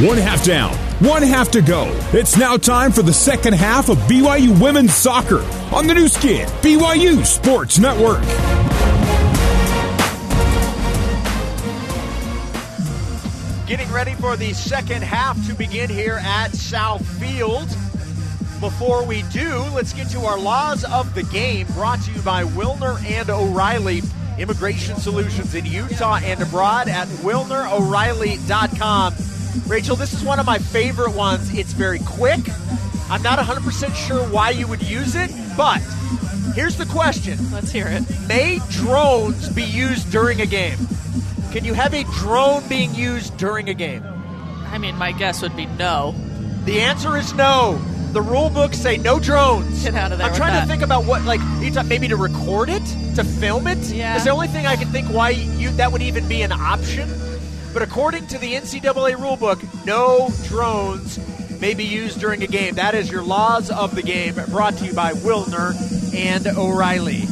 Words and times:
One 0.00 0.16
half 0.16 0.42
down, 0.42 0.72
one 1.06 1.22
half 1.22 1.50
to 1.50 1.60
go. 1.60 1.84
It's 2.14 2.38
now 2.38 2.56
time 2.56 2.92
for 2.92 3.02
the 3.02 3.12
second 3.12 3.52
half 3.52 3.90
of 3.90 3.98
BYU 4.08 4.58
Women's 4.58 4.94
Soccer 4.94 5.42
on 5.70 5.86
the 5.86 5.92
new 5.92 6.08
skin, 6.08 6.48
BYU 6.62 7.26
Sports 7.26 7.78
Network. 7.78 8.22
Getting 13.66 13.92
ready 13.92 14.14
for 14.14 14.38
the 14.38 14.54
second 14.54 15.04
half 15.04 15.36
to 15.46 15.54
begin 15.54 15.90
here 15.90 16.20
at 16.22 16.52
South 16.52 17.06
Field. 17.20 17.68
Before 18.60 19.04
we 19.04 19.24
do, 19.24 19.62
let's 19.74 19.92
get 19.92 20.08
to 20.12 20.20
our 20.20 20.38
laws 20.38 20.84
of 20.84 21.14
the 21.14 21.24
game 21.24 21.66
brought 21.74 22.00
to 22.04 22.12
you 22.12 22.22
by 22.22 22.44
Wilner 22.44 22.98
and 23.04 23.28
O'Reilly 23.28 24.00
Immigration 24.38 24.96
Solutions 24.96 25.54
in 25.54 25.66
Utah 25.66 26.18
and 26.22 26.40
abroad 26.40 26.88
at 26.88 27.08
WilnerO'Reilly.com. 27.08 29.31
Rachel, 29.66 29.96
this 29.96 30.12
is 30.12 30.24
one 30.24 30.38
of 30.38 30.46
my 30.46 30.58
favorite 30.58 31.14
ones. 31.14 31.52
It's 31.52 31.72
very 31.72 31.98
quick. 32.00 32.40
I'm 33.10 33.22
not 33.22 33.38
100% 33.38 33.94
sure 33.94 34.22
why 34.28 34.50
you 34.50 34.66
would 34.66 34.82
use 34.82 35.14
it, 35.14 35.30
but 35.56 35.80
here's 36.54 36.76
the 36.76 36.86
question. 36.86 37.38
Let's 37.52 37.70
hear 37.70 37.86
it. 37.86 38.04
May 38.26 38.60
drones 38.70 39.48
be 39.50 39.64
used 39.64 40.10
during 40.10 40.40
a 40.40 40.46
game? 40.46 40.78
Can 41.52 41.64
you 41.64 41.74
have 41.74 41.92
a 41.92 42.04
drone 42.04 42.66
being 42.68 42.94
used 42.94 43.36
during 43.36 43.68
a 43.68 43.74
game? 43.74 44.02
I 44.66 44.78
mean, 44.78 44.96
my 44.96 45.12
guess 45.12 45.42
would 45.42 45.54
be 45.54 45.66
no. 45.66 46.14
The 46.64 46.80
answer 46.80 47.18
is 47.18 47.34
no. 47.34 47.78
The 48.12 48.22
rule 48.22 48.48
books 48.50 48.78
say 48.78 48.96
no 48.96 49.18
drones. 49.18 49.84
Get 49.84 49.94
out 49.94 50.12
of 50.12 50.18
there. 50.18 50.28
I'm 50.28 50.34
trying 50.34 50.52
that. 50.52 50.62
to 50.62 50.66
think 50.66 50.82
about 50.82 51.04
what, 51.04 51.22
like, 51.22 51.40
maybe 51.86 52.08
to 52.08 52.16
record 52.16 52.70
it, 52.70 52.84
to 53.16 53.24
film 53.24 53.66
it. 53.66 53.78
Yeah. 53.90 54.14
It's 54.14 54.24
the 54.24 54.30
only 54.30 54.48
thing 54.48 54.66
I 54.66 54.76
can 54.76 54.88
think 54.88 55.08
why 55.08 55.30
you 55.30 55.70
that 55.72 55.92
would 55.92 56.02
even 56.02 56.26
be 56.28 56.42
an 56.42 56.52
option. 56.52 57.10
But 57.72 57.82
according 57.82 58.26
to 58.28 58.38
the 58.38 58.54
NCAA 58.54 59.14
rulebook, 59.14 59.86
no 59.86 60.30
drones 60.48 61.18
may 61.60 61.74
be 61.74 61.84
used 61.84 62.20
during 62.20 62.42
a 62.42 62.46
game. 62.46 62.74
That 62.74 62.94
is 62.94 63.10
your 63.10 63.22
laws 63.22 63.70
of 63.70 63.94
the 63.94 64.02
game, 64.02 64.34
brought 64.48 64.76
to 64.78 64.86
you 64.86 64.92
by 64.92 65.12
Wilner 65.12 65.74
and 66.14 66.46
O'Reilly. 66.46 67.22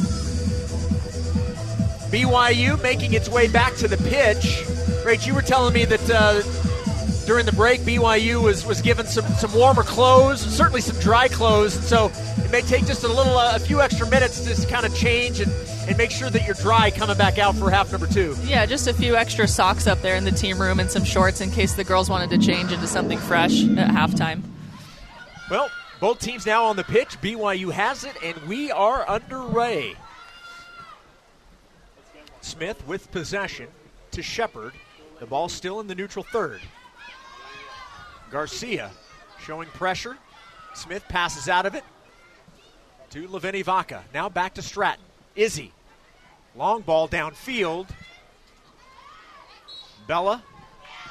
BYU 2.11 2.81
making 2.81 3.13
its 3.13 3.29
way 3.29 3.47
back 3.47 3.75
to 3.75 3.87
the 3.87 3.97
pitch. 3.97 4.63
Rach, 5.05 5.27
you 5.27 5.33
were 5.33 5.41
telling 5.41 5.73
me 5.73 5.85
that 5.85 6.09
uh, 6.09 6.41
during 7.31 7.45
the 7.45 7.53
break, 7.53 7.79
BYU 7.79 8.43
was, 8.43 8.65
was 8.65 8.81
given 8.81 9.05
some, 9.05 9.25
some 9.35 9.53
warmer 9.53 9.83
clothes, 9.83 10.41
certainly 10.41 10.81
some 10.81 10.99
dry 10.99 11.29
clothes. 11.29 11.71
So 11.87 12.11
it 12.39 12.51
may 12.51 12.59
take 12.59 12.85
just 12.85 13.05
a 13.05 13.07
little, 13.07 13.37
uh, 13.37 13.55
a 13.55 13.59
few 13.59 13.79
extra 13.79 14.05
minutes 14.09 14.41
to 14.41 14.49
just 14.49 14.67
kind 14.67 14.85
of 14.85 14.93
change 14.93 15.39
and, 15.39 15.49
and 15.87 15.97
make 15.97 16.11
sure 16.11 16.29
that 16.29 16.45
you're 16.45 16.55
dry 16.55 16.91
coming 16.91 17.17
back 17.17 17.39
out 17.39 17.55
for 17.55 17.71
half 17.71 17.89
number 17.89 18.05
two. 18.05 18.35
Yeah, 18.43 18.65
just 18.65 18.85
a 18.89 18.93
few 18.93 19.15
extra 19.15 19.47
socks 19.47 19.87
up 19.87 20.01
there 20.01 20.17
in 20.17 20.25
the 20.25 20.31
team 20.31 20.59
room 20.61 20.81
and 20.81 20.91
some 20.91 21.05
shorts 21.05 21.39
in 21.39 21.51
case 21.51 21.73
the 21.73 21.85
girls 21.85 22.09
wanted 22.09 22.31
to 22.31 22.37
change 22.37 22.73
into 22.73 22.85
something 22.85 23.17
fresh 23.17 23.63
at 23.63 23.87
halftime. 23.91 24.41
Well, 25.49 25.69
both 26.01 26.19
teams 26.19 26.45
now 26.45 26.65
on 26.65 26.75
the 26.75 26.83
pitch. 26.83 27.15
BYU 27.21 27.71
has 27.71 28.03
it, 28.03 28.17
and 28.21 28.35
we 28.45 28.71
are 28.73 29.07
underway. 29.07 29.95
Smith 32.41 32.85
with 32.85 33.09
possession 33.09 33.69
to 34.11 34.21
Shepard. 34.21 34.73
The 35.21 35.27
ball 35.27 35.47
still 35.47 35.79
in 35.79 35.87
the 35.87 35.95
neutral 35.95 36.25
third. 36.25 36.59
Garcia 38.31 38.91
showing 39.39 39.67
pressure. 39.69 40.17
Smith 40.73 41.03
passes 41.09 41.49
out 41.49 41.65
of 41.65 41.75
it 41.75 41.83
to 43.09 43.27
Leveni 43.27 43.63
Vaca. 43.63 44.03
Now 44.13 44.29
back 44.29 44.53
to 44.53 44.61
Stratton. 44.61 45.03
Izzy. 45.35 45.71
Long 46.55 46.81
ball 46.81 47.07
downfield. 47.07 47.89
Bella 50.07 50.43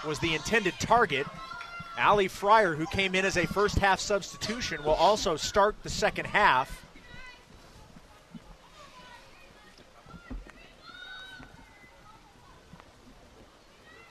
was 0.07 0.19
the 0.19 0.35
intended 0.35 0.75
target. 0.81 1.27
Ali 1.99 2.29
Fryer, 2.29 2.75
who 2.75 2.87
came 2.87 3.15
in 3.15 3.25
as 3.25 3.37
a 3.37 3.47
first 3.47 3.79
half 3.79 4.01
substitution, 4.01 4.83
will 4.83 4.95
also 4.95 5.37
start 5.37 5.77
the 5.83 5.91
second 5.91 6.27
half. 6.27 6.87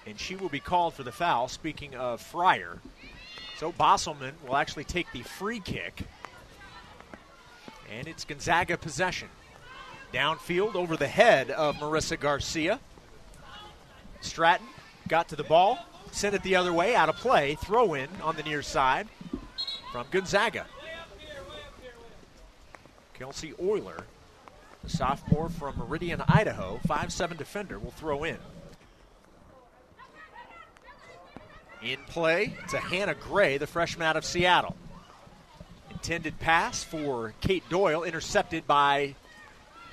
And 0.05 0.19
she 0.19 0.35
will 0.35 0.49
be 0.49 0.59
called 0.59 0.93
for 0.93 1.03
the 1.03 1.11
foul. 1.11 1.47
Speaking 1.47 1.95
of 1.95 2.21
Fryer, 2.21 2.79
so 3.59 3.73
Bosselman 3.73 4.31
will 4.47 4.55
actually 4.55 4.85
take 4.85 5.11
the 5.11 5.21
free 5.21 5.59
kick. 5.59 6.03
And 7.91 8.07
it's 8.07 8.23
Gonzaga 8.23 8.77
possession. 8.77 9.27
Downfield 10.13 10.75
over 10.75 10.95
the 10.95 11.09
head 11.09 11.51
of 11.51 11.75
Marissa 11.75 12.17
Garcia. 12.17 12.79
Stratton 14.21 14.67
got 15.09 15.27
to 15.29 15.35
the 15.35 15.43
ball, 15.43 15.77
sent 16.11 16.35
it 16.35 16.43
the 16.43 16.55
other 16.55 16.71
way, 16.71 16.95
out 16.95 17.09
of 17.09 17.17
play. 17.17 17.55
Throw 17.55 17.95
in 17.95 18.07
on 18.23 18.37
the 18.37 18.43
near 18.43 18.61
side 18.61 19.09
from 19.91 20.07
Gonzaga. 20.09 20.65
Kelsey 23.13 23.53
Euler, 23.61 24.05
the 24.85 24.89
sophomore 24.89 25.49
from 25.49 25.77
Meridian, 25.77 26.23
Idaho, 26.29 26.79
5'7 26.87 27.35
defender, 27.35 27.77
will 27.77 27.91
throw 27.91 28.23
in. 28.23 28.37
In 31.81 31.99
play 32.07 32.53
to 32.69 32.77
Hannah 32.77 33.15
Gray, 33.15 33.57
the 33.57 33.67
freshman 33.67 34.05
out 34.05 34.17
of 34.17 34.25
Seattle. 34.25 34.75
Intended 35.89 36.37
pass 36.39 36.83
for 36.83 37.33
Kate 37.39 37.63
Doyle, 37.69 38.03
intercepted 38.03 38.67
by 38.67 39.15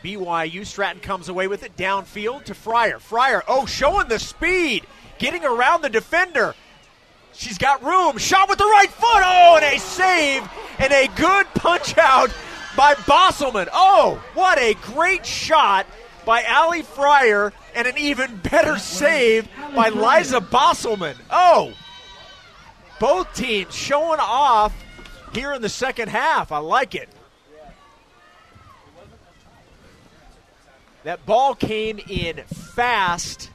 BYU. 0.02 0.66
Stratton 0.66 1.00
comes 1.00 1.28
away 1.28 1.46
with 1.46 1.62
it 1.62 1.76
downfield 1.76 2.44
to 2.44 2.54
Fryer. 2.54 2.98
Fryer, 2.98 3.44
oh, 3.46 3.66
showing 3.66 4.08
the 4.08 4.18
speed, 4.18 4.84
getting 5.18 5.44
around 5.44 5.82
the 5.82 5.88
defender. 5.88 6.56
She's 7.32 7.58
got 7.58 7.84
room. 7.84 8.18
Shot 8.18 8.48
with 8.48 8.58
the 8.58 8.64
right 8.64 8.90
foot. 8.90 9.22
Oh, 9.24 9.60
and 9.62 9.76
a 9.76 9.78
save 9.78 10.48
and 10.80 10.92
a 10.92 11.06
good 11.14 11.46
punch 11.54 11.96
out 11.98 12.34
by 12.76 12.94
Bosselman. 12.94 13.68
Oh, 13.72 14.22
what 14.34 14.58
a 14.58 14.74
great 14.74 15.24
shot 15.24 15.86
by 16.24 16.44
Ali 16.44 16.82
Fryer 16.82 17.52
and 17.76 17.86
an 17.86 17.98
even 17.98 18.34
better 18.38 18.78
save 18.78 19.46
by 19.74 19.90
Liza 19.90 20.40
Bosselman. 20.40 21.14
Oh, 21.30 21.74
both 22.98 23.32
teams 23.34 23.74
showing 23.74 24.18
off 24.18 24.74
here 25.34 25.52
in 25.52 25.60
the 25.60 25.68
second 25.68 26.08
half. 26.08 26.50
I 26.50 26.58
like 26.58 26.94
it. 26.94 27.10
That 31.04 31.24
ball 31.26 31.54
came 31.54 32.00
in 32.08 32.38
fast, 32.46 33.50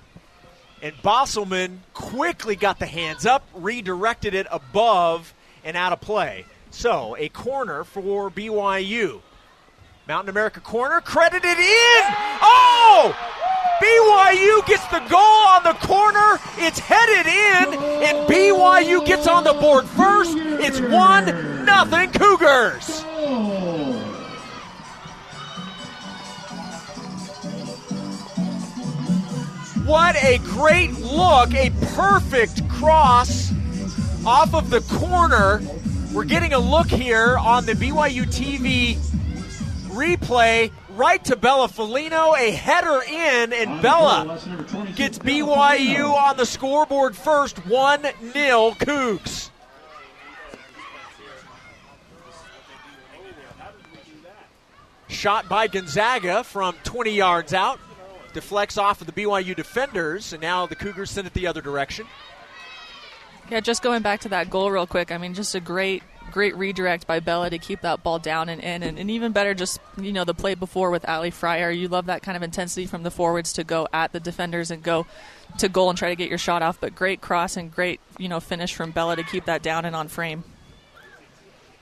and 0.81 0.93
Bosselman 1.01 1.79
quickly 1.93 2.55
got 2.55 2.77
the 2.77 2.85
hands 2.85 3.25
up, 3.25 3.45
redirected 3.53 4.35
it 4.35 4.45
above 4.51 5.33
and 5.63 5.75
out 5.75 5.91
of 5.91 5.99
play. 5.99 6.45
So, 6.69 7.17
a 7.17 7.27
corner 7.27 7.83
for 7.83 8.29
BYU. 8.29 9.21
Mountain 10.07 10.29
America 10.29 10.59
corner, 10.61 11.01
credited 11.01 11.57
in! 11.57 12.03
Oh! 12.41 13.40
BYU 13.81 14.65
gets 14.67 14.85
the 14.87 14.99
goal 15.09 15.19
on 15.19 15.63
the 15.63 15.73
corner. 15.85 16.39
It's 16.57 16.77
headed 16.77 17.25
in, 17.25 17.73
and 18.03 18.29
BYU 18.29 19.03
gets 19.05 19.27
on 19.27 19.43
the 19.43 19.53
board 19.53 19.85
first. 19.85 20.37
It's 20.37 20.79
1 20.79 21.65
nothing 21.65 22.11
Cougars. 22.11 23.01
What 29.85 30.15
a 30.23 30.37
great 30.43 30.91
look, 30.99 31.53
a 31.55 31.71
perfect 31.95 32.69
cross 32.69 33.51
off 34.25 34.53
of 34.53 34.69
the 34.69 34.81
corner. 34.81 35.59
We're 36.13 36.25
getting 36.25 36.53
a 36.53 36.59
look 36.59 36.87
here 36.87 37.35
on 37.37 37.65
the 37.65 37.73
BYU 37.73 38.25
TV 38.25 38.97
replay 39.89 40.71
right 40.95 41.23
to 41.25 41.35
Bella 41.35 41.67
Felino, 41.67 42.37
a 42.37 42.51
header 42.51 43.01
in, 43.01 43.53
and 43.53 43.81
Bella 43.81 44.39
gets 44.95 45.17
BYU 45.19 46.13
on 46.13 46.37
the 46.37 46.45
scoreboard 46.45 47.15
first, 47.15 47.65
1 47.65 48.01
0 48.01 48.71
Cougs. 48.79 49.49
Shot 55.07 55.47
by 55.49 55.67
Gonzaga 55.67 56.43
from 56.43 56.75
20 56.83 57.11
yards 57.11 57.53
out. 57.53 57.79
Deflects 58.33 58.77
off 58.77 59.01
of 59.01 59.07
the 59.07 59.13
BYU 59.13 59.55
defenders, 59.55 60.31
and 60.31 60.41
now 60.41 60.65
the 60.65 60.75
Cougars 60.75 61.11
send 61.11 61.27
it 61.27 61.33
the 61.33 61.47
other 61.47 61.61
direction. 61.61 62.07
Yeah, 63.49 63.59
just 63.59 63.81
going 63.81 64.01
back 64.01 64.21
to 64.21 64.29
that 64.29 64.49
goal 64.49 64.71
real 64.71 64.87
quick. 64.87 65.11
I 65.11 65.17
mean, 65.17 65.33
just 65.33 65.53
a 65.53 65.59
great, 65.59 66.01
great 66.31 66.55
redirect 66.55 67.05
by 67.05 67.19
Bella 67.19 67.49
to 67.49 67.57
keep 67.57 67.81
that 67.81 68.03
ball 68.03 68.19
down 68.19 68.49
and 68.49 68.61
in, 68.61 68.83
and, 68.83 68.97
and 68.97 69.11
even 69.11 69.31
better, 69.31 69.53
just 69.53 69.79
you 69.99 70.11
know, 70.11 70.23
the 70.23 70.33
play 70.33 70.55
before 70.55 70.89
with 70.89 71.07
Ali 71.07 71.31
Fryer. 71.31 71.69
You 71.69 71.87
love 71.87 72.07
that 72.07 72.23
kind 72.23 72.35
of 72.35 72.43
intensity 72.43 72.85
from 72.85 73.03
the 73.03 73.11
forwards 73.11 73.53
to 73.53 73.63
go 73.63 73.87
at 73.93 74.11
the 74.11 74.19
defenders 74.19 74.71
and 74.71 74.81
go 74.81 75.05
to 75.57 75.69
goal 75.69 75.89
and 75.89 75.97
try 75.97 76.09
to 76.09 76.15
get 76.15 76.29
your 76.29 76.37
shot 76.37 76.61
off. 76.61 76.79
But 76.79 76.95
great 76.95 77.21
cross 77.21 77.57
and 77.57 77.71
great, 77.71 77.99
you 78.17 78.29
know, 78.29 78.39
finish 78.39 78.73
from 78.73 78.91
Bella 78.91 79.15
to 79.15 79.23
keep 79.23 79.45
that 79.45 79.61
down 79.61 79.85
and 79.85 79.95
on 79.95 80.07
frame. 80.07 80.43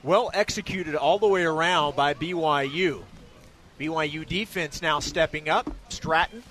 Well 0.02 0.30
executed 0.32 0.94
all 0.94 1.18
the 1.18 1.28
way 1.28 1.44
around 1.44 1.96
by 1.96 2.14
BYU. 2.14 3.02
BYU 3.78 4.26
defense 4.26 4.82
now 4.82 5.00
stepping 5.00 5.48
up. 5.48 5.70
Stratton 5.88 6.42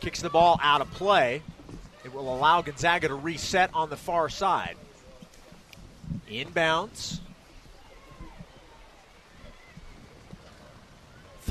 kicks 0.00 0.20
the 0.20 0.30
ball 0.30 0.58
out 0.62 0.80
of 0.80 0.90
play. 0.92 1.42
It 2.04 2.12
will 2.12 2.34
allow 2.34 2.60
Gonzaga 2.60 3.08
to 3.08 3.14
reset 3.14 3.70
on 3.72 3.88
the 3.88 3.96
far 3.96 4.28
side. 4.28 4.76
Inbounds. 6.30 7.20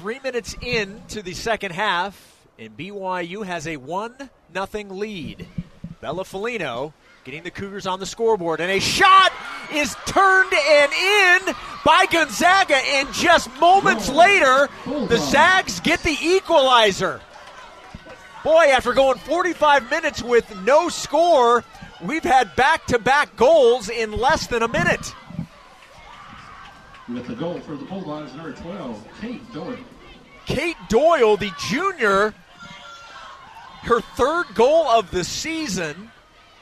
Three 0.03 0.19
minutes 0.19 0.53
into 0.59 1.21
the 1.21 1.33
second 1.33 1.71
half, 1.71 2.35
and 2.59 2.75
BYU 2.75 3.45
has 3.45 3.65
a 3.65 3.77
1 3.77 4.29
nothing 4.53 4.89
lead. 4.89 5.47
Bella 6.01 6.25
Folino 6.25 6.91
getting 7.23 7.43
the 7.43 7.51
Cougars 7.51 7.87
on 7.87 8.01
the 8.01 8.05
scoreboard, 8.05 8.59
and 8.59 8.69
a 8.69 8.81
shot 8.81 9.31
is 9.71 9.95
turned 10.05 10.51
and 10.53 10.91
in 10.91 11.55
by 11.85 12.05
Gonzaga, 12.11 12.75
and 12.75 13.13
just 13.13 13.49
moments 13.61 14.09
later, 14.09 14.67
the 14.85 15.15
Zags 15.31 15.79
get 15.79 16.03
the 16.03 16.17
equalizer. 16.21 17.21
Boy, 18.43 18.71
after 18.73 18.91
going 18.91 19.19
45 19.19 19.89
minutes 19.89 20.21
with 20.21 20.53
no 20.65 20.89
score, 20.89 21.63
we've 22.03 22.25
had 22.25 22.53
back 22.57 22.85
to 22.87 22.99
back 22.99 23.37
goals 23.37 23.87
in 23.87 24.11
less 24.11 24.47
than 24.47 24.63
a 24.63 24.67
minute. 24.67 25.15
With 27.07 27.25
the 27.25 27.35
goal 27.35 27.61
for 27.61 27.77
the 27.77 27.85
Bulldogs, 27.85 28.33
number 28.33 28.51
12, 28.51 29.07
Kate 29.21 29.53
Doyle. 29.53 29.77
Kate 30.53 30.77
Doyle, 30.87 31.35
the 31.35 31.51
junior, 31.57 32.33
her 33.81 34.01
third 34.01 34.45
goal 34.53 34.87
of 34.87 35.09
the 35.09 35.23
season. 35.23 36.11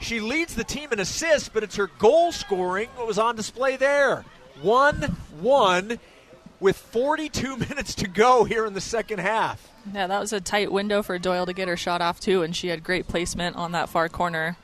She 0.00 0.18
leads 0.18 0.54
the 0.54 0.64
team 0.64 0.92
in 0.92 0.98
assists, 0.98 1.50
but 1.50 1.62
it's 1.62 1.76
her 1.76 1.90
goal 1.98 2.32
scoring 2.32 2.88
that 2.96 3.06
was 3.06 3.18
on 3.18 3.36
display 3.36 3.76
there. 3.76 4.24
1 4.62 4.94
1 5.40 5.98
with 6.58 6.76
42 6.76 7.56
minutes 7.68 7.94
to 7.96 8.08
go 8.08 8.44
here 8.44 8.64
in 8.64 8.72
the 8.72 8.80
second 8.80 9.18
half. 9.18 9.70
Yeah, 9.92 10.06
that 10.06 10.20
was 10.20 10.32
a 10.32 10.40
tight 10.40 10.72
window 10.72 11.02
for 11.02 11.18
Doyle 11.18 11.44
to 11.44 11.52
get 11.52 11.68
her 11.68 11.76
shot 11.76 12.00
off, 12.00 12.18
too, 12.18 12.42
and 12.42 12.56
she 12.56 12.68
had 12.68 12.82
great 12.82 13.06
placement 13.08 13.56
on 13.56 13.72
that 13.72 13.90
far 13.90 14.08
corner. 14.08 14.56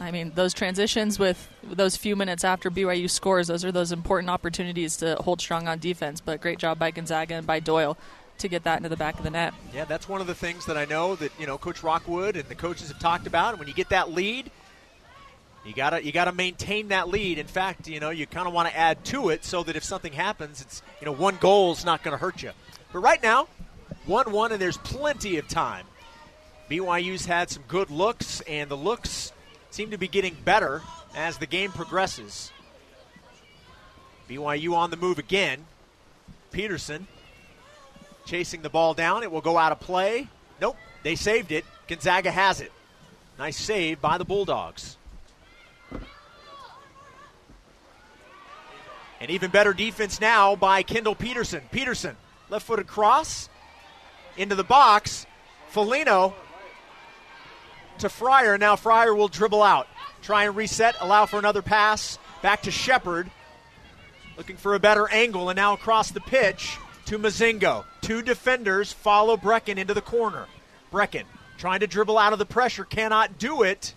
I 0.00 0.12
mean, 0.12 0.32
those 0.36 0.54
transitions 0.54 1.18
with 1.18 1.48
those 1.64 1.96
few 1.96 2.14
minutes 2.14 2.44
after 2.44 2.70
BYU 2.70 3.10
scores, 3.10 3.48
those 3.48 3.64
are 3.64 3.72
those 3.72 3.90
important 3.90 4.30
opportunities 4.30 4.96
to 4.98 5.16
hold 5.16 5.40
strong 5.40 5.66
on 5.66 5.80
defense. 5.80 6.20
But 6.20 6.40
great 6.40 6.58
job 6.58 6.78
by 6.78 6.92
Gonzaga 6.92 7.34
and 7.34 7.46
by 7.46 7.58
Doyle 7.58 7.98
to 8.38 8.48
get 8.48 8.64
that 8.64 8.78
into 8.78 8.88
the 8.88 8.96
back 8.96 9.18
of 9.18 9.24
the 9.24 9.30
net. 9.30 9.54
Yeah, 9.74 9.84
that's 9.84 10.08
one 10.08 10.20
of 10.20 10.26
the 10.26 10.34
things 10.34 10.66
that 10.66 10.76
I 10.76 10.84
know 10.84 11.16
that 11.16 11.32
you 11.38 11.46
know 11.46 11.58
Coach 11.58 11.82
Rockwood 11.82 12.36
and 12.36 12.48
the 12.48 12.54
coaches 12.54 12.88
have 12.88 12.98
talked 12.98 13.26
about. 13.26 13.50
And 13.50 13.58
when 13.58 13.68
you 13.68 13.74
get 13.74 13.90
that 13.90 14.10
lead, 14.10 14.50
you 15.64 15.74
gotta 15.74 16.04
you 16.04 16.12
gotta 16.12 16.32
maintain 16.32 16.88
that 16.88 17.08
lead. 17.08 17.38
In 17.38 17.46
fact, 17.46 17.88
you 17.88 18.00
know 18.00 18.10
you 18.10 18.26
kind 18.26 18.46
of 18.46 18.54
want 18.54 18.68
to 18.68 18.76
add 18.76 19.04
to 19.06 19.28
it 19.30 19.44
so 19.44 19.62
that 19.62 19.76
if 19.76 19.84
something 19.84 20.12
happens, 20.12 20.62
it's 20.62 20.82
you 21.00 21.04
know 21.04 21.12
one 21.12 21.36
goal 21.36 21.72
is 21.72 21.84
not 21.84 22.02
going 22.02 22.12
to 22.12 22.18
hurt 22.18 22.42
you. 22.42 22.52
But 22.92 23.00
right 23.00 23.22
now, 23.22 23.48
one 24.06 24.32
one, 24.32 24.52
and 24.52 24.60
there's 24.60 24.78
plenty 24.78 25.36
of 25.38 25.48
time. 25.48 25.84
BYU's 26.70 27.26
had 27.26 27.50
some 27.50 27.62
good 27.66 27.90
looks, 27.90 28.40
and 28.42 28.70
the 28.70 28.76
looks 28.76 29.32
seem 29.70 29.90
to 29.90 29.98
be 29.98 30.08
getting 30.08 30.36
better 30.44 30.82
as 31.14 31.38
the 31.38 31.46
game 31.46 31.72
progresses. 31.72 32.52
BYU 34.28 34.74
on 34.74 34.90
the 34.90 34.96
move 34.96 35.18
again. 35.18 35.64
Peterson 36.50 37.06
chasing 38.28 38.62
the 38.62 38.68
ball 38.68 38.94
down. 38.94 39.22
It 39.22 39.32
will 39.32 39.40
go 39.40 39.56
out 39.56 39.72
of 39.72 39.80
play. 39.80 40.28
Nope, 40.60 40.76
they 41.02 41.16
saved 41.16 41.50
it. 41.50 41.64
Gonzaga 41.88 42.30
has 42.30 42.60
it. 42.60 42.70
Nice 43.38 43.56
save 43.56 44.00
by 44.00 44.18
the 44.18 44.24
Bulldogs. 44.24 44.96
And 49.20 49.30
even 49.30 49.50
better 49.50 49.72
defense 49.72 50.20
now 50.20 50.54
by 50.54 50.82
Kendall 50.82 51.14
Peterson. 51.14 51.62
Peterson, 51.72 52.16
left 52.50 52.66
footed 52.66 52.86
cross 52.86 53.48
into 54.36 54.54
the 54.54 54.64
box. 54.64 55.26
Folino 55.72 56.34
to 57.98 58.08
Fryer. 58.08 58.58
Now 58.58 58.76
Fryer 58.76 59.14
will 59.14 59.28
dribble 59.28 59.62
out. 59.62 59.88
Try 60.22 60.44
and 60.44 60.54
reset, 60.54 60.96
allow 61.00 61.26
for 61.26 61.38
another 61.38 61.62
pass. 61.62 62.18
Back 62.42 62.62
to 62.62 62.70
Shepard. 62.70 63.30
Looking 64.36 64.56
for 64.56 64.74
a 64.76 64.78
better 64.78 65.08
angle, 65.08 65.48
and 65.48 65.56
now 65.56 65.72
across 65.72 66.12
the 66.12 66.20
pitch 66.20 66.76
to 67.06 67.18
Mozingo. 67.18 67.84
Two 68.08 68.22
defenders 68.22 68.90
follow 68.90 69.36
Brecken 69.36 69.76
into 69.76 69.92
the 69.92 70.00
corner. 70.00 70.46
Brecken 70.90 71.24
trying 71.58 71.80
to 71.80 71.86
dribble 71.86 72.16
out 72.16 72.32
of 72.32 72.38
the 72.38 72.46
pressure, 72.46 72.86
cannot 72.86 73.38
do 73.38 73.62
it. 73.62 73.92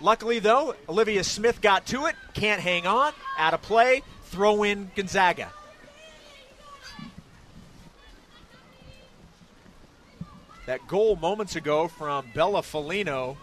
Luckily, 0.00 0.40
though, 0.40 0.74
Olivia 0.88 1.22
Smith 1.22 1.60
got 1.60 1.86
to 1.86 2.06
it, 2.06 2.16
can't 2.34 2.60
hang 2.60 2.84
on, 2.88 3.12
out 3.38 3.54
of 3.54 3.62
play, 3.62 4.02
throw 4.24 4.64
in 4.64 4.90
Gonzaga. 4.96 5.52
That 10.66 10.88
goal 10.88 11.14
moments 11.14 11.54
ago 11.54 11.86
from 11.86 12.32
Bella 12.34 12.62
Folino 12.62 13.36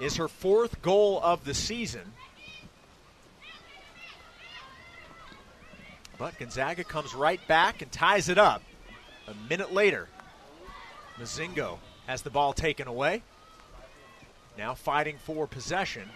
is 0.00 0.16
her 0.16 0.26
fourth 0.26 0.82
goal 0.82 1.20
of 1.22 1.44
the 1.44 1.54
season. 1.54 2.12
But 6.24 6.38
Gonzaga 6.38 6.84
comes 6.84 7.14
right 7.14 7.46
back 7.48 7.82
and 7.82 7.92
ties 7.92 8.30
it 8.30 8.38
up. 8.38 8.62
A 9.28 9.34
minute 9.50 9.74
later, 9.74 10.08
Mozingo 11.18 11.80
has 12.06 12.22
the 12.22 12.30
ball 12.30 12.54
taken 12.54 12.88
away. 12.88 13.20
Now 14.56 14.72
fighting 14.72 15.18
for 15.18 15.46
possession. 15.46 16.08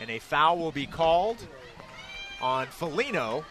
And 0.00 0.10
a 0.10 0.18
foul 0.18 0.58
will 0.58 0.72
be 0.72 0.84
called 0.84 1.36
on 2.42 2.66
Folino. 2.66 3.44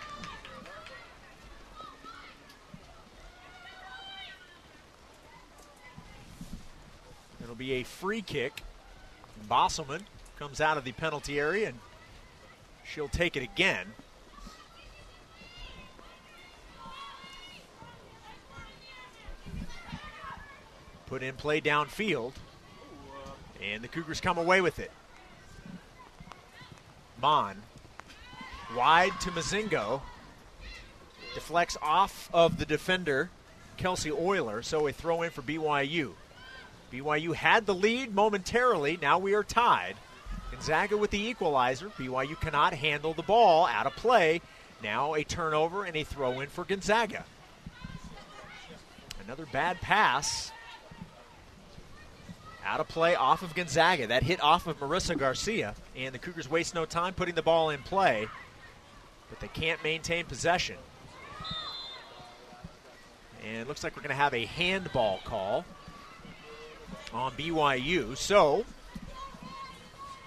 It'll 7.41 7.55
be 7.55 7.71
a 7.75 7.83
free 7.83 8.21
kick. 8.21 8.63
Bosselman 9.49 10.01
comes 10.37 10.59
out 10.59 10.77
of 10.77 10.83
the 10.83 10.91
penalty 10.91 11.39
area 11.39 11.69
and 11.69 11.79
she'll 12.83 13.07
take 13.07 13.37
it 13.37 13.43
again. 13.43 13.93
Put 21.09 21.23
in 21.23 21.35
play 21.35 21.59
downfield. 21.59 22.33
And 23.61 23.83
the 23.83 23.87
Cougars 23.87 24.21
come 24.21 24.37
away 24.37 24.61
with 24.61 24.79
it. 24.79 24.91
Mon. 27.19 27.63
Wide 28.75 29.19
to 29.21 29.31
Mozingo. 29.31 30.01
Deflects 31.33 31.77
off 31.81 32.29
of 32.33 32.57
the 32.57 32.65
defender, 32.65 33.29
Kelsey 33.77 34.11
Euler, 34.11 34.61
so 34.61 34.87
a 34.87 34.91
throw 34.91 35.21
in 35.23 35.31
for 35.31 35.41
BYU. 35.41 36.13
BYU 36.91 37.33
had 37.35 37.65
the 37.65 37.73
lead 37.73 38.13
momentarily. 38.13 38.97
Now 39.01 39.19
we 39.19 39.33
are 39.33 39.43
tied. 39.43 39.95
Gonzaga 40.51 40.97
with 40.97 41.11
the 41.11 41.21
equalizer. 41.21 41.89
BYU 41.89 42.39
cannot 42.39 42.73
handle 42.73 43.13
the 43.13 43.23
ball 43.23 43.65
out 43.67 43.85
of 43.85 43.95
play. 43.95 44.41
Now 44.81 45.13
a 45.15 45.23
turnover 45.23 45.85
and 45.85 45.95
a 45.95 46.03
throw 46.03 46.39
in 46.39 46.49
for 46.49 46.63
Gonzaga. 46.63 47.25
Another 49.23 49.45
bad 49.51 49.79
pass 49.81 50.51
out 52.65 52.79
of 52.79 52.87
play 52.87 53.15
off 53.15 53.41
of 53.41 53.55
Gonzaga. 53.55 54.07
That 54.07 54.23
hit 54.23 54.41
off 54.41 54.67
of 54.67 54.79
Marissa 54.79 55.17
Garcia, 55.17 55.75
and 55.95 56.13
the 56.13 56.19
Cougars 56.19 56.49
waste 56.49 56.75
no 56.75 56.85
time 56.85 57.13
putting 57.13 57.35
the 57.35 57.41
ball 57.41 57.69
in 57.69 57.81
play, 57.81 58.27
but 59.29 59.39
they 59.39 59.47
can't 59.47 59.83
maintain 59.83 60.25
possession. 60.25 60.77
And 63.45 63.57
it 63.57 63.67
looks 63.67 63.83
like 63.83 63.95
we're 63.95 64.01
going 64.01 64.09
to 64.09 64.15
have 64.15 64.33
a 64.33 64.45
handball 64.45 65.19
call 65.23 65.65
on 67.13 67.31
BYU. 67.33 68.17
So 68.17 68.65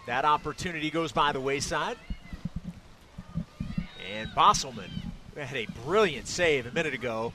that 0.06 0.24
opportunity 0.24 0.90
goes 0.90 1.12
by 1.12 1.32
the 1.32 1.40
wayside. 1.40 1.96
And 4.12 4.30
Bosselman 4.30 4.90
had 5.36 5.56
a 5.56 5.66
brilliant 5.84 6.26
save 6.26 6.66
a 6.66 6.72
minute 6.72 6.94
ago 6.94 7.32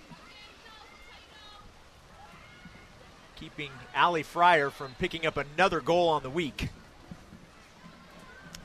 keeping 3.40 3.72
Ali 3.96 4.24
Fryer 4.24 4.70
from 4.70 4.96
picking 5.00 5.26
up 5.26 5.38
another 5.38 5.80
goal 5.80 6.10
on 6.10 6.24
the 6.24 6.30
week. 6.30 6.70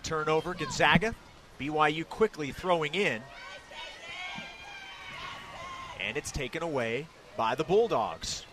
Turnover, 0.03 0.55
Gonzaga. 0.55 1.15
BYU 1.61 2.09
quickly 2.09 2.51
throwing 2.51 2.95
in. 2.95 3.23
And 6.01 6.17
it's 6.17 6.33
taken 6.33 6.63
away 6.63 7.07
by 7.37 7.55
the 7.55 7.65
Bulldogs. 7.65 8.45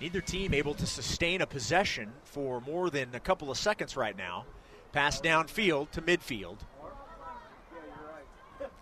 Neither 0.00 0.20
team 0.20 0.52
able 0.52 0.74
to 0.74 0.86
sustain 0.86 1.40
a 1.40 1.46
possession 1.46 2.12
for 2.24 2.60
more 2.60 2.90
than 2.90 3.14
a 3.14 3.20
couple 3.20 3.50
of 3.50 3.56
seconds 3.56 3.96
right 3.96 4.16
now. 4.16 4.44
Pass 4.92 5.20
downfield 5.20 5.90
to 5.92 6.02
midfield. 6.02 6.58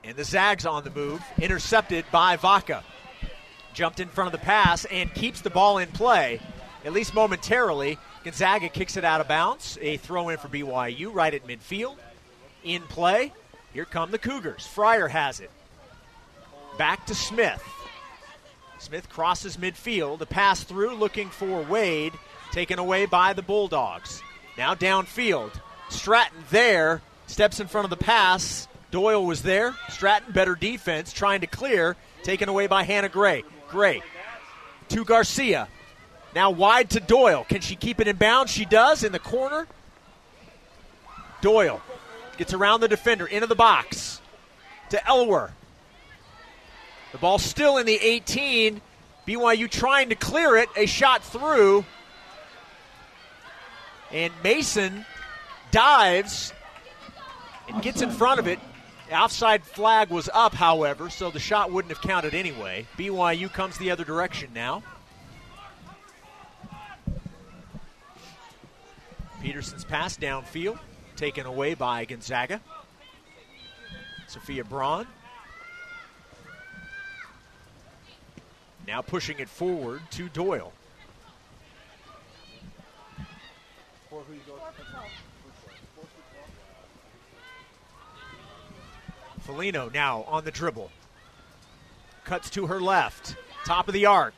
And 0.02 0.16
the 0.16 0.25
Zags 0.25 0.66
on 0.66 0.85
the 0.85 0.90
move, 0.90 1.23
intercepted 1.40 2.04
by 2.11 2.37
Vaca 2.37 2.83
jumped 3.76 4.00
in 4.00 4.09
front 4.09 4.26
of 4.26 4.33
the 4.33 4.45
pass 4.45 4.87
and 4.87 5.12
keeps 5.14 5.42
the 5.42 5.50
ball 5.50 5.78
in 5.78 5.88
play, 5.88 6.40
at 6.85 6.92
least 6.92 7.14
momentarily. 7.14 7.99
Gonzaga 8.25 8.68
kicks 8.71 8.97
it 8.97 9.04
out 9.04 9.21
of 9.21 9.28
bounds. 9.28 9.78
A 9.80 9.99
throw 9.99 10.30
in 10.30 10.38
for 10.38 10.49
BYU 10.49 11.14
right 11.14 11.33
at 11.33 11.47
midfield. 11.47 11.97
In 12.64 12.83
play. 12.83 13.33
Here 13.73 13.85
come 13.85 14.11
the 14.11 14.18
Cougars. 14.18 14.66
Fryer 14.66 15.06
has 15.06 15.38
it. 15.40 15.50
Back 16.78 17.06
to 17.06 17.14
Smith. 17.14 17.62
Smith 18.78 19.09
crosses 19.11 19.59
midfield. 19.59 20.21
A 20.23 20.26
pass 20.26 20.64
through 20.64 20.95
looking 20.95 21.28
for 21.28 21.62
Wade. 21.62 22.14
Taken 22.52 22.78
away 22.78 23.04
by 23.04 23.35
the 23.35 23.42
Bulldogs. 23.42 24.23
Now 24.56 24.75
downfield. 24.75 25.52
Stratton 25.90 26.38
there. 26.50 27.02
steps 27.26 27.61
in 27.61 27.66
front 27.66 27.85
of 27.85 27.90
the 27.90 28.02
pass. 28.02 28.68
Doyle 28.90 29.26
was 29.26 29.42
there. 29.42 29.75
Stratton, 29.90 30.33
better 30.33 30.54
defense, 30.54 31.12
trying 31.12 31.42
to 31.42 31.47
clear, 31.47 31.97
taken 32.23 32.49
away 32.49 32.66
by 32.66 32.83
Hannah 32.83 33.09
Gray. 33.09 33.45
Gray 33.68 34.02
to 34.88 35.04
Garcia. 35.04 35.68
Now 36.35 36.50
wide 36.50 36.90
to 36.90 37.00
Doyle. 37.00 37.44
Can 37.49 37.61
she 37.61 37.76
keep 37.76 38.00
it 38.00 38.08
in 38.08 38.16
bounds? 38.16 38.52
She 38.52 38.64
does 38.64 39.02
in 39.02 39.12
the 39.12 39.18
corner. 39.18 39.66
Doyle 41.40 41.80
gets 42.37 42.52
around 42.52 42.80
the 42.80 42.88
defender 42.88 43.26
into 43.26 43.46
the 43.46 43.54
box 43.54 44.20
to 44.90 44.99
Elwer. 45.08 45.50
The 47.12 47.18
ball 47.18 47.38
still 47.38 47.78
in 47.78 47.87
the 47.87 47.94
18. 47.94 48.80
BYU 49.26 49.70
trying 49.70 50.11
to 50.11 50.14
clear 50.14 50.56
it. 50.56 50.68
A 50.76 50.87
shot 50.87 51.25
through. 51.25 51.85
And 54.12 54.32
Mason 54.44 55.04
dives 55.70 56.52
and 57.68 57.82
gets 57.82 58.02
in 58.02 58.11
front 58.11 58.38
of 58.38 58.46
it. 58.46 58.58
Offside 59.12 59.64
flag 59.64 60.10
was 60.10 60.28
up, 60.34 60.54
however, 60.54 61.10
so 61.10 61.30
the 61.30 61.38
shot 61.38 61.70
wouldn't 61.70 61.92
have 61.92 62.02
counted 62.02 62.34
anyway. 62.34 62.86
BYU 62.98 63.52
comes 63.52 63.78
the 63.78 63.90
other 63.90 64.04
direction 64.04 64.50
now. 64.52 64.82
Peterson's 69.40 69.84
pass 69.84 70.16
downfield, 70.16 70.78
taken 71.14 71.46
away 71.46 71.75
by 71.75 72.04
Gonzaga. 72.04 72.60
Sophia 74.26 74.64
Braun. 74.64 75.06
Now 78.88 79.02
pushing 79.02 79.38
it 79.38 79.48
forward 79.48 80.02
to 80.12 80.28
Doyle. 80.28 80.72
Felino 89.46 89.92
now 89.92 90.24
on 90.26 90.44
the 90.44 90.50
dribble. 90.50 90.90
Cuts 92.24 92.50
to 92.50 92.66
her 92.66 92.80
left. 92.80 93.36
Top 93.64 93.86
of 93.86 93.94
the 93.94 94.06
arc. 94.06 94.34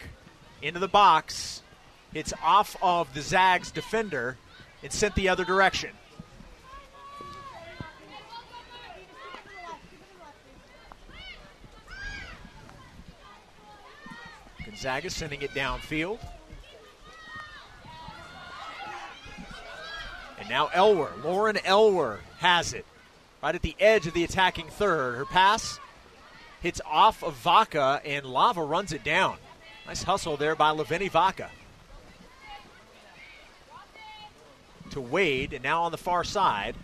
Into 0.61 0.81
the 0.81 0.89
box. 0.89 1.63
Hits 2.13 2.35
off 2.43 2.77
of 2.83 3.13
the 3.15 3.23
Zags 3.23 3.71
defender 3.71 4.37
and 4.83 4.93
sent 4.93 5.15
the 5.15 5.29
other 5.29 5.45
direction. 5.45 5.91
Gonzaga 14.65 15.11
sending 15.11 15.43
it 15.43 15.51
downfield. 15.51 16.19
And 20.39 20.49
now 20.49 20.69
Elwer, 20.69 21.11
Lauren 21.25 21.57
Elwer 21.57 22.19
has 22.39 22.75
it 22.75 22.87
right 23.43 23.55
at 23.55 23.63
the 23.63 23.77
edge 23.79 24.07
of 24.07 24.15
the 24.15 24.25
attacking 24.25 24.67
third. 24.67 25.17
Her 25.17 25.25
pass 25.25 25.79
hits 26.61 26.81
off 26.87 27.23
of 27.23 27.35
Vaca, 27.35 28.01
and 28.05 28.27
Lava 28.27 28.63
runs 28.63 28.93
it 28.93 29.05
down. 29.05 29.39
Nice 29.87 30.03
hustle 30.03 30.37
there 30.37 30.55
by 30.55 30.71
Lavini 30.71 31.11
Vaca. 31.11 31.51
To 34.91 35.01
Wade, 35.01 35.53
and 35.53 35.63
now 35.63 35.83
on 35.83 35.93
the 35.93 35.99
far 35.99 36.25
side 36.25 36.75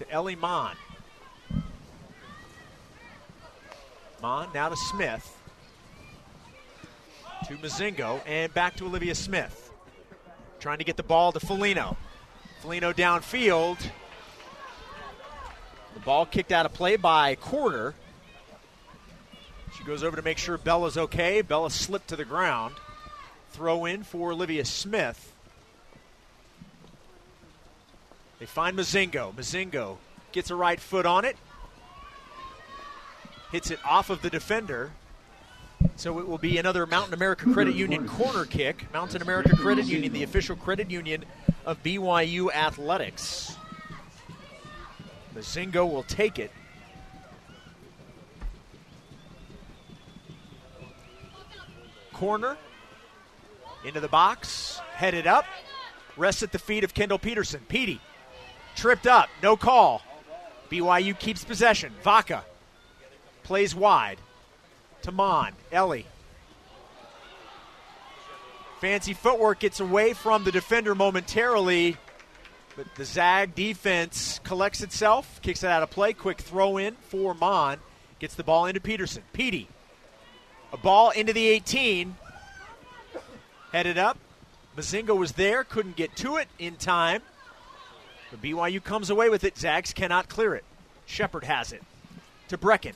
to 0.00 0.10
Ellie 0.10 0.36
Mon. 0.36 0.74
Mon 4.22 4.48
now 4.54 4.70
to 4.70 4.76
Smith. 4.76 5.36
To 7.46 7.54
Mozingo, 7.56 8.22
and 8.26 8.52
back 8.54 8.76
to 8.76 8.86
Olivia 8.86 9.14
Smith. 9.14 9.70
Trying 10.58 10.78
to 10.78 10.84
get 10.84 10.96
the 10.96 11.02
ball 11.02 11.32
to 11.32 11.38
Felino. 11.38 11.96
Felino 12.62 12.94
downfield. 12.94 13.78
The 15.94 16.00
ball 16.00 16.26
kicked 16.26 16.52
out 16.52 16.66
of 16.66 16.74
play 16.74 16.96
by 16.96 17.34
Quarter. 17.34 17.94
She 19.76 19.84
goes 19.84 20.02
over 20.02 20.16
to 20.16 20.22
make 20.22 20.36
sure 20.36 20.58
Bella's 20.58 20.98
okay. 20.98 21.40
Bella 21.40 21.70
slipped 21.70 22.08
to 22.08 22.16
the 22.16 22.24
ground. 22.24 22.74
Throw 23.52 23.86
in 23.86 24.02
for 24.02 24.32
Olivia 24.32 24.64
Smith. 24.64 25.32
They 28.38 28.46
find 28.46 28.76
Mozingo. 28.76 29.34
Mozingo 29.34 29.96
gets 30.32 30.50
a 30.50 30.54
right 30.54 30.80
foot 30.80 31.06
on 31.06 31.24
it. 31.24 31.36
Hits 33.52 33.70
it 33.70 33.78
off 33.84 34.10
of 34.10 34.22
the 34.22 34.30
defender. 34.30 34.92
So 36.00 36.18
it 36.18 36.26
will 36.26 36.38
be 36.38 36.56
another 36.56 36.86
Mountain 36.86 37.12
America 37.12 37.52
Credit 37.52 37.74
Union 37.74 38.08
corner 38.08 38.46
kick. 38.46 38.86
Mountain 38.92 39.20
America 39.20 39.54
Credit 39.54 39.84
Union, 39.84 40.12
the 40.12 40.22
official 40.22 40.56
credit 40.56 40.90
union 40.90 41.26
of 41.66 41.82
BYU 41.82 42.50
Athletics. 42.52 43.54
Mozingo 45.34 45.90
will 45.90 46.02
take 46.04 46.38
it. 46.38 46.50
Corner 52.14 52.56
into 53.84 54.00
the 54.00 54.08
box, 54.08 54.80
headed 54.92 55.26
up, 55.26 55.44
rests 56.16 56.42
at 56.42 56.52
the 56.52 56.58
feet 56.58 56.82
of 56.82 56.94
Kendall 56.94 57.18
Peterson. 57.18 57.60
Petey 57.68 58.00
tripped 58.74 59.06
up, 59.06 59.28
no 59.42 59.56
call. 59.56 60.02
BYU 60.70 61.18
keeps 61.18 61.44
possession. 61.44 61.92
Vaca 62.02 62.44
plays 63.42 63.74
wide 63.74 64.18
to 65.02 65.12
Mon. 65.12 65.52
Ellie. 65.72 66.06
Fancy 68.80 69.12
footwork 69.12 69.60
gets 69.60 69.80
away 69.80 70.14
from 70.14 70.44
the 70.44 70.52
defender 70.52 70.94
momentarily, 70.94 71.98
but 72.76 72.86
the 72.94 73.04
Zag 73.04 73.54
defense 73.54 74.40
collects 74.42 74.80
itself, 74.80 75.40
kicks 75.42 75.62
it 75.62 75.68
out 75.68 75.82
of 75.82 75.90
play. 75.90 76.14
Quick 76.14 76.40
throw 76.40 76.78
in 76.78 76.94
for 76.94 77.34
Mon. 77.34 77.78
Gets 78.20 78.34
the 78.34 78.44
ball 78.44 78.66
into 78.66 78.80
Peterson. 78.80 79.22
Petey. 79.32 79.68
A 80.72 80.76
ball 80.76 81.10
into 81.10 81.32
the 81.32 81.46
18. 81.48 82.16
Headed 83.72 83.98
up. 83.98 84.18
Mozingo 84.76 85.16
was 85.16 85.32
there, 85.32 85.64
couldn't 85.64 85.96
get 85.96 86.16
to 86.16 86.36
it 86.36 86.48
in 86.58 86.76
time. 86.76 87.22
But 88.30 88.40
BYU 88.40 88.82
comes 88.82 89.10
away 89.10 89.28
with 89.28 89.44
it. 89.44 89.58
Zags 89.58 89.92
cannot 89.92 90.28
clear 90.28 90.54
it. 90.54 90.64
Shepard 91.06 91.44
has 91.44 91.72
it. 91.72 91.82
To 92.48 92.56
Brecken. 92.56 92.94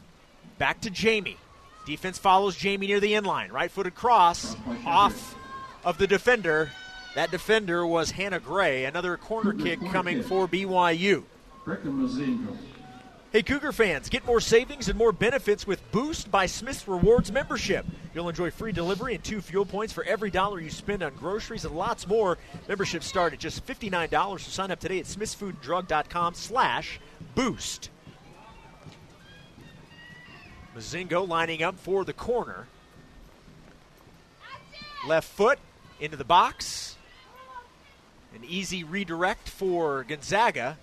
Back 0.57 0.81
to 0.83 0.91
Jamie. 0.91 1.37
Defense 1.87 2.19
follows 2.19 2.57
Jamie 2.57 2.87
near 2.87 3.01
the 3.01 3.15
end 3.15 3.27
line. 3.27 3.51
Right 3.53 3.71
footed 3.71 3.95
cross 3.95 4.57
off 4.87 5.37
of 5.85 5.99
the 5.99 6.07
defender. 6.07 6.71
That 7.15 7.31
defender 7.31 7.87
was 7.87 8.11
Hannah 8.11 8.41
Gray. 8.41 8.87
Another 8.87 9.17
corner 9.17 9.53
kick 9.53 9.81
coming 9.93 10.23
for 10.23 10.49
BYU. 10.49 11.25
Hey, 13.33 13.43
Cougar 13.43 13.73
fans, 13.73 14.09
get 14.09 14.25
more 14.27 14.41
savings 14.41 14.89
and 14.89 14.97
more 14.97 15.11
benefits 15.11 15.67
with 15.67 15.81
Boost 15.91 16.31
by 16.31 16.47
Smith's 16.47 16.87
Rewards 16.87 17.33
membership. 17.33 17.85
You'll 18.15 18.29
enjoy 18.29 18.53
free 18.53 18.71
delivery 18.71 19.17
and 19.17 19.25
two 19.25 19.41
fuel 19.41 19.67
points 19.67 19.93
for 19.93 20.05
every 20.05 20.31
dollar 20.31 20.61
you 20.61 20.71
spend 20.71 21.03
on 21.03 21.15
groceries 21.17 21.65
and 21.65 21.75
lots 21.75 22.07
more. 22.07 22.39
Memberships 22.69 23.07
start 23.07 23.33
at 23.33 23.41
just 23.41 23.67
$59. 23.67 24.39
So 24.39 24.51
sign 24.51 24.71
up 24.71 24.79
today 24.79 25.01
at 25.01 25.07
smithsfooddrug.com 25.07 26.35
slash 26.35 27.01
boost. 27.35 27.91
Mozingo 30.77 31.27
lining 31.27 31.63
up 31.63 31.79
for 31.79 32.05
the 32.05 32.13
corner. 32.13 32.67
Left 35.07 35.29
foot 35.29 35.59
into 36.01 36.17
the 36.17 36.25
box. 36.25 36.97
An 38.35 38.43
easy 38.45 38.83
redirect 38.83 39.49
for 39.49 40.05
Gonzaga. 40.05 40.77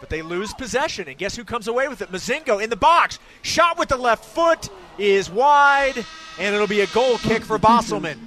But 0.00 0.10
they 0.10 0.22
lose 0.22 0.52
possession. 0.52 1.06
And 1.08 1.16
guess 1.16 1.36
who 1.36 1.44
comes 1.44 1.68
away 1.68 1.86
with 1.86 2.02
it? 2.02 2.10
Mozingo 2.10 2.62
in 2.62 2.70
the 2.70 2.76
box. 2.76 3.18
Shot 3.42 3.78
with 3.78 3.88
the 3.88 3.96
left 3.96 4.24
foot 4.24 4.68
is 4.98 5.30
wide. 5.30 6.04
And 6.40 6.54
it'll 6.54 6.66
be 6.66 6.80
a 6.80 6.86
goal 6.88 7.18
kick 7.18 7.42
for 7.44 7.58
Bosselman. 7.58 8.18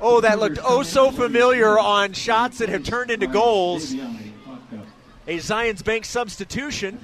Oh, 0.00 0.20
that 0.20 0.38
looked 0.38 0.58
oh 0.62 0.82
so 0.82 1.10
familiar 1.10 1.78
on 1.78 2.12
shots 2.12 2.58
that 2.58 2.68
have 2.68 2.84
turned 2.84 3.10
into 3.10 3.26
goals. 3.26 3.94
A 5.26 5.38
Zions 5.38 5.82
Bank 5.82 6.04
substitution. 6.04 6.98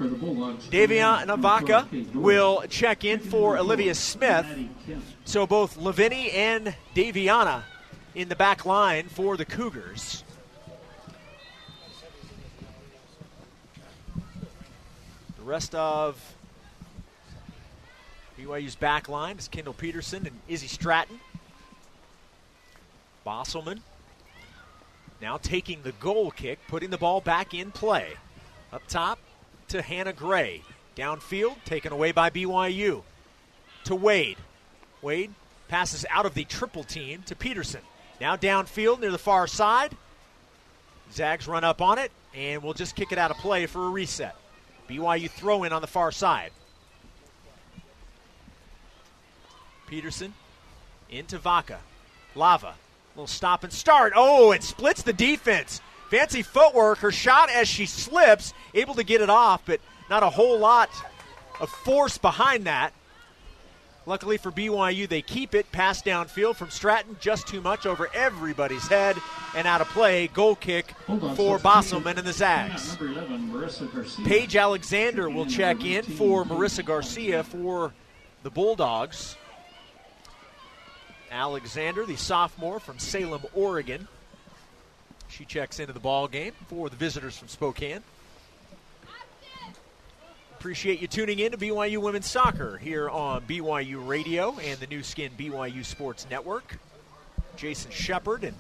Daviana 0.71 1.39
Vaca 1.39 1.89
will 2.13 2.65
check 2.69 3.05
in 3.05 3.19
for 3.19 3.57
Olivia 3.57 3.95
Smith. 3.95 4.47
So 5.25 5.47
both 5.47 5.79
Lavini 5.79 6.33
and 6.35 6.75
Daviana 6.95 7.63
in 8.15 8.29
the 8.29 8.37
back 8.37 8.67
line 8.67 9.09
for 9.09 9.39
the 9.39 9.47
Cougars. 9.47 10.23
The 15.39 15.43
rest 15.43 15.75
of 15.75 16.35
BYU's 18.39 18.75
back 18.75 19.09
line 19.09 19.39
is 19.39 19.49
Kendall 19.49 19.73
Peterson 19.75 20.27
and 20.27 20.39
Izzy 20.47 20.67
Stratton. 20.67 21.21
Bosselman 23.27 23.81
now 25.21 25.37
taking 25.37 25.83
the 25.83 25.93
goal 25.93 26.31
kick, 26.31 26.59
putting 26.69 26.91
the 26.91 26.99
ball 26.99 27.21
back 27.21 27.55
in 27.55 27.71
play. 27.71 28.09
Up 28.73 28.83
top 28.89 29.19
to 29.69 29.83
Hannah 29.83 30.13
Gray. 30.13 30.63
Downfield, 30.97 31.63
taken 31.65 31.93
away 31.93 32.13
by 32.13 32.31
BYU. 32.31 33.03
To 33.85 33.95
Wade. 33.95 34.39
Wade 35.03 35.33
passes 35.69 36.05
out 36.11 36.27
of 36.27 36.35
the 36.35 36.45
triple 36.45 36.85
team 36.85 37.23
to 37.27 37.35
Peterson. 37.35 37.81
Now 38.21 38.37
downfield 38.37 39.01
near 39.01 39.11
the 39.11 39.19
far 39.19 39.47
side. 39.47 39.97
Zags 41.13 41.49
run 41.49 41.65
up 41.65 41.81
on 41.81 41.99
it, 41.99 42.13
and 42.35 42.63
we'll 42.63 42.75
just 42.75 42.95
kick 42.95 43.13
it 43.13 43.19
out 43.19 43.31
of 43.31 43.39
play 43.39 43.67
for 43.67 43.87
a 43.87 43.91
reset. 43.91 44.37
BYU 44.89 45.31
throw 45.31 45.65
in 45.65 45.73
on 45.73 45.81
the 45.81 45.87
far 45.87 46.13
side. 46.13 46.53
Peterson 49.87 50.35
into 51.09 51.39
Vaca. 51.39 51.81
Lava. 52.35 52.75
Little 53.17 53.27
stop 53.27 53.65
and 53.65 53.73
start. 53.73 54.13
Oh, 54.17 54.53
it 54.53 54.63
splits 54.63 55.03
the 55.03 55.13
defense. 55.13 55.81
Fancy 56.11 56.43
footwork. 56.43 56.99
Her 56.99 57.13
shot 57.13 57.51
as 57.51 57.69
she 57.69 57.87
slips, 57.87 58.53
able 58.75 58.95
to 58.95 59.05
get 59.05 59.21
it 59.21 59.31
off, 59.31 59.63
but 59.67 59.81
not 60.09 60.23
a 60.23 60.31
whole 60.31 60.59
lot 60.59 60.91
of 61.61 61.69
force 61.71 62.19
behind 62.19 62.65
that. 62.65 62.93
Luckily 64.07 64.39
for 64.39 64.51
BYU, 64.51 65.09
they 65.09 65.23
keep 65.23 65.55
it. 65.55 65.71
Pass 65.71 66.03
downfield 66.03 66.57
from 66.57 66.71
Stratton, 66.71 67.17
just 67.21 67.47
too 67.47 67.61
much 67.61 67.85
over 67.87 68.09
everybody's 68.15 68.89
head 68.89 69.17
and 69.55 69.69
out 69.69 69.81
of 69.81 69.89
play. 69.89 70.27
Goal 70.29 70.57
kick 70.57 70.95
for 71.07 71.59
Bosselman 71.59 72.17
and 72.17 72.27
the 72.27 72.33
Zags. 72.33 72.97
Paige 74.25 74.57
Alexander 74.57 75.29
will 75.29 75.47
check 75.47 75.85
in 75.85 76.03
for 76.03 76.45
Marissa 76.45 76.85
Garcia 76.85 77.45
for 77.45 77.93
the 78.43 78.51
Bulldogs. 78.51 79.37
Alexander, 81.31 82.05
the 82.05 82.17
sophomore 82.17 82.81
from 82.81 82.99
Salem, 82.99 83.43
Oregon. 83.55 84.09
She 85.29 85.45
checks 85.45 85.79
into 85.79 85.93
the 85.93 86.01
ball 86.01 86.29
game 86.29 86.53
for 86.69 86.89
the 86.89 86.97
visitors 86.97 87.39
from 87.39 87.49
Spokane. 87.49 88.03
Appreciate 90.59 91.01
you 91.01 91.09
tuning 91.09 91.39
in 91.39 91.53
to 91.53 91.59
BYU 91.59 91.99
Women's 91.99 92.27
Soccer 92.27 92.77
here 92.77 93.09
on 93.09 93.43
BYU 93.43 94.07
Radio 94.07 94.59
and 94.59 94.79
the 94.79 94.87
new 94.87 95.03
Skin 95.03 95.33
BYU 95.39 95.85
Sports 95.85 96.27
Network. 96.31 96.79
Jason 97.57 97.91
Shepard 97.91 98.45
and 98.45 98.57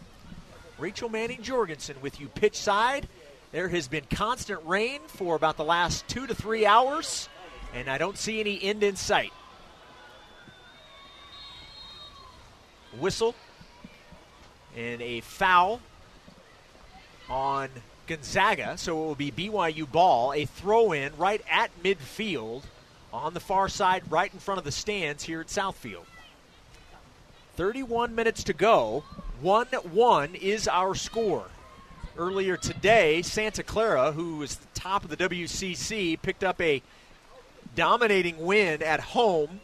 Rachel 0.78 1.10
Manning 1.10 1.42
Jorgensen 1.42 1.96
with 2.00 2.18
you 2.20 2.28
pitch 2.28 2.56
side. 2.56 3.06
There 3.52 3.68
has 3.68 3.88
been 3.88 4.04
constant 4.10 4.60
rain 4.64 5.00
for 5.08 5.34
about 5.36 5.56
the 5.56 5.64
last 5.64 6.08
two 6.08 6.26
to 6.26 6.34
three 6.34 6.64
hours, 6.64 7.28
and 7.74 7.90
I 7.90 7.98
don't 7.98 8.16
see 8.16 8.40
any 8.40 8.62
end 8.62 8.82
in 8.82 8.96
sight. 8.96 9.32
Whistle 12.98 13.34
and 14.76 15.00
a 15.00 15.20
foul 15.20 15.80
on 17.28 17.68
Gonzaga, 18.06 18.76
so 18.76 19.00
it 19.00 19.06
will 19.06 19.14
be 19.14 19.30
BYU 19.30 19.90
ball, 19.90 20.32
a 20.32 20.44
throw 20.44 20.92
in 20.92 21.16
right 21.16 21.42
at 21.48 21.70
midfield 21.82 22.62
on 23.12 23.34
the 23.34 23.40
far 23.40 23.68
side, 23.68 24.02
right 24.10 24.32
in 24.32 24.40
front 24.40 24.58
of 24.58 24.64
the 24.64 24.72
stands 24.72 25.24
here 25.24 25.40
at 25.40 25.46
Southfield. 25.46 26.04
31 27.56 28.14
minutes 28.14 28.42
to 28.44 28.52
go. 28.52 29.04
1 29.40 29.66
1 29.66 30.34
is 30.34 30.66
our 30.68 30.94
score. 30.94 31.46
Earlier 32.16 32.56
today, 32.56 33.22
Santa 33.22 33.62
Clara, 33.62 34.12
who 34.12 34.42
is 34.42 34.56
the 34.56 34.66
top 34.74 35.04
of 35.04 35.10
the 35.10 35.16
WCC, 35.16 36.20
picked 36.20 36.44
up 36.44 36.60
a 36.60 36.82
dominating 37.74 38.38
win 38.38 38.82
at 38.82 39.00
home 39.00 39.60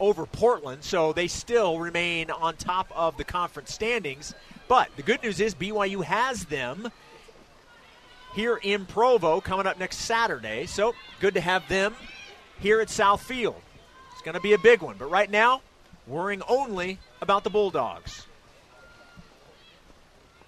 over 0.00 0.26
Portland, 0.26 0.82
so 0.82 1.12
they 1.12 1.28
still 1.28 1.78
remain 1.78 2.30
on 2.30 2.56
top 2.56 2.90
of 2.94 3.16
the 3.16 3.24
conference 3.24 3.72
standings. 3.72 4.34
But 4.66 4.88
the 4.96 5.02
good 5.02 5.22
news 5.22 5.38
is 5.40 5.54
BYU 5.54 6.02
has 6.02 6.46
them 6.46 6.90
here 8.34 8.58
in 8.62 8.86
Provo 8.86 9.40
coming 9.40 9.66
up 9.66 9.78
next 9.78 9.98
Saturday. 9.98 10.66
So 10.66 10.94
good 11.20 11.34
to 11.34 11.40
have 11.40 11.68
them 11.68 11.94
here 12.60 12.80
at 12.80 12.88
Southfield. 12.88 13.56
It's 14.12 14.22
going 14.22 14.34
to 14.34 14.40
be 14.40 14.54
a 14.54 14.58
big 14.58 14.82
one. 14.82 14.96
But 14.98 15.10
right 15.10 15.30
now, 15.30 15.62
worrying 16.06 16.42
only 16.48 16.98
about 17.20 17.44
the 17.44 17.50
Bulldogs. 17.50 18.26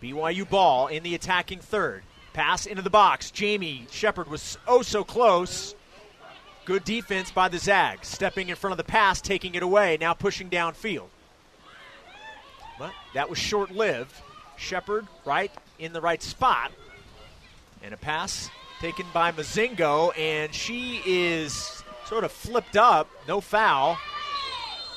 BYU 0.03 0.49
ball 0.49 0.89
in 0.89 1.03
the 1.03 1.15
attacking 1.15 1.61
third. 1.61 2.03
Pass 2.33 2.67
into 2.67 2.83
the 2.83 2.91
box. 2.91 3.31
Jamie 3.31 3.87
Shepard 3.91 4.29
was 4.29 4.59
oh 4.67 4.83
so 4.83 5.05
close. 5.05 5.75
Good 6.65 6.85
defense 6.85 7.31
by 7.33 7.49
the 7.49 7.59
Zags. 7.59 8.07
Stepping 8.09 8.49
in 8.49 8.57
front 8.57 8.73
of 8.73 8.79
the 8.79 8.85
pass, 8.85 9.21
taking 9.21 9.55
it 9.55 9.63
away, 9.63 9.99
now 10.01 10.15
pushing 10.15 10.49
downfield. 10.49 11.09
But 12.79 12.93
that 13.15 13.29
was 13.29 13.39
short 13.39 13.71
lived. 13.71 14.15
Shepard 14.57 15.07
right 15.25 15.51
in 15.79 15.93
the 15.93 16.01
right 16.01 16.23
spot. 16.23 16.71
And 17.83 17.93
a 17.93 17.97
pass 17.97 18.49
taken 18.81 19.07
by 19.13 19.33
Mozingo, 19.33 20.17
and 20.17 20.55
she 20.55 21.03
is 21.05 21.83
sort 22.07 22.25
of 22.25 22.31
flipped 22.31 22.77
up. 22.77 23.09
No 23.27 23.41
foul. 23.41 23.99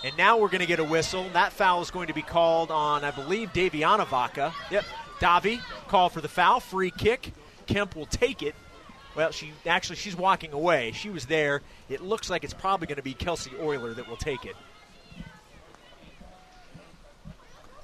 And 0.04 0.15
now 0.17 0.38
we're 0.38 0.49
going 0.49 0.62
to 0.62 0.67
get 0.67 0.80
a 0.80 0.84
whistle. 0.84 1.28
That 1.34 1.51
foul 1.51 1.82
is 1.82 1.89
going 1.89 2.08
to 2.08 2.13
be 2.13 2.21
called 2.21 2.69
on, 2.69 3.04
I 3.04 3.10
believe, 3.10 3.54
Daviana 3.54 4.06
Vaca. 4.08 4.54
Yep, 4.69 4.86
Davi 5.19 5.62
called 5.88 6.12
for 6.12 6.21
the 6.21 6.28
foul. 6.28 6.60
Free 6.60 6.91
kick. 6.91 7.34
Kemp 7.65 7.95
will 7.95 8.06
take 8.06 8.43
it. 8.43 8.54
Well, 9.15 9.32
she 9.32 9.51
actually 9.65 9.95
she's 9.95 10.15
walking 10.15 10.51
away. 10.51 10.91
She 10.91 11.10
was 11.10 11.25
there. 11.25 11.62
It 11.89 12.01
looks 12.01 12.30
like 12.30 12.43
it's 12.43 12.54
probably 12.54 12.88
going 12.88 12.97
to 12.97 13.04
be 13.04 13.13
Kelsey 13.13 13.51
Euler 13.60 13.93
that 13.93 14.08
will 14.08 14.17
take 14.17 14.45
it. 14.45 14.56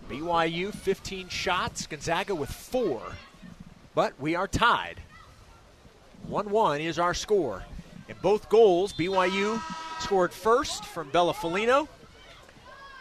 BYU 0.09 0.73
15 0.73 1.29
shots, 1.29 1.87
Gonzaga 1.87 2.35
with 2.35 2.51
four, 2.51 3.01
but 3.95 4.19
we 4.19 4.35
are 4.35 4.47
tied. 4.47 4.99
1 6.27 6.49
1 6.49 6.81
is 6.81 6.99
our 6.99 7.13
score. 7.13 7.63
And 8.09 8.21
both 8.21 8.49
goals, 8.49 8.91
BYU 8.91 9.61
scored 10.01 10.33
first 10.33 10.83
from 10.83 11.09
Bella 11.11 11.33
Folino, 11.33 11.87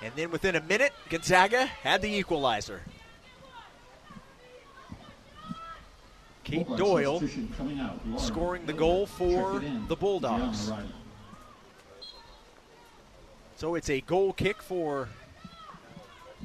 and 0.03 0.13
then 0.15 0.31
within 0.31 0.55
a 0.55 0.63
minute, 0.63 0.93
Gonzaga 1.09 1.67
had 1.67 2.01
the 2.01 2.15
equalizer. 2.15 2.81
Kate 6.45 6.67
Doyle 6.77 7.23
scoring 8.17 8.67
the 8.67 8.73
goal 8.73 9.07
for 9.07 9.63
the 9.89 9.97
Bulldogs. 9.97 10.73
So 13.57 13.75
it's 13.75 13.91
a 13.91 14.01
goal 14.01 14.33
kick 14.33 14.63
for 14.63 15.09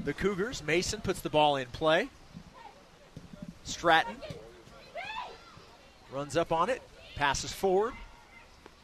the 0.04 0.14
Cougars. 0.14 0.64
Mason 0.64 1.00
puts 1.02 1.22
the 1.22 1.30
ball 1.30 1.56
in 1.56 1.68
play. 1.68 2.10
Stratton 3.64 4.16
runs 6.12 6.38
up 6.38 6.52
on 6.52 6.70
it, 6.70 6.82
passes 7.16 7.52
forward. 7.52 7.94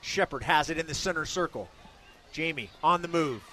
Shepard 0.01 0.43
has 0.43 0.69
it 0.69 0.77
in 0.77 0.87
the 0.87 0.93
center 0.93 1.25
circle. 1.25 1.69
Jamie 2.31 2.69
on 2.83 3.01
the 3.01 3.07
move 3.07 3.43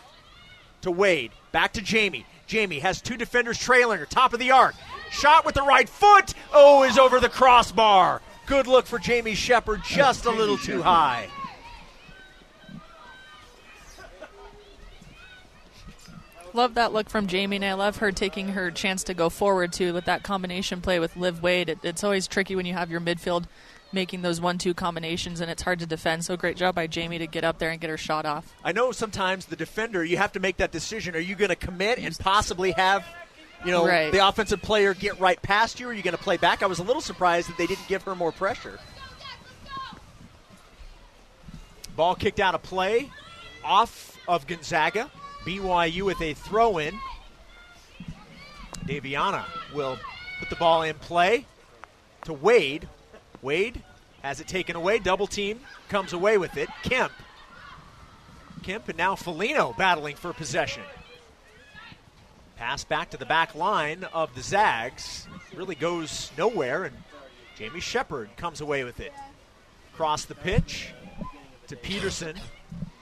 to 0.83 0.90
Wade. 0.90 1.33
Back 1.53 1.73
to 1.75 1.83
Jamie. 1.83 2.25
Jamie 2.47 2.79
has 2.79 3.03
two 3.03 3.16
defenders 3.16 3.59
trailing 3.59 3.99
her, 3.99 4.07
top 4.07 4.33
of 4.33 4.38
the 4.38 4.53
arc. 4.53 4.75
Shot 5.11 5.44
with 5.44 5.55
the 5.55 5.62
right 5.62 5.88
foot. 5.88 6.35
Oh, 6.53 6.85
is 6.85 6.99
over 6.99 7.21
the 7.21 7.29
crossbar. 7.29 8.23
Good 8.47 8.66
look 8.66 8.87
for 8.87 8.99
Jamie 8.99 9.35
Shepard, 9.35 9.83
just 9.85 10.25
a 10.25 10.31
little 10.31 10.57
too 10.57 10.83
high. 10.83 11.29
Love 16.55 16.75
that 16.75 16.92
look 16.92 17.11
from 17.11 17.27
Jamie, 17.27 17.57
and 17.57 17.64
I 17.64 17.75
love 17.75 17.99
her 17.99 18.11
taking 18.11 18.49
her 18.49 18.71
chance 18.71 19.05
to 19.05 19.14
go 19.14 19.29
forward 19.29 19.73
too 19.73 19.92
with 19.92 20.07
that 20.07 20.23
combination 20.23 20.81
play 20.81 20.99
with 20.99 21.14
Liv 21.14 21.42
Wade. 21.42 21.68
It, 21.68 21.79
it's 21.83 22.03
always 22.03 22.27
tricky 22.27 22.57
when 22.57 22.64
you 22.64 22.73
have 22.73 22.90
your 22.90 23.01
midfield 23.01 23.44
making 23.92 24.23
those 24.23 24.40
one-two 24.40 24.75
combinations, 24.75 25.40
and 25.40 25.51
it's 25.51 25.62
hard 25.62 25.79
to 25.81 25.87
defend. 25.87 26.25
So 26.25 26.37
great 26.37 26.57
job 26.57 26.75
by 26.75 26.87
Jamie 26.87 27.18
to 27.18 27.27
get 27.27 27.44
up 27.44 27.59
there 27.59 27.71
and 27.71 27.81
get 27.81 27.90
her 27.90 27.97
shot 27.97 28.27
off. 28.27 28.55
I 28.64 28.73
know 28.73 28.92
sometimes 28.92 29.47
the 29.47 29.57
defender, 29.57 30.05
you 30.05 30.16
have 30.16 30.33
to 30.33 30.40
make 30.40 30.57
that 30.57 30.73
decision. 30.73 31.14
Are 31.14 31.21
you 31.21 31.35
going 31.35 31.51
to 31.51 31.57
commit 31.57 31.99
and 31.99 32.18
possibly 32.18 32.73
have, 32.73 33.07
you 33.64 33.71
know, 33.73 33.87
Right. 33.87 34.12
the 34.12 34.27
offensive 34.27 34.62
player 34.62 34.94
get 34.94 35.18
right 35.21 35.40
past 35.42 35.81
you, 35.81 35.87
or 35.87 35.90
are 35.90 35.92
you 35.92 36.03
going 36.03 36.16
to 36.16 36.23
play 36.23 36.37
back? 36.37 36.62
I 36.62 36.66
was 36.66 36.79
a 36.79 36.83
little 36.83 37.03
surprised 37.03 37.49
that 37.49 37.57
they 37.59 37.66
didn't 37.66 37.88
give 37.88 38.03
her 38.05 38.14
more 38.14 38.33
pressure. 38.33 38.79
Ball 41.97 42.14
kicked 42.14 42.38
out 42.40 42.55
of 42.55 42.62
play, 42.62 43.11
off 43.64 44.16
of 44.29 44.47
Gonzaga. 44.47 45.11
BYU 45.44 46.03
with 46.03 46.21
a 46.21 46.35
throw-in. 46.35 46.99
Daviana 48.87 49.44
will 49.75 49.99
put 50.38 50.51
the 50.51 50.57
ball 50.57 50.83
in 50.83 50.94
play 50.97 51.47
to 52.25 52.33
Wade. 52.33 52.88
Wade 53.42 53.83
has 54.23 54.40
it 54.40 54.49
taken 54.49 54.77
away. 54.77 54.99
Double 54.99 55.27
team 55.27 55.61
comes 55.88 56.12
away 56.12 56.38
with 56.38 56.57
it. 56.57 56.68
Kemp. 56.83 57.12
Kemp 58.62 58.88
and 58.88 58.99
now 58.99 59.14
Felino 59.14 59.77
battling 59.77 60.16
for 60.16 60.33
possession. 60.33 60.83
Pass 62.59 62.83
back 62.83 63.11
to 63.11 63.16
the 63.16 63.25
back 63.25 63.55
line 63.55 64.03
of 64.12 64.35
the 64.35 64.42
Zags. 64.42 65.29
Really 65.55 65.77
goes 65.77 66.33
nowhere, 66.37 66.85
and 66.85 66.97
Jamie 67.57 67.79
Shepard 67.79 68.31
comes 68.37 68.61
away 68.61 68.83
with 68.83 68.99
it. 68.99 69.12
Across 69.94 70.25
the 70.25 70.35
pitch 70.35 70.92
to 71.68 71.77
Peterson. 71.77 72.35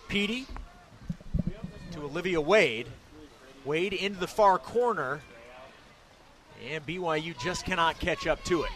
Petey 0.09 0.47
to 1.92 2.03
Olivia 2.03 2.38
Wade. 2.38 2.87
Wade 3.64 3.95
into 3.95 4.21
the 4.21 4.27
far 4.27 4.59
corner, 4.59 5.21
and 6.71 6.87
BYU 6.87 7.37
just 7.42 7.64
cannot 7.64 7.99
catch 7.99 8.27
up 8.27 8.45
to 8.45 8.62
it. 8.62 8.71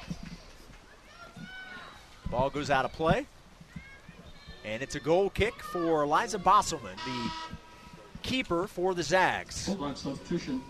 Ball 2.31 2.49
goes 2.49 2.71
out 2.71 2.87
of 2.87 2.93
play. 2.95 3.27
And 4.65 4.83
it's 4.83 4.95
a 4.95 5.01
goal 5.01 5.29
kick 5.29 5.63
for 5.63 6.05
Eliza 6.05 6.39
Bosselman, 6.39 6.97
the 7.05 7.31
keeper 8.23 8.67
for 8.67 8.95
the 8.95 9.03
Zags. 9.03 9.67
Hold 9.67 9.83
on, 9.83 9.97
substitution. 9.97 10.63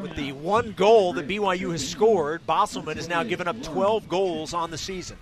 With 0.00 0.14
the 0.16 0.32
one 0.32 0.72
goal 0.72 1.14
that 1.14 1.26
BYU 1.26 1.72
has 1.72 1.88
scored, 1.88 2.46
Bosselman 2.46 2.96
has 2.96 3.08
now 3.08 3.22
given 3.22 3.48
up 3.48 3.62
12 3.62 4.08
goals 4.08 4.54
on 4.54 4.70
the 4.70 4.78
season. 4.78 5.16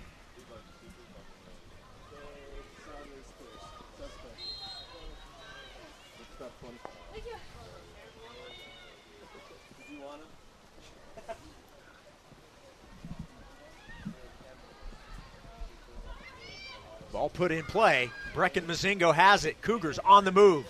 Ball 17.13 17.29
put 17.29 17.51
in 17.51 17.63
play. 17.63 18.11
Brecken 18.35 18.65
Mazingo 18.65 19.11
has 19.11 19.43
it. 19.45 19.59
Cougars 19.63 19.97
on 19.99 20.23
the 20.23 20.31
move. 20.31 20.65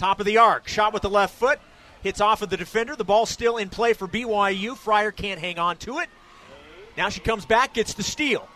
Top 0.00 0.18
of 0.18 0.24
the 0.24 0.38
arc. 0.38 0.66
Shot 0.66 0.94
with 0.94 1.02
the 1.02 1.10
left 1.10 1.34
foot. 1.34 1.60
Hits 2.02 2.22
off 2.22 2.40
of 2.40 2.48
the 2.48 2.56
defender. 2.56 2.96
The 2.96 3.04
ball 3.04 3.26
still 3.26 3.58
in 3.58 3.68
play 3.68 3.92
for 3.92 4.08
BYU. 4.08 4.74
Fryer 4.74 5.10
can't 5.10 5.38
hang 5.38 5.58
on 5.58 5.76
to 5.76 5.98
it. 5.98 6.08
Now 6.96 7.10
she 7.10 7.20
comes 7.20 7.44
back, 7.44 7.74
gets 7.74 7.92
the 7.92 8.02
steal. 8.02 8.48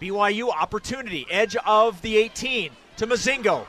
BYU 0.00 0.50
opportunity. 0.50 1.26
Edge 1.28 1.56
of 1.66 2.00
the 2.00 2.16
18 2.16 2.70
to 2.98 3.08
Mozingo. 3.08 3.66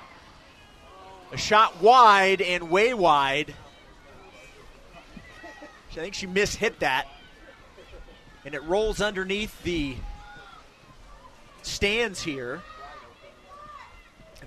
A 1.31 1.37
shot 1.37 1.81
wide 1.81 2.43
and 2.43 2.69
way 2.69 2.93
wide. 2.93 3.55
I 5.89 5.95
think 5.95 6.13
she 6.13 6.27
mishit 6.27 6.77
that. 6.77 7.07
And 8.45 8.53
it 8.53 8.61
rolls 8.65 9.01
underneath 9.01 9.63
the 9.63 9.95
stands 11.63 12.21
here 12.21 12.61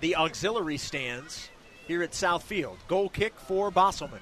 the 0.01 0.17
auxiliary 0.17 0.79
stands 0.79 1.49
here 1.93 2.03
at 2.03 2.15
South 2.15 2.43
Field. 2.43 2.79
Goal 2.89 3.11
kick 3.11 3.35
for 3.39 3.71
Bosselman. 3.71 4.21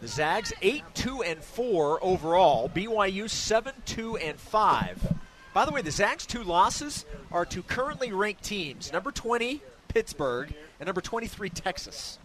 The 0.00 0.08
Zags 0.08 0.54
8 0.62 0.82
2 0.94 1.22
and 1.22 1.44
4 1.44 2.02
overall. 2.02 2.70
BYU 2.70 3.28
7 3.28 3.74
2 3.84 4.16
and 4.16 4.38
5. 4.40 5.16
By 5.52 5.66
the 5.66 5.70
way, 5.70 5.82
the 5.82 5.90
Zags' 5.90 6.24
two 6.24 6.42
losses 6.42 7.04
are 7.30 7.44
to 7.44 7.62
currently 7.62 8.10
ranked 8.12 8.42
teams 8.42 8.90
number 8.90 9.10
20, 9.10 9.60
Pittsburgh, 9.88 10.54
and 10.78 10.86
number 10.86 11.02
23, 11.02 11.50
Texas. 11.50 12.18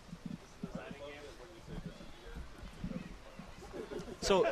So 4.22 4.48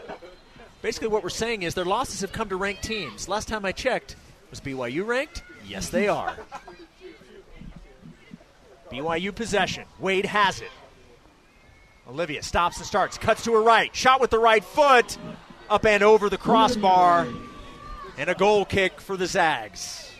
basically 0.84 1.08
what 1.08 1.24
we're 1.24 1.30
saying 1.30 1.63
is 1.63 1.74
their 1.74 1.86
losses 1.86 2.22
have 2.22 2.32
come 2.32 2.50
to 2.50 2.58
ranked 2.58 2.84
teams. 2.84 3.28
Last 3.28 3.48
time 3.48 3.65
I 3.65 3.72
checked, 3.72 4.15
was 4.52 4.60
BYU 4.62 5.08
ranked? 5.08 5.41
Yes, 5.65 5.89
they 5.89 6.08
are. 6.08 6.38
BYU 8.91 9.34
possession. 9.34 9.86
Wade 9.98 10.26
has 10.26 10.62
it. 10.62 10.69
Olivia 12.08 12.43
stops 12.43 12.78
and 12.78 12.86
starts, 12.86 13.17
cuts 13.17 13.46
to 13.46 13.54
her 13.54 13.63
right, 13.63 13.96
shot 13.96 14.19
with 14.19 14.30
the 14.30 14.38
right 14.38 14.63
foot, 14.63 15.17
up 15.69 15.86
and 15.86 16.04
over 16.04 16.30
the 16.30 16.38
crossbar, 16.38 17.28
and 18.17 18.30
a 18.30 18.36
goal 18.36 18.65
kick 18.65 19.00
for 19.00 19.15
the 19.15 19.26
Zags. 19.26 20.12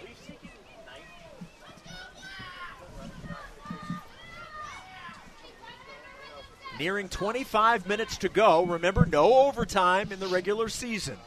Nearing 6.80 7.08
25 7.08 7.88
minutes 7.88 8.18
to 8.18 8.30
go. 8.30 8.64
Remember, 8.66 9.06
no 9.06 9.48
overtime 9.48 10.12
in 10.12 10.20
the 10.20 10.28
regular 10.28 10.70
season. 10.70 11.18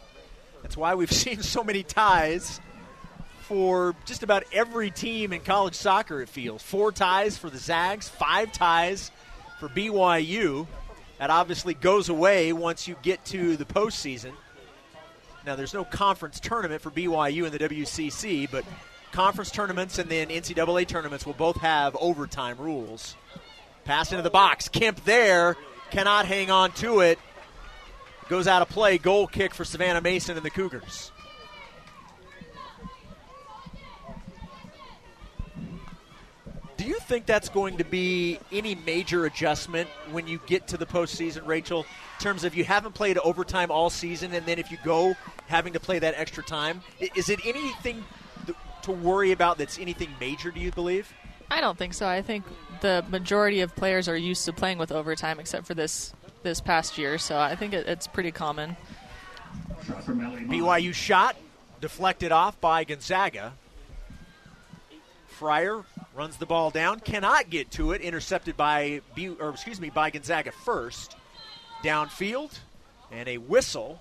That's 0.63 0.77
why 0.77 0.95
we've 0.95 1.13
seen 1.25 1.43
so 1.43 1.63
many 1.63 1.83
ties 1.83 2.61
for 3.43 3.95
just 4.05 4.25
about 4.25 4.43
every 4.53 4.91
team 4.91 5.33
in 5.33 5.41
college 5.41 5.75
soccer, 5.75 6.21
it 6.21 6.29
feels. 6.29 6.63
Four 6.63 6.91
ties 6.91 7.39
for 7.39 7.49
the 7.49 7.59
Zags, 7.59 8.09
five 8.09 8.53
ties 8.53 9.13
for 9.61 9.69
BYU. 9.69 10.67
That 11.19 11.31
obviously 11.31 11.75
goes 11.75 12.09
away 12.09 12.53
once 12.53 12.89
you 12.89 12.97
get 13.03 13.25
to 13.27 13.57
the 13.57 13.65
postseason. 13.65 14.33
Now, 15.47 15.55
there's 15.55 15.73
no 15.73 15.85
conference 15.85 16.41
tournament 16.41 16.83
for 16.83 16.91
BYU 16.91 17.47
in 17.47 17.53
the 17.53 17.59
WCC, 17.59 18.51
but 18.51 18.65
conference 19.13 19.53
tournaments 19.53 19.99
and 19.99 20.11
then 20.11 20.29
NCAA 20.29 20.89
tournaments 20.89 21.25
will 21.25 21.33
both 21.35 21.57
have 21.59 21.97
overtime 22.01 22.59
rules. 22.59 23.15
Pass 23.87 24.11
into 24.11 24.23
the 24.23 24.31
box. 24.31 24.69
Kemp 24.69 25.05
there 25.05 25.57
cannot 25.91 26.27
hang 26.27 26.51
on 26.51 26.73
to 26.73 27.01
it. 27.01 27.19
Goes 28.29 28.49
out 28.49 28.61
of 28.61 28.69
play. 28.69 28.99
Goal 28.99 29.29
kick 29.29 29.55
for 29.55 29.65
Savannah 29.65 30.01
Mason 30.01 30.37
and 30.37 30.45
the 30.45 30.51
Cougars. 30.51 31.13
Do 36.77 36.85
you 36.85 36.99
think 36.99 37.27
that's 37.27 37.49
going 37.49 37.79
to 37.79 37.85
be 37.85 38.41
any 38.51 38.75
major 38.75 39.25
adjustment 39.25 39.89
when 40.11 40.27
you 40.27 40.41
get 40.47 40.67
to 40.69 40.77
the 40.77 40.87
postseason, 40.87 41.47
Rachel? 41.47 41.81
In 42.19 42.23
terms 42.23 42.43
of 42.43 42.57
you 42.57 42.65
haven't 42.65 42.93
played 42.93 43.19
overtime 43.19 43.71
all 43.71 43.89
season, 43.89 44.35
and 44.35 44.45
then 44.47 44.59
if 44.59 44.71
you 44.73 44.79
go 44.85 45.15
having 45.47 45.73
to 45.75 45.81
play 45.81 46.01
that 46.01 46.15
extra 46.17 46.43
time, 46.43 46.83
is 47.15 47.29
it 47.29 47.39
anything 47.47 48.05
to 48.83 48.93
worry 48.93 49.33
about 49.33 49.59
that's 49.59 49.79
anything 49.79 50.11
major? 50.21 50.51
Do 50.51 50.61
you 50.61 50.73
believe? 50.73 51.13
I 51.51 51.61
don't 51.61 51.79
think 51.79 51.95
so. 51.95 52.09
I 52.09 52.23
think 52.23 52.45
the 52.81 53.05
majority 53.09 53.61
of 53.61 53.75
players 53.75 54.09
are 54.09 54.17
used 54.17 54.45
to 54.47 54.53
playing 54.53 54.79
with 54.79 54.93
overtime, 54.93 55.41
except 55.41 55.67
for 55.67 55.75
this 55.75 56.15
this 56.43 56.61
past 56.61 56.97
year. 56.97 57.19
So 57.19 57.39
I 57.39 57.57
think 57.57 57.73
it, 57.75 57.87
it's 57.87 58.07
pretty 58.07 58.31
common. 58.31 58.77
BYU 59.87 60.95
shot 60.95 61.37
deflected 61.81 62.33
off 62.33 62.61
by 62.61 62.85
Gonzaga. 62.85 63.53
Fryer 65.27 65.85
runs 66.15 66.39
the 66.39 66.47
ball 66.47 66.71
down, 66.71 67.01
cannot 67.01 67.51
get 67.51 67.71
to 67.73 67.93
it, 67.93 68.01
intercepted 68.01 68.57
by 68.57 69.03
B, 69.15 69.29
or 69.29 69.51
excuse 69.51 69.81
me 69.81 69.91
by 69.91 70.11
Gonzaga 70.11 70.51
first. 70.51 71.17
Downfield 71.83 72.59
and 73.13 73.29
a 73.29 73.39
whistle. 73.39 74.01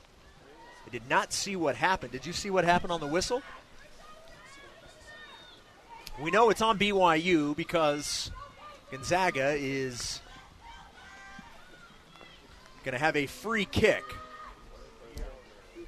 I 0.88 0.90
did 0.90 1.10
not 1.10 1.34
see 1.34 1.56
what 1.56 1.76
happened. 1.76 2.12
Did 2.12 2.26
you 2.26 2.34
see 2.34 2.50
what 2.50 2.64
happened 2.64 2.92
on 2.92 3.00
the 3.00 3.08
whistle? 3.08 3.42
We 6.22 6.32
know 6.32 6.50
it's 6.50 6.62
on 6.62 6.80
BYU 6.80 7.56
because 7.56 8.32
Gonzaga 8.92 9.56
is 9.58 10.22
going 12.84 12.94
to 12.94 13.00
have 13.00 13.16
a 13.16 13.26
free 13.26 13.66
kick. 13.66 14.04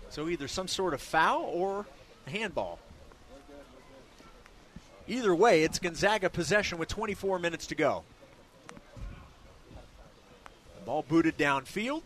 So 0.10 0.28
either 0.30 0.48
some 0.48 0.68
sort 0.68 0.94
of 0.94 1.02
foul 1.02 1.44
or 1.44 1.86
a 2.26 2.30
handball. 2.30 2.80
Either 5.08 5.34
way, 5.34 5.64
it's 5.64 5.80
Gonzaga 5.80 6.30
possession 6.30 6.78
with 6.78 6.90
24 6.90 7.40
minutes 7.40 7.68
to 7.68 7.76
go. 7.76 8.04
Ball 10.86 11.04
booted 11.08 11.38
downfield. 11.38 12.02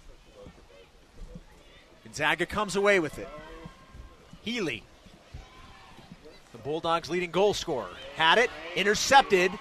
Gonzaga 2.03 2.45
comes 2.45 2.75
away 2.75 2.99
with 2.99 3.17
it. 3.17 3.29
Healy 4.41 4.83
the 6.51 6.57
Bulldogs' 6.57 7.09
leading 7.09 7.31
goal 7.31 7.53
scorer. 7.53 7.87
Had 8.15 8.37
it, 8.37 8.49
intercepted 8.75 9.51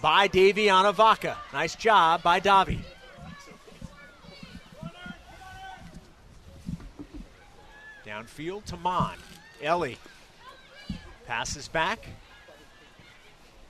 by 0.00 0.28
Daviana 0.28 0.94
Vaca. 0.94 1.36
Nice 1.52 1.74
job 1.74 2.22
by 2.22 2.40
Davi. 2.40 2.78
Downfield 8.06 8.64
to 8.66 8.76
Mon. 8.76 9.16
Ellie 9.62 9.98
passes 11.26 11.68
back 11.68 12.06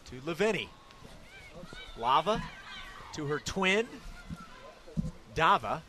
to 0.06 0.16
Levini. 0.20 0.68
Lava 1.98 2.42
to 3.14 3.26
her 3.26 3.40
twin, 3.40 3.86
Dava. 5.34 5.80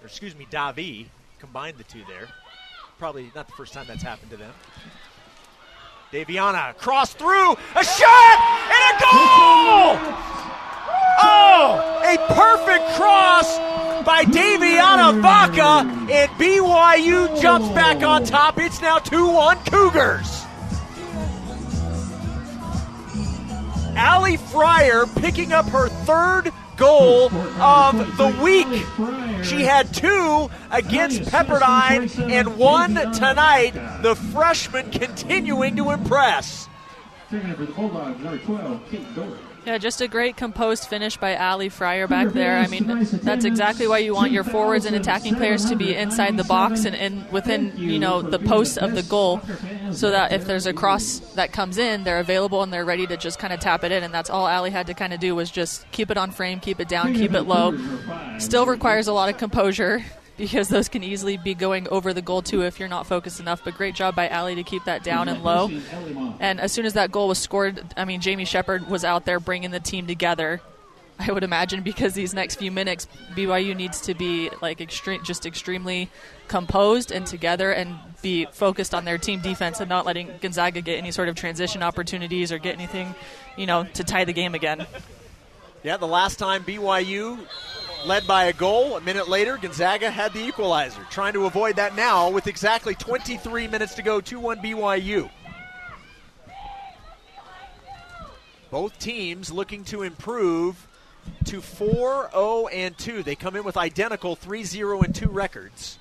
Or 0.00 0.06
excuse 0.06 0.36
me, 0.36 0.46
Davi. 0.50 1.06
Combined 1.38 1.76
the 1.76 1.84
two 1.84 2.02
there 2.06 2.28
probably 3.02 3.32
not 3.34 3.48
the 3.48 3.52
first 3.54 3.72
time 3.72 3.84
that's 3.88 4.04
happened 4.04 4.30
to 4.30 4.36
them. 4.36 4.54
Daviana 6.12 6.76
cross 6.76 7.14
through 7.14 7.52
a 7.52 7.82
shot 7.82 8.38
and 8.68 8.96
a 8.96 9.00
goal! 9.00 9.96
Oh, 11.24 12.02
a 12.04 12.18
perfect 12.34 12.84
cross 12.96 13.56
by 14.04 14.24
Daviana 14.26 15.22
Vaca, 15.22 15.88
and 16.12 16.30
BYU 16.32 17.40
jumps 17.40 17.70
back 17.70 18.02
on 18.02 18.24
top. 18.24 18.58
It's 18.58 18.82
now 18.82 18.98
2 18.98 19.26
1 19.26 19.58
Cougars. 19.64 20.44
Allie 23.96 24.36
Fryer 24.36 25.06
picking 25.06 25.52
up 25.52 25.66
her 25.66 25.88
third 25.88 26.52
goal 26.76 27.32
of 27.60 28.16
the 28.16 28.28
week. 28.42 28.66
She 29.44 29.62
had 29.62 29.92
two 29.92 30.50
against 30.70 31.22
Pepperdine 31.22 32.30
and 32.30 32.56
one 32.56 32.94
tonight. 33.12 33.72
The 34.02 34.14
freshman 34.14 34.90
continuing 34.90 35.76
to 35.76 35.90
impress. 35.90 36.68
for 37.28 37.36
the 37.36 37.72
Bulldogs, 37.72 38.20
number 38.20 38.38
12, 38.38 38.80
Kate 38.90 39.14
Yeah, 39.64 39.78
just 39.78 40.00
a 40.00 40.08
great 40.08 40.36
composed 40.36 40.88
finish 40.88 41.16
by 41.16 41.36
Ali 41.36 41.68
Fryer 41.68 42.08
back 42.08 42.32
there. 42.32 42.58
I 42.58 42.66
mean, 42.66 43.06
that's 43.22 43.44
exactly 43.44 43.86
why 43.86 43.98
you 43.98 44.12
want 44.12 44.32
your 44.32 44.42
forwards 44.42 44.86
and 44.86 44.96
attacking 44.96 45.36
players 45.36 45.66
to 45.66 45.76
be 45.76 45.94
inside 45.94 46.36
the 46.36 46.44
box 46.44 46.84
and, 46.84 46.96
and 46.96 47.30
within, 47.30 47.72
you 47.76 48.00
know, 48.00 48.22
the 48.22 48.40
post 48.40 48.76
of 48.76 48.96
the 48.96 49.04
goal, 49.04 49.40
so 49.92 50.10
that 50.10 50.32
if 50.32 50.46
there's 50.46 50.66
a 50.66 50.72
cross 50.72 51.20
that 51.36 51.52
comes 51.52 51.78
in, 51.78 52.02
they're 52.02 52.18
available 52.18 52.64
and 52.64 52.72
they're 52.72 52.84
ready 52.84 53.06
to 53.06 53.16
just 53.16 53.38
kind 53.38 53.52
of 53.52 53.60
tap 53.60 53.84
it 53.84 53.92
in. 53.92 54.02
And 54.02 54.12
that's 54.12 54.30
all 54.30 54.46
Ali 54.46 54.70
had 54.70 54.88
to 54.88 54.94
kind 54.94 55.12
of 55.12 55.20
do 55.20 55.36
was 55.36 55.48
just 55.48 55.88
keep 55.92 56.10
it 56.10 56.16
on 56.16 56.32
frame, 56.32 56.58
keep 56.58 56.80
it 56.80 56.88
down, 56.88 57.14
keep 57.14 57.32
it 57.32 57.42
low. 57.42 57.78
Still 58.38 58.66
requires 58.66 59.06
a 59.06 59.12
lot 59.12 59.28
of 59.28 59.38
composure 59.38 60.04
because 60.42 60.66
those 60.66 60.88
can 60.88 61.04
easily 61.04 61.36
be 61.36 61.54
going 61.54 61.86
over 61.90 62.12
the 62.12 62.20
goal 62.20 62.42
too 62.42 62.64
if 62.64 62.80
you're 62.80 62.88
not 62.88 63.06
focused 63.06 63.38
enough. 63.38 63.62
But 63.62 63.76
great 63.76 63.94
job 63.94 64.16
by 64.16 64.28
Ali 64.28 64.56
to 64.56 64.64
keep 64.64 64.84
that 64.86 65.04
down 65.04 65.28
and 65.28 65.44
low. 65.44 65.70
And 66.40 66.60
as 66.60 66.72
soon 66.72 66.84
as 66.84 66.94
that 66.94 67.12
goal 67.12 67.28
was 67.28 67.38
scored, 67.38 67.80
I 67.96 68.04
mean, 68.04 68.20
Jamie 68.20 68.44
Shepard 68.44 68.90
was 68.90 69.04
out 69.04 69.24
there 69.24 69.38
bringing 69.38 69.70
the 69.70 69.78
team 69.78 70.08
together. 70.08 70.60
I 71.16 71.30
would 71.30 71.44
imagine 71.44 71.84
because 71.84 72.14
these 72.14 72.34
next 72.34 72.56
few 72.56 72.72
minutes, 72.72 73.06
BYU 73.36 73.76
needs 73.76 74.00
to 74.00 74.14
be 74.14 74.50
like 74.60 74.80
extreme, 74.80 75.22
just 75.22 75.46
extremely 75.46 76.10
composed 76.48 77.12
and 77.12 77.24
together, 77.24 77.70
and 77.70 77.96
be 78.20 78.46
focused 78.46 78.96
on 78.96 79.04
their 79.04 79.18
team 79.18 79.42
defense 79.42 79.78
and 79.78 79.88
not 79.88 80.04
letting 80.04 80.28
Gonzaga 80.40 80.80
get 80.80 80.98
any 80.98 81.12
sort 81.12 81.28
of 81.28 81.36
transition 81.36 81.84
opportunities 81.84 82.50
or 82.50 82.58
get 82.58 82.74
anything, 82.74 83.14
you 83.56 83.66
know, 83.66 83.84
to 83.94 84.02
tie 84.02 84.24
the 84.24 84.32
game 84.32 84.56
again. 84.56 84.86
Yeah, 85.84 85.98
the 85.98 86.08
last 86.08 86.40
time 86.40 86.64
BYU 86.64 87.38
led 88.06 88.26
by 88.26 88.44
a 88.44 88.52
goal. 88.52 88.96
A 88.96 89.00
minute 89.00 89.28
later, 89.28 89.56
Gonzaga 89.56 90.10
had 90.10 90.32
the 90.32 90.44
equalizer. 90.44 91.06
Trying 91.10 91.34
to 91.34 91.46
avoid 91.46 91.76
that 91.76 91.96
now 91.96 92.30
with 92.30 92.46
exactly 92.46 92.94
23 92.94 93.68
minutes 93.68 93.94
to 93.94 94.02
go, 94.02 94.20
2 94.20 94.38
1 94.38 94.58
BYU. 94.58 95.30
Both 98.70 98.98
teams 98.98 99.52
looking 99.52 99.84
to 99.84 100.02
improve 100.02 100.88
to 101.44 101.60
4 101.60 102.30
0 102.32 102.68
and 102.68 102.96
2. 102.96 103.22
They 103.22 103.34
come 103.34 103.56
in 103.56 103.64
with 103.64 103.76
identical 103.76 104.34
3 104.36 104.64
0 104.64 105.02
and 105.02 105.14
2 105.14 105.28
records. 105.28 105.98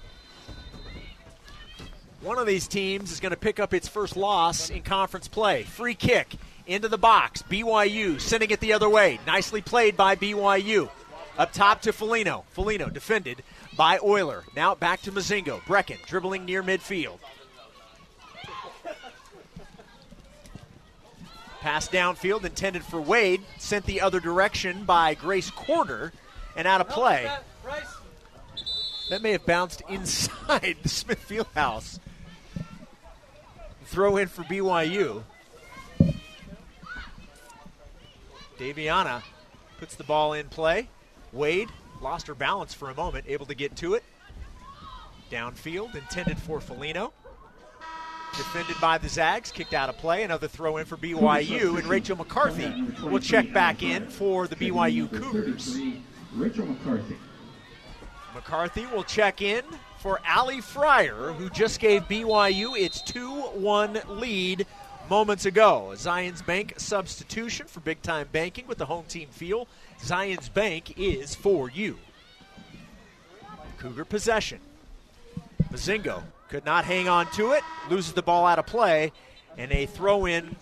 One 2.22 2.38
of 2.38 2.46
these 2.46 2.68
teams 2.68 3.12
is 3.12 3.20
going 3.20 3.32
to 3.32 3.38
pick 3.38 3.60
up 3.60 3.74
its 3.74 3.88
first 3.88 4.16
loss 4.16 4.70
in 4.70 4.84
conference 4.84 5.28
play. 5.28 5.64
Free 5.64 5.96
kick 5.96 6.36
into 6.68 6.88
the 6.88 6.98
box. 6.98 7.42
BYU 7.44 8.22
sending 8.22 8.52
it 8.52 8.60
the 8.60 8.74
other 8.74 8.90
way. 8.90 9.20
Nicely 9.26 9.62
played 9.62 9.98
by 9.98 10.16
BYU. 10.16 10.90
Up 11.38 11.54
top 11.54 11.82
to 11.84 11.92
Folino. 11.92 12.44
Folino 12.56 12.92
defended 12.92 13.44
by 13.76 13.98
Euler. 13.98 14.44
Now 14.56 14.76
back 14.76 15.02
to 15.04 15.12
Mozingo. 15.12 15.62
Brecken 15.62 16.06
dribbling 16.06 16.46
near 16.46 16.62
midfield. 16.62 17.20
Pass 21.62 21.88
downfield 21.88 22.44
intended 22.44 22.84
for 22.84 23.00
Wade. 23.00 23.42
Sent 23.58 23.86
the 23.86 24.02
other 24.02 24.20
direction 24.20 24.84
by 24.84 25.14
Grace 25.14 25.52
Corner 25.52 26.12
and 26.56 26.68
out 26.68 26.82
of 26.82 26.90
play. 26.90 27.32
That 29.10 29.22
may 29.22 29.32
have 29.32 29.46
bounced 29.46 29.84
inside 29.88 30.78
the 30.84 30.90
Smith 30.90 31.24
Fieldhouse. 31.28 32.00
Throw 33.86 34.18
in 34.18 34.28
for 34.28 34.44
BYU. 34.44 35.24
Daviana 38.58 39.22
puts 39.80 39.96
the 39.96 40.04
ball 40.04 40.34
in 40.34 40.48
play. 40.48 40.88
Wade 41.34 41.70
lost 42.02 42.28
her 42.28 42.36
balance 42.36 42.74
for 42.74 42.90
a 42.90 42.96
moment, 42.96 43.26
able 43.28 43.46
to 43.46 43.56
get 43.56 43.76
to 43.78 43.94
it. 43.94 44.04
Downfield, 45.30 45.96
intended 45.96 46.38
for 46.38 46.60
Folino. 46.60 47.12
Defended 48.36 48.76
by 48.80 48.98
the 48.98 49.10
Zags, 49.10 49.52
kicked 49.52 49.74
out 49.74 49.90
of 49.90 49.98
play. 49.98 50.24
Another 50.24 50.48
throw 50.48 50.78
in 50.78 50.86
for 50.86 50.98
BYU, 50.98 51.78
and 51.78 51.86
Rachel 51.88 52.16
McCarthy 52.16 52.74
will 53.04 53.20
check 53.20 53.52
back 53.54 53.84
in 53.84 54.08
for 54.08 54.48
the 54.48 54.56
BYU 54.56 55.10
Cougars. 55.12 55.78
Rachel 56.34 56.66
McCarthy. 56.66 57.18
McCarthy 58.34 58.86
will 58.88 59.04
check 59.04 59.42
in 59.42 59.64
for 60.00 60.20
Ali 60.28 60.62
Fryer, 60.62 61.34
who 61.34 61.50
just 61.50 61.80
gave 61.80 62.04
BYU 62.04 62.78
its 62.78 63.02
2 63.02 63.30
1 63.30 64.02
lead 64.08 64.66
moments 65.10 65.46
ago. 65.46 65.92
A 65.92 65.96
Zions 65.96 66.46
Bank 66.46 66.76
substitution 66.78 67.68
for 67.68 67.82
big 67.82 68.02
time 68.02 68.28
banking 68.32 68.66
with 68.66 68.78
the 68.78 68.86
home 68.86 69.06
team 69.06 69.28
feel. 69.30 69.68
Zions 70.02 70.52
Bank 70.52 70.98
is 70.98 71.36
for 71.36 71.70
you. 71.70 71.98
Cougar 73.78 74.06
possession. 74.06 74.60
Mozingo 75.72 76.24
could 76.50 76.66
not 76.66 76.86
hang 76.86 77.08
on 77.08 77.30
to 77.32 77.52
it, 77.52 77.64
loses 77.90 78.14
the 78.14 78.22
ball 78.22 78.46
out 78.46 78.60
of 78.60 78.66
play, 78.66 79.12
and 79.58 79.72
a 79.72 79.86
throw 79.86 80.26
in 80.26 80.56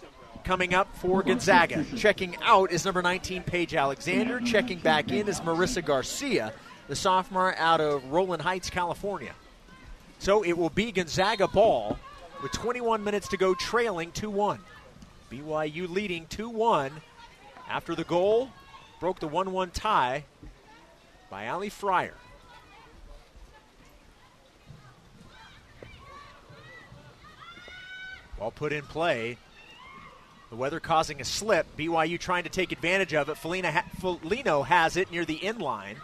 coming 0.43 0.73
up 0.73 0.93
for 0.97 1.23
Gonzaga. 1.23 1.85
Checking 1.95 2.35
out 2.41 2.71
is 2.71 2.85
number 2.85 3.01
19, 3.01 3.43
Paige 3.43 3.75
Alexander. 3.75 4.39
Checking 4.41 4.79
back 4.79 5.11
in 5.11 5.27
is 5.27 5.39
Marissa 5.39 5.83
Garcia, 5.83 6.53
the 6.87 6.95
sophomore 6.95 7.55
out 7.57 7.81
of 7.81 8.03
Rowland 8.11 8.41
Heights, 8.41 8.69
California. 8.69 9.33
So 10.19 10.43
it 10.43 10.57
will 10.57 10.69
be 10.69 10.91
Gonzaga 10.91 11.47
ball 11.47 11.97
with 12.43 12.51
21 12.51 13.03
minutes 13.03 13.27
to 13.29 13.37
go, 13.37 13.53
trailing 13.55 14.11
2 14.11 14.29
1. 14.29 14.59
BYU 15.31 15.89
leading 15.89 16.25
2 16.27 16.49
1 16.49 16.91
after 17.69 17.95
the 17.95 18.03
goal 18.03 18.49
broke 18.99 19.19
the 19.19 19.27
1 19.27 19.51
1 19.51 19.71
tie 19.71 20.25
by 21.29 21.47
Ali 21.47 21.69
Fryer. 21.69 22.15
Ball 28.37 28.51
put 28.51 28.71
in 28.71 28.83
play. 28.83 29.37
The 30.49 30.55
weather 30.55 30.79
causing 30.79 31.21
a 31.21 31.25
slip. 31.25 31.67
BYU 31.77 32.19
trying 32.19 32.43
to 32.43 32.49
take 32.49 32.71
advantage 32.71 33.13
of 33.13 33.29
it. 33.29 33.37
Felina 33.37 33.71
ha- 33.71 33.85
Felino 34.01 34.65
has 34.65 34.97
it 34.97 35.11
near 35.11 35.25
the 35.25 35.43
end 35.43 35.61
line. 35.61 35.97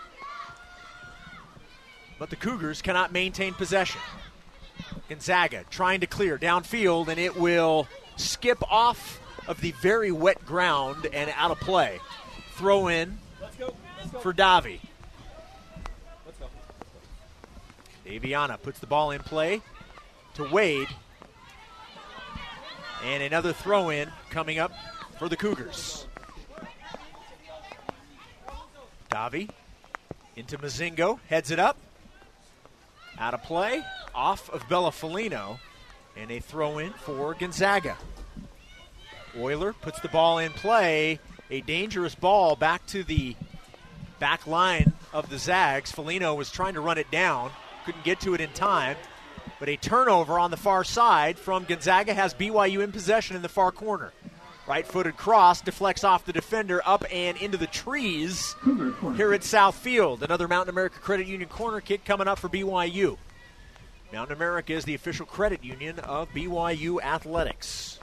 But 2.20 2.30
the 2.30 2.36
Cougars 2.36 2.82
cannot 2.82 3.12
maintain 3.12 3.54
possession. 3.54 4.02
Gonzaga 5.10 5.64
trying 5.70 6.02
to 6.02 6.08
clear 6.08 6.38
downfield, 6.38 7.08
and 7.08 7.20
it 7.20 7.36
will 7.36 7.88
skip 8.18 8.62
off 8.72 9.20
of 9.48 9.62
the 9.62 9.72
very 9.74 10.12
wet 10.12 10.46
ground 10.46 11.08
and 11.12 11.32
out 11.36 11.52
of 11.52 11.60
play. 11.60 12.00
Throw 12.58 12.88
in 12.88 13.18
for 14.22 14.34
Davi. 14.34 14.80
Daviana 18.06 18.62
puts 18.62 18.80
the 18.80 18.88
ball 18.88 19.12
in 19.12 19.22
play 19.22 19.62
to 20.36 20.44
Wade. 20.50 20.88
And 23.04 23.22
another 23.22 23.52
throw 23.52 23.90
in 23.90 24.10
coming 24.30 24.58
up 24.58 24.72
for 25.20 25.28
the 25.28 25.36
Cougars. 25.36 26.08
Davi 29.10 29.50
into 30.36 30.58
Mozingo, 30.58 31.20
heads 31.28 31.52
it 31.52 31.60
up. 31.60 31.78
Out 33.18 33.34
of 33.34 33.44
play, 33.44 33.82
off 34.14 34.50
of 34.50 34.68
Bella 34.70 34.92
Felino, 34.92 35.60
and 36.18 36.32
a 36.32 36.40
throw 36.40 36.78
in 36.78 36.94
for 36.94 37.34
Gonzaga. 37.34 37.98
Euler 39.38 39.74
puts 39.74 40.00
the 40.00 40.10
ball 40.10 40.40
in 40.40 40.52
play. 40.52 41.20
A 41.52 41.62
dangerous 41.62 42.16
ball 42.16 42.56
back 42.56 42.86
to 42.88 43.04
the 43.04 43.36
back 44.20 44.48
line 44.48 44.94
of 45.14 45.30
the 45.30 45.38
Zags. 45.38 45.92
Felino 45.92 46.36
was 46.36 46.50
trying 46.50 46.74
to 46.74 46.82
run 46.82 46.98
it 46.98 47.12
down, 47.12 47.52
couldn't 47.86 48.04
get 48.04 48.20
to 48.22 48.34
it 48.34 48.42
in 48.42 48.50
time. 48.54 48.98
But 49.60 49.70
a 49.70 49.78
turnover 49.78 50.40
on 50.40 50.52
the 50.52 50.58
far 50.58 50.84
side 50.84 51.38
from 51.38 51.66
Gonzaga 51.66 52.14
has 52.14 52.34
BYU 52.34 52.84
in 52.84 52.92
possession 52.92 53.36
in 53.36 53.42
the 53.42 53.50
far 53.50 53.72
corner. 53.72 54.12
Right 54.68 54.86
footed 54.86 55.16
cross 55.16 55.62
deflects 55.62 56.04
off 56.04 56.26
the 56.26 56.34
defender 56.34 56.82
up 56.84 57.06
and 57.12 57.38
into 57.38 57.58
the 57.58 57.68
trees 57.68 58.56
here 59.16 59.32
at 59.32 59.44
South 59.44 59.76
Field. 59.76 60.24
Another 60.24 60.48
Mountain 60.48 60.74
America 60.74 60.98
Credit 61.00 61.28
Union 61.28 61.48
corner 61.48 61.80
kick 61.80 62.04
coming 62.04 62.28
up 62.28 62.40
for 62.40 62.50
BYU. 62.50 63.18
Mountain 64.12 64.36
America 64.36 64.74
is 64.74 64.86
the 64.86 64.96
official 64.96 65.28
credit 65.28 65.64
union 65.64 66.00
of 66.00 66.30
BYU 66.34 67.00
Athletics. 67.04 68.00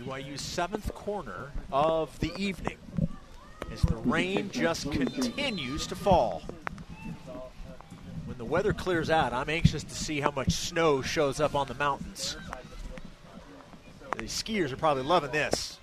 BYU's 0.00 0.40
seventh 0.40 0.94
corner 0.94 1.50
of 1.70 2.18
the 2.20 2.32
evening 2.36 2.78
as 3.70 3.82
the 3.82 3.96
rain 3.96 4.50
just 4.50 4.90
continues 4.90 5.86
to 5.86 5.94
fall. 5.94 6.42
When 8.24 8.38
the 8.38 8.44
weather 8.44 8.72
clears 8.72 9.10
out, 9.10 9.34
I'm 9.34 9.50
anxious 9.50 9.84
to 9.84 9.94
see 9.94 10.20
how 10.20 10.30
much 10.30 10.52
snow 10.52 11.02
shows 11.02 11.38
up 11.38 11.54
on 11.54 11.66
the 11.66 11.74
mountains. 11.74 12.36
The 14.16 14.24
skiers 14.24 14.72
are 14.72 14.76
probably 14.76 15.02
loving 15.02 15.32
this. 15.32 15.78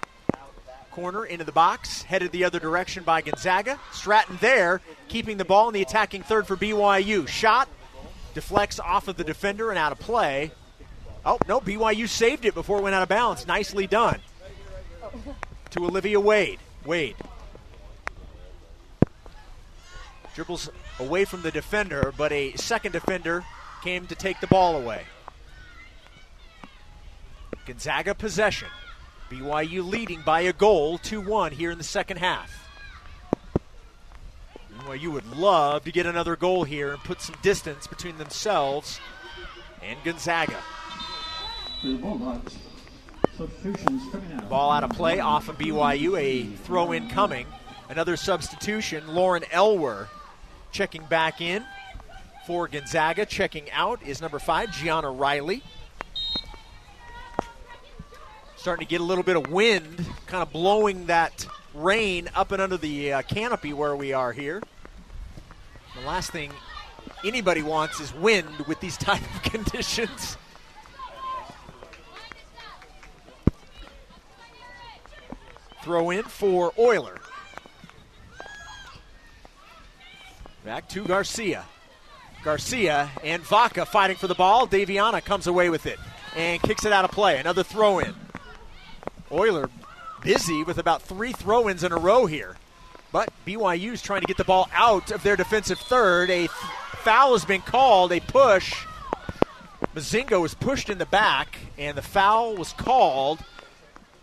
Corner 0.92 1.26
into 1.26 1.46
the 1.46 1.52
box, 1.52 2.02
headed 2.02 2.32
the 2.32 2.44
other 2.44 2.60
direction 2.60 3.04
by 3.04 3.22
Gonzaga. 3.22 3.80
Stratton 3.92 4.40
there, 4.42 4.82
keeping 5.10 5.38
the 5.38 5.46
ball 5.46 5.68
in 5.68 5.76
the 5.76 5.84
attacking 5.84 6.24
third 6.24 6.48
for 6.48 6.58
BYU. 6.58 7.28
Shot, 7.28 7.70
deflects 8.34 8.80
off 8.80 9.08
of 9.08 9.16
the 9.16 9.24
defender 9.24 9.70
and 9.70 9.78
out 9.78 9.92
of 9.92 10.00
play. 10.00 10.52
Oh, 11.28 11.38
no, 11.46 11.60
BYU 11.60 12.08
saved 12.08 12.46
it 12.46 12.54
before 12.54 12.78
it 12.80 12.84
went 12.84 12.96
out 12.96 13.04
of 13.04 13.10
bounds. 13.10 13.46
Nicely 13.46 13.86
done. 13.86 14.22
To 15.72 15.84
Olivia 15.84 16.22
Wade. 16.22 16.60
Wade. 16.86 17.18
Dribbles 20.34 20.70
away 21.02 21.26
from 21.26 21.42
the 21.42 21.52
defender, 21.52 22.14
but 22.16 22.32
a 22.32 22.54
second 22.54 22.94
defender 22.94 23.44
came 23.84 24.08
to 24.08 24.16
take 24.16 24.40
the 24.40 24.48
ball 24.48 24.78
away. 24.78 25.04
Gonzaga 27.66 28.16
possession. 28.16 28.70
BYU 29.30 29.86
leading 29.86 30.22
by 30.22 30.40
a 30.42 30.54
goal, 30.54 30.98
2 30.98 31.20
1 31.20 31.52
here 31.52 31.72
in 31.72 31.78
the 31.78 31.84
second 31.84 32.18
half. 32.18 32.70
BYU 34.80 35.12
would 35.12 35.36
love 35.36 35.84
to 35.84 35.92
get 35.92 36.06
another 36.06 36.38
goal 36.38 36.64
here 36.64 36.94
and 36.94 37.04
put 37.04 37.20
some 37.20 37.36
distance 37.42 37.86
between 37.86 38.18
themselves 38.18 39.02
and 39.84 40.02
Gonzaga. 40.06 40.64
Ball 44.50 44.72
out 44.72 44.84
of 44.84 44.90
play 44.92 45.20
off 45.20 45.48
of 45.48 45.58
BYU, 45.58 46.20
a 46.20 46.44
throw 46.64 46.92
in 46.92 47.08
coming. 47.10 47.46
Another 47.90 48.18
substitution, 48.18 49.08
Lauren 49.08 49.44
Elwer 49.52 50.08
checking 50.72 51.04
back 51.06 51.40
in 51.40 51.64
for 52.48 52.68
Gonzaga. 52.68 53.26
Checking 53.26 53.70
out 53.72 54.02
is 54.02 54.22
number 54.22 54.40
five, 54.40 54.72
Gianna 54.72 55.12
Riley. 55.12 55.62
Starting 58.56 58.86
to 58.86 58.90
get 58.90 59.00
a 59.00 59.04
little 59.04 59.24
bit 59.24 59.38
of 59.38 59.52
wind, 59.52 60.06
kind 60.26 60.42
of 60.42 60.52
blowing 60.52 61.06
that 61.06 61.46
rain 61.76 62.28
up 62.36 62.52
and 62.52 62.62
under 62.62 62.78
the 62.78 63.14
uh, 63.14 63.22
canopy 63.22 63.72
where 63.72 63.96
we 63.96 64.14
are 64.14 64.34
here. 64.34 64.64
The 65.96 66.08
last 66.08 66.32
thing 66.32 66.52
anybody 67.24 67.62
wants 67.62 68.00
is 68.00 68.14
wind 68.14 68.50
with 68.68 68.80
these 68.80 68.98
type 68.98 69.22
of 69.36 69.42
conditions. 69.52 70.38
Throw 75.84 76.10
in 76.10 76.24
for 76.24 76.74
Euler. 76.78 77.20
Back 80.66 80.90
to 80.90 81.04
Garcia. 81.06 81.66
Garcia 82.44 83.10
and 83.24 83.42
Vaca 83.44 83.86
fighting 83.86 84.18
for 84.18 84.28
the 84.28 84.36
ball. 84.36 84.68
Daviana 84.68 85.24
comes 85.24 85.48
away 85.48 85.70
with 85.70 85.86
it 85.86 86.00
and 86.36 86.62
kicks 86.62 86.86
it 86.86 86.92
out 86.92 87.06
of 87.06 87.12
play. 87.12 87.40
Another 87.40 87.64
throw 87.64 88.00
in. 88.00 88.14
Euler 89.32 89.70
busy 90.22 90.64
with 90.64 90.78
about 90.78 91.02
three 91.02 91.32
throw 91.32 91.70
ins 91.70 91.84
in 91.84 91.92
a 91.92 91.98
row 91.98 92.26
here. 92.26 92.56
But 93.12 93.30
BYU's 93.46 94.02
trying 94.02 94.22
to 94.22 94.28
get 94.28 94.38
the 94.38 94.44
ball 94.44 94.70
out 94.74 95.12
of 95.12 95.24
their 95.24 95.36
defensive 95.36 95.80
third. 95.80 96.30
A 96.30 96.48
foul 96.48 97.34
has 97.34 97.46
been 97.46 97.62
called, 97.62 98.12
a 98.12 98.20
push. 98.20 98.86
Mozingo 99.96 100.42
was 100.42 100.54
pushed 100.54 100.90
in 100.90 100.98
the 100.98 101.06
back, 101.06 101.58
and 101.78 101.98
the 101.98 102.02
foul 102.02 102.56
was 102.56 102.74
called, 102.74 103.40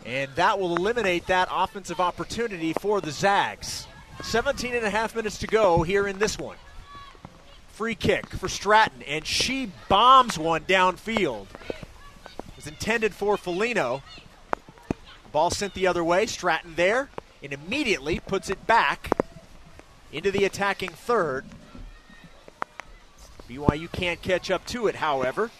and 0.05 0.31
that 0.35 0.59
will 0.59 0.77
eliminate 0.77 1.27
that 1.27 1.49
offensive 1.51 2.01
opportunity 2.01 2.73
for 2.75 3.01
the 3.01 3.11
Zags. 3.11 3.87
17 4.23 4.75
and 4.75 4.85
a 4.85 4.90
half 4.90 5.17
minutes 5.17 5.38
to 5.38 5.47
go 5.47 5.83
here 5.83 6.07
in 6.07 6.19
this 6.19 6.38
one. 6.38 6.57
Free 7.69 7.95
kick 7.95 8.29
for 8.31 8.49
Stratton, 8.49 9.03
and 9.03 9.27
she 9.27 9.73
bombs 9.88 10.38
one 10.38 10.62
downfield. 10.62 11.47
It 11.69 12.57
was 12.57 12.67
intended 12.67 13.14
for 13.14 13.37
Felino. 13.37 14.03
Ball 15.33 15.51
sent 15.51 15.75
the 15.75 15.87
other 15.87 16.05
way. 16.05 16.27
Stratton 16.27 16.75
there, 16.77 17.09
and 17.43 17.53
immediately 17.53 18.21
puts 18.21 18.49
it 18.49 18.67
back 18.67 19.11
into 20.12 20.31
the 20.31 20.45
attacking 20.45 20.90
third. 20.90 21.45
BYU 23.49 23.90
can't 23.90 24.23
catch 24.23 24.51
up 24.51 24.64
to 24.67 24.87
it, 24.87 24.97
however. 24.97 25.51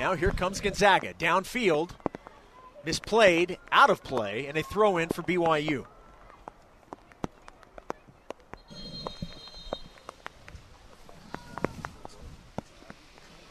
Now 0.00 0.14
here 0.14 0.30
comes 0.30 0.62
Gonzaga. 0.62 1.12
Downfield, 1.12 1.90
misplayed, 2.86 3.58
out 3.70 3.90
of 3.90 4.02
play, 4.02 4.46
and 4.46 4.56
a 4.56 4.62
throw 4.62 4.96
in 4.96 5.10
for 5.10 5.20
BYU. 5.20 5.84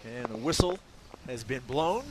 And 0.03 0.25
the 0.25 0.37
whistle 0.37 0.79
has 1.27 1.43
been 1.43 1.61
blown. 1.67 2.03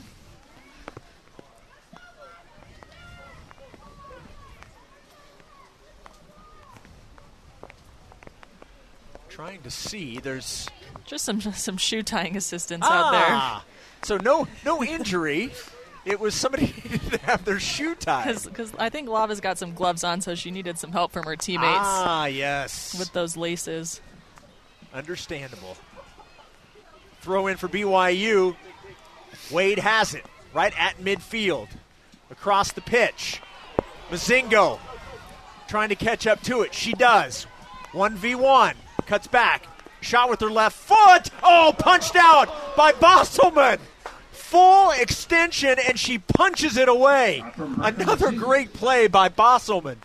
Trying 9.27 9.63
to 9.63 9.69
see. 9.69 10.19
There's 10.19 10.69
Just 11.03 11.25
some 11.25 11.41
some 11.53 11.75
shoe 11.75 12.03
tying 12.03 12.37
assistance 12.37 12.85
out 12.85 13.13
ah! 13.13 13.65
there. 13.65 13.78
So 14.03 14.17
no 14.17 14.47
no 14.65 14.83
injury. 14.83 15.51
It 16.05 16.19
was 16.19 16.33
somebody 16.33 16.67
didn't 16.89 17.21
have 17.21 17.43
their 17.45 17.59
shoe 17.59 17.93
tied. 17.95 18.41
Because 18.43 18.73
I 18.79 18.89
think 18.89 19.09
Lava's 19.09 19.41
got 19.41 19.57
some 19.57 19.73
gloves 19.73 20.03
on, 20.03 20.21
so 20.21 20.33
she 20.33 20.49
needed 20.49 20.77
some 20.79 20.91
help 20.91 21.11
from 21.11 21.25
her 21.25 21.35
teammates 21.35 21.77
Ah, 21.81 22.25
yes. 22.25 22.95
with 22.97 23.11
those 23.13 23.35
laces. 23.37 24.01
Understandable. 24.93 25.75
Throw 27.21 27.47
in 27.47 27.57
for 27.57 27.67
BYU. 27.67 28.55
Wade 29.51 29.77
has 29.79 30.15
it 30.15 30.25
right 30.53 30.73
at 30.79 30.97
midfield. 30.97 31.67
Across 32.31 32.71
the 32.71 32.81
pitch. 32.81 33.41
Mozingo 34.09 34.79
trying 35.67 35.89
to 35.89 35.95
catch 35.95 36.25
up 36.25 36.41
to 36.43 36.61
it. 36.61 36.73
She 36.73 36.93
does. 36.93 37.45
1v1. 37.91 38.73
Cuts 39.05 39.27
back. 39.27 39.63
Shot 40.01 40.29
with 40.29 40.39
her 40.41 40.49
left 40.49 40.77
foot. 40.77 41.29
Oh, 41.43 41.73
punched 41.77 42.15
out 42.15 42.75
by 42.75 42.91
Bosselman. 42.93 43.79
Full 44.31 44.91
extension, 44.91 45.77
and 45.87 45.99
she 45.99 46.17
punches 46.17 46.77
it 46.77 46.89
away. 46.89 47.43
Another 47.57 48.31
great 48.31 48.73
play 48.73 49.07
by 49.07 49.29
Bosselman. 49.29 49.97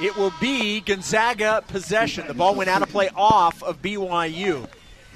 It 0.00 0.16
will 0.16 0.32
be 0.40 0.80
Gonzaga 0.80 1.62
possession. 1.68 2.26
The 2.26 2.34
ball 2.34 2.54
went 2.54 2.70
out 2.70 2.80
of 2.80 2.88
play 2.88 3.10
off 3.14 3.62
of 3.62 3.82
BYU. 3.82 4.66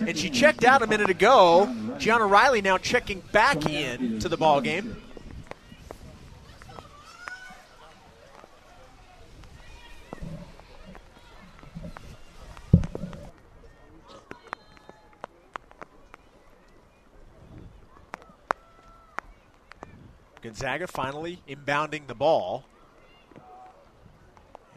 And 0.00 0.18
she 0.18 0.28
checked 0.28 0.64
out 0.64 0.82
a 0.82 0.86
minute 0.86 1.08
ago. 1.08 1.74
Gianna 1.98 2.26
Riley 2.26 2.60
now 2.60 2.76
checking 2.76 3.20
back 3.32 3.64
in 3.66 4.18
to 4.18 4.28
the 4.28 4.36
ball 4.36 4.60
game. 4.60 4.96
Gonzaga 20.44 20.86
finally 20.86 21.40
inbounding 21.48 22.06
the 22.06 22.14
ball. 22.14 22.66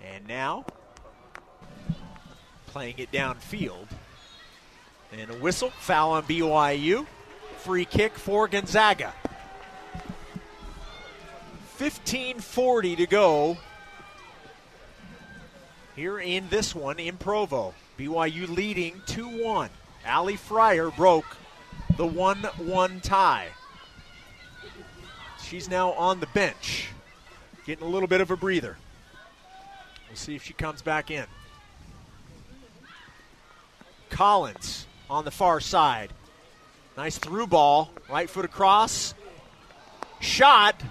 And 0.02 0.26
now 0.26 0.66
playing 2.68 2.96
it 3.00 3.12
downfield. 3.12 3.88
And 5.12 5.30
a 5.30 5.34
whistle, 5.34 5.72
foul 5.72 6.12
on 6.12 6.24
BYU. 6.24 7.06
Free 7.58 7.84
kick 7.84 8.14
for 8.14 8.48
Gonzaga. 8.48 9.14
15:40 11.78 12.96
to 12.96 13.06
go 13.06 13.58
here 15.98 16.18
in 16.18 16.48
this 16.48 16.74
one 16.74 16.98
in 16.98 17.18
Provo. 17.18 17.74
BYU 18.00 18.48
leading 18.48 19.02
2-1. 19.06 19.70
Allie 20.06 20.38
Fryer 20.38 20.92
broke 20.92 21.36
the 21.98 22.08
1-1 22.08 23.02
tie. 23.02 23.50
She's 25.50 25.70
now 25.70 25.94
on 25.94 26.20
the 26.20 26.28
bench, 26.28 26.90
getting 27.66 27.86
a 27.86 27.90
little 27.90 28.10
bit 28.10 28.20
of 28.20 28.32
a 28.32 28.36
breather. 28.36 28.76
We'll 30.10 30.18
see 30.18 30.36
if 30.36 30.44
she 30.44 30.52
comes 30.52 30.82
back 30.82 31.10
in. 31.10 31.26
Collins 34.10 34.86
on 35.10 35.24
the 35.24 35.32
far 35.32 35.62
side. 35.62 36.12
Nice 36.98 37.18
through 37.18 37.48
ball, 37.48 37.92
right 38.10 38.30
foot 38.30 38.44
across. 38.44 39.14
Shot 40.20 40.84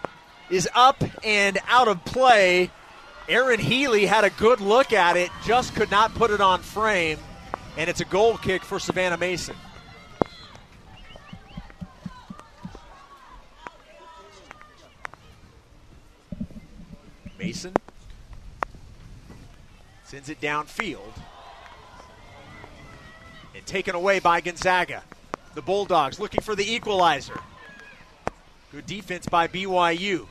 is 0.48 0.66
up 0.74 1.04
and 1.22 1.58
out 1.68 1.88
of 1.88 2.02
play. 2.06 2.70
Aaron 3.28 3.60
Healy 3.60 4.06
had 4.06 4.24
a 4.24 4.30
good 4.30 4.62
look 4.62 4.94
at 4.94 5.18
it, 5.18 5.30
just 5.44 5.74
could 5.74 5.90
not 5.90 6.14
put 6.14 6.30
it 6.30 6.40
on 6.40 6.60
frame, 6.60 7.18
and 7.76 7.90
it's 7.90 8.00
a 8.00 8.06
goal 8.06 8.38
kick 8.38 8.62
for 8.62 8.78
Savannah 8.78 9.18
Mason. 9.18 9.56
Mason 17.38 17.74
sends 20.04 20.28
it 20.28 20.40
downfield 20.40 21.12
and 23.54 23.66
taken 23.66 23.94
away 23.94 24.18
by 24.18 24.40
Gonzaga. 24.40 25.02
The 25.54 25.62
Bulldogs 25.62 26.20
looking 26.20 26.42
for 26.42 26.54
the 26.54 26.70
equalizer. 26.70 27.40
Good 28.72 28.86
defense 28.86 29.26
by 29.26 29.48
BYU. 29.48 30.26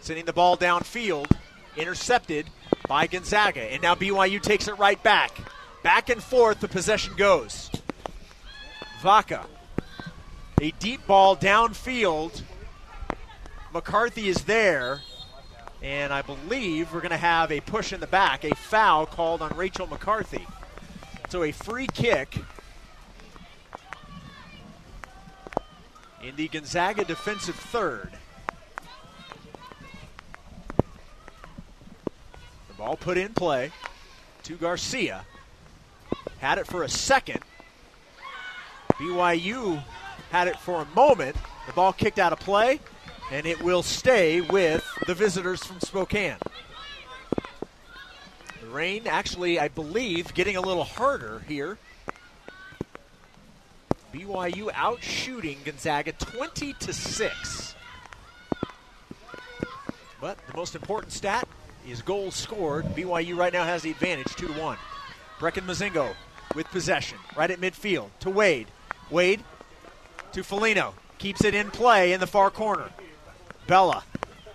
Sending 0.00 0.24
the 0.24 0.32
ball 0.32 0.56
downfield, 0.56 1.30
intercepted 1.76 2.46
by 2.88 3.06
Gonzaga. 3.06 3.62
And 3.72 3.82
now 3.82 3.94
BYU 3.94 4.40
takes 4.42 4.68
it 4.68 4.78
right 4.78 5.02
back. 5.02 5.38
Back 5.82 6.10
and 6.10 6.22
forth, 6.22 6.60
the 6.60 6.68
possession 6.68 7.14
goes. 7.16 7.70
Vaca. 9.00 9.46
A 10.60 10.70
deep 10.72 11.06
ball 11.06 11.36
downfield. 11.36 12.42
McCarthy 13.72 14.28
is 14.28 14.44
there. 14.44 15.00
And 15.82 16.12
I 16.12 16.22
believe 16.22 16.92
we're 16.92 17.00
going 17.00 17.10
to 17.10 17.16
have 17.16 17.50
a 17.50 17.60
push 17.60 17.92
in 17.92 18.00
the 18.00 18.06
back, 18.06 18.44
a 18.44 18.54
foul 18.54 19.04
called 19.04 19.42
on 19.42 19.56
Rachel 19.56 19.88
McCarthy. 19.88 20.46
So 21.28 21.42
a 21.42 21.50
free 21.50 21.88
kick 21.88 22.38
in 26.22 26.36
the 26.36 26.46
Gonzaga 26.46 27.04
defensive 27.04 27.56
third. 27.56 28.12
The 32.68 32.74
ball 32.74 32.96
put 32.96 33.18
in 33.18 33.34
play 33.34 33.72
to 34.44 34.56
Garcia. 34.56 35.24
Had 36.38 36.58
it 36.58 36.66
for 36.66 36.84
a 36.84 36.88
second. 36.88 37.40
BYU 38.94 39.82
had 40.30 40.46
it 40.46 40.58
for 40.60 40.82
a 40.82 40.86
moment. 40.94 41.36
The 41.66 41.72
ball 41.72 41.92
kicked 41.92 42.18
out 42.18 42.32
of 42.32 42.38
play, 42.38 42.78
and 43.30 43.46
it 43.46 43.62
will 43.62 43.82
stay 43.82 44.40
with 44.40 44.84
the 45.06 45.14
visitors 45.14 45.62
from 45.64 45.80
Spokane. 45.80 46.36
The 48.60 48.66
rain 48.68 49.06
actually, 49.06 49.58
I 49.58 49.68
believe, 49.68 50.34
getting 50.34 50.56
a 50.56 50.60
little 50.60 50.84
harder 50.84 51.42
here. 51.48 51.78
BYU 54.12 54.70
out 54.74 55.02
shooting 55.02 55.58
Gonzaga 55.64 56.12
20 56.12 56.74
to 56.74 56.92
6. 56.92 57.74
But 60.20 60.38
the 60.46 60.56
most 60.56 60.74
important 60.74 61.12
stat 61.12 61.48
is 61.88 62.02
goals 62.02 62.34
scored. 62.34 62.84
BYU 62.94 63.36
right 63.36 63.52
now 63.52 63.64
has 63.64 63.82
the 63.82 63.90
advantage, 63.90 64.34
2 64.36 64.48
to 64.48 64.52
1. 64.52 64.76
Brecken 65.38 65.66
Mozingo 65.66 66.14
with 66.54 66.66
possession, 66.68 67.18
right 67.36 67.50
at 67.50 67.60
midfield 67.60 68.10
to 68.20 68.30
Wade. 68.30 68.68
Wade 69.10 69.42
to 70.32 70.42
Felino. 70.42 70.92
Keeps 71.18 71.44
it 71.44 71.54
in 71.54 71.70
play 71.70 72.12
in 72.12 72.20
the 72.20 72.26
far 72.26 72.50
corner. 72.50 72.90
Bella 73.66 74.04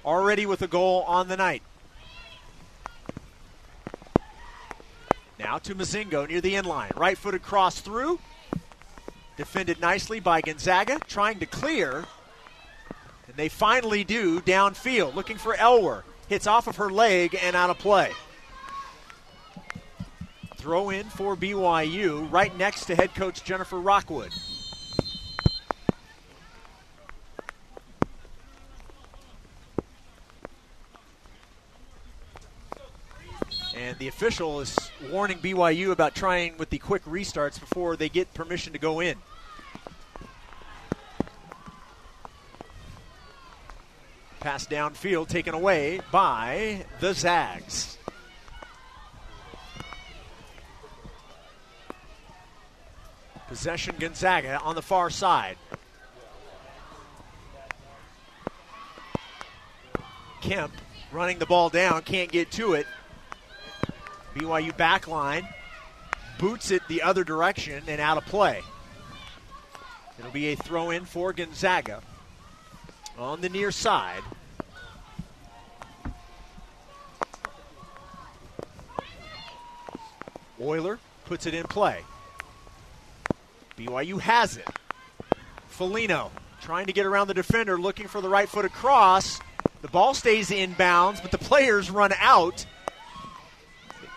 already 0.06 0.46
with 0.46 0.62
a 0.62 0.68
goal 0.68 1.04
on 1.04 1.28
the 1.28 1.38
night. 1.38 1.64
Now 5.40 5.60
to 5.60 5.76
Mozingo 5.76 6.28
near 6.28 6.42
the 6.42 6.56
end 6.56 6.68
line. 6.68 6.92
Right 6.96 7.18
footed 7.18 7.44
cross 7.44 7.80
through. 7.80 8.20
Defended 9.38 9.80
nicely 9.80 10.20
by 10.20 10.42
Gonzaga, 10.42 11.00
trying 11.08 11.40
to 11.40 11.46
clear. 11.46 12.06
And 13.28 13.36
they 13.36 13.50
finally 13.50 14.04
do 14.04 14.42
downfield, 14.42 15.14
looking 15.14 15.38
for 15.38 15.56
Elwer. 15.56 16.04
Hits 16.28 16.48
off 16.48 16.68
of 16.68 16.78
her 16.78 16.90
leg 16.90 17.38
and 17.42 17.56
out 17.56 17.70
of 17.70 17.78
play. 17.78 18.12
Throw 20.58 20.90
in 20.90 21.06
for 21.06 21.36
BYU, 21.36 22.30
right 22.32 22.56
next 22.58 22.86
to 22.86 22.96
head 22.96 23.14
coach 23.14 23.44
Jennifer 23.44 23.80
Rockwood. 23.80 24.32
And 33.88 33.98
the 34.00 34.10
official 34.10 34.60
is 34.60 34.78
warning 35.10 35.38
BYU 35.38 35.92
about 35.92 36.14
trying 36.14 36.58
with 36.58 36.70
the 36.70 36.78
quick 36.78 37.06
restarts 37.06 37.58
before 37.58 37.96
they 37.96 38.10
get 38.10 38.34
permission 38.34 38.74
to 38.74 38.80
go 38.80 39.00
in. 39.00 39.16
Pass 44.42 44.68
downfield 44.68 45.30
taken 45.30 45.54
away 45.54 46.02
by 46.12 46.86
the 47.00 47.14
Zags. 47.14 47.98
Possession 53.48 53.96
Gonzaga 53.98 54.60
on 54.60 54.76
the 54.76 54.82
far 54.82 55.10
side. 55.10 55.56
Kemp 60.42 60.74
running 61.14 61.40
the 61.40 61.46
ball 61.46 61.70
down, 61.70 62.02
can't 62.02 62.30
get 62.30 62.52
to 62.52 62.74
it. 62.74 62.86
BYU 64.38 64.76
back 64.78 65.08
line 65.08 65.48
boots 66.38 66.70
it 66.70 66.82
the 66.88 67.02
other 67.02 67.24
direction 67.24 67.84
and 67.88 68.00
out 68.00 68.18
of 68.18 68.26
play. 68.26 68.62
It'll 70.20 70.32
be 70.32 70.48
a 70.48 70.56
throw 70.56 70.92
in 70.92 71.06
for 71.06 71.34
Gonzaga 71.34 72.02
on 73.18 73.42
the 73.42 73.50
near 73.50 73.72
side. 73.72 74.22
Euler 80.62 81.00
puts 81.26 81.46
it 81.46 81.54
in 81.54 81.64
play. 81.64 82.02
BYU 83.78 84.20
has 84.20 84.58
it. 84.58 84.68
Felino 85.72 86.32
trying 86.62 86.88
to 86.88 86.94
get 86.94 87.06
around 87.06 87.28
the 87.28 87.34
defender, 87.34 87.80
looking 87.80 88.08
for 88.08 88.22
the 88.22 88.30
right 88.30 88.50
foot 88.50 88.66
across. 88.66 89.40
The 89.82 89.88
ball 89.88 90.14
stays 90.14 90.50
inbounds, 90.50 91.22
but 91.22 91.32
the 91.32 91.38
players 91.38 91.92
run 91.92 92.12
out. 92.20 92.66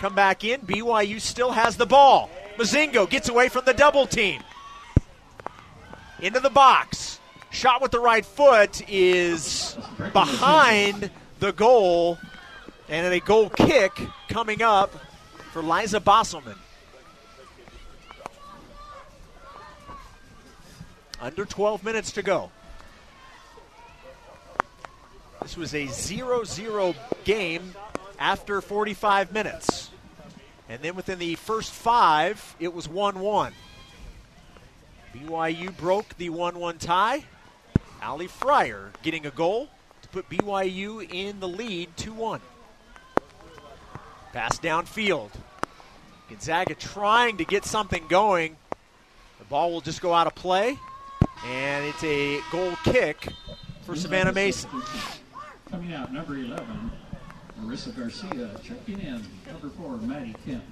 Come 0.00 0.14
back 0.14 0.44
in. 0.44 0.62
BYU 0.62 1.20
still 1.20 1.52
has 1.52 1.76
the 1.76 1.84
ball. 1.84 2.30
Mozingo 2.56 3.08
gets 3.08 3.28
away 3.28 3.50
from 3.50 3.66
the 3.66 3.74
double 3.74 4.06
team. 4.06 4.42
Into 6.20 6.40
the 6.40 6.48
box. 6.48 7.20
Shot 7.50 7.82
with 7.82 7.90
the 7.90 8.00
right 8.00 8.24
foot 8.24 8.88
is 8.88 9.76
behind 10.14 11.10
the 11.38 11.52
goal. 11.52 12.18
And 12.88 13.12
a 13.12 13.20
goal 13.20 13.50
kick 13.50 13.92
coming 14.30 14.62
up 14.62 14.90
for 15.52 15.62
Liza 15.62 16.00
Bosselman. 16.00 16.56
Under 21.20 21.44
12 21.44 21.84
minutes 21.84 22.12
to 22.12 22.22
go. 22.22 22.50
This 25.42 25.58
was 25.58 25.74
a 25.74 25.86
0 25.88 26.44
0 26.44 26.94
game 27.24 27.74
after 28.18 28.60
45 28.60 29.32
minutes. 29.32 29.79
And 30.70 30.80
then 30.82 30.94
within 30.94 31.18
the 31.18 31.34
first 31.34 31.72
five, 31.72 32.54
it 32.60 32.72
was 32.72 32.88
1 32.88 33.18
1. 33.18 33.52
BYU 35.12 35.76
broke 35.76 36.16
the 36.16 36.30
1 36.30 36.60
1 36.60 36.78
tie. 36.78 37.24
Ali 38.00 38.28
Fryer 38.28 38.92
getting 39.02 39.26
a 39.26 39.32
goal 39.32 39.68
to 40.02 40.08
put 40.08 40.30
BYU 40.30 41.12
in 41.12 41.40
the 41.40 41.48
lead 41.48 41.88
2 41.96 42.12
1. 42.12 42.40
Pass 44.32 44.60
downfield. 44.60 45.30
Gonzaga 46.28 46.76
trying 46.76 47.38
to 47.38 47.44
get 47.44 47.64
something 47.64 48.06
going. 48.06 48.56
The 49.40 49.44
ball 49.46 49.72
will 49.72 49.80
just 49.80 50.00
go 50.00 50.14
out 50.14 50.28
of 50.28 50.36
play. 50.36 50.78
And 51.44 51.84
it's 51.84 52.04
a 52.04 52.40
goal 52.52 52.76
kick 52.84 53.26
for 53.82 53.96
Savannah 53.96 54.32
Mason. 54.32 54.70
Coming 55.68 55.94
out, 55.94 56.12
number 56.12 56.36
11, 56.36 56.92
Marissa 57.62 57.96
Garcia. 57.96 58.50
Checking 58.62 59.00
in, 59.00 59.22
number 59.46 59.68
4, 59.68 59.96
Maddie 59.98 60.34
Kemp. 60.46 60.64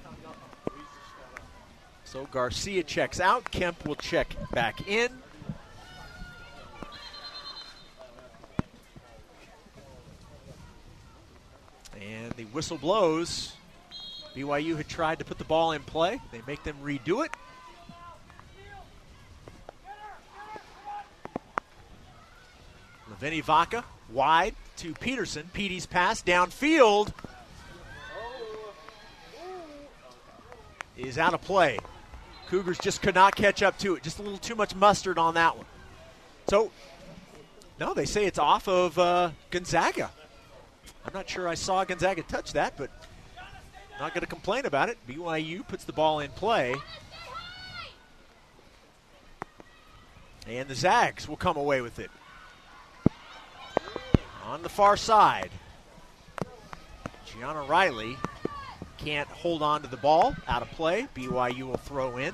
So 2.03 2.25
Garcia 2.31 2.83
checks 2.83 3.19
out. 3.19 3.51
Kemp 3.51 3.85
will 3.85 3.95
check 3.95 4.35
back 4.51 4.87
in. 4.87 5.11
And 12.01 12.31
the 12.33 12.45
whistle 12.45 12.77
blows. 12.77 13.53
BYU 14.35 14.75
had 14.77 14.87
tried 14.87 15.19
to 15.19 15.25
put 15.25 15.37
the 15.37 15.43
ball 15.43 15.73
in 15.73 15.83
play. 15.83 16.19
They 16.31 16.41
make 16.47 16.63
them 16.63 16.77
redo 16.83 17.25
it. 17.25 17.31
Lavini 23.11 23.43
Vaca 23.43 23.83
wide 24.11 24.55
to 24.79 24.93
Peterson. 24.93 25.49
Petey's 25.51 25.85
pass 25.85 26.21
downfield 26.23 27.11
is 30.97 31.17
out 31.17 31.33
of 31.33 31.41
play. 31.41 31.79
Cougars 32.47 32.79
just 32.79 33.01
could 33.01 33.15
not 33.15 33.35
catch 33.35 33.61
up 33.61 33.77
to 33.79 33.95
it. 33.95 34.03
Just 34.03 34.19
a 34.19 34.21
little 34.21 34.37
too 34.37 34.55
much 34.55 34.73
mustard 34.73 35.17
on 35.17 35.33
that 35.33 35.57
one. 35.57 35.65
So, 36.47 36.71
no, 37.79 37.93
they 37.93 38.05
say 38.05 38.25
it's 38.25 38.39
off 38.39 38.67
of 38.67 38.97
uh, 38.97 39.31
Gonzaga. 39.51 40.11
I'm 41.05 41.13
not 41.13 41.29
sure 41.29 41.47
I 41.47 41.55
saw 41.55 41.83
Gonzaga 41.83 42.23
touch 42.23 42.53
that, 42.53 42.75
but 42.77 42.89
not 43.99 44.13
going 44.13 44.21
to 44.21 44.27
complain 44.27 44.65
about 44.65 44.87
it. 44.87 44.97
BYU 45.07 45.67
puts 45.67 45.83
the 45.83 45.93
ball 45.93 46.21
in 46.21 46.31
play. 46.31 46.73
And 50.47 50.69
the 50.69 50.75
Zags 50.75 51.27
will 51.27 51.35
come 51.35 51.57
away 51.57 51.81
with 51.81 51.99
it. 51.99 52.09
On 54.59 54.63
the 54.63 54.67
far 54.67 54.97
side, 54.97 55.51
Gianna 57.25 57.61
Riley 57.61 58.17
can't 58.97 59.29
hold 59.29 59.61
on 59.61 59.83
to 59.83 59.87
the 59.87 59.95
ball. 59.95 60.35
Out 60.49 60.61
of 60.61 60.69
play. 60.71 61.07
BYU 61.15 61.63
will 61.63 61.77
throw 61.77 62.17
in. 62.17 62.33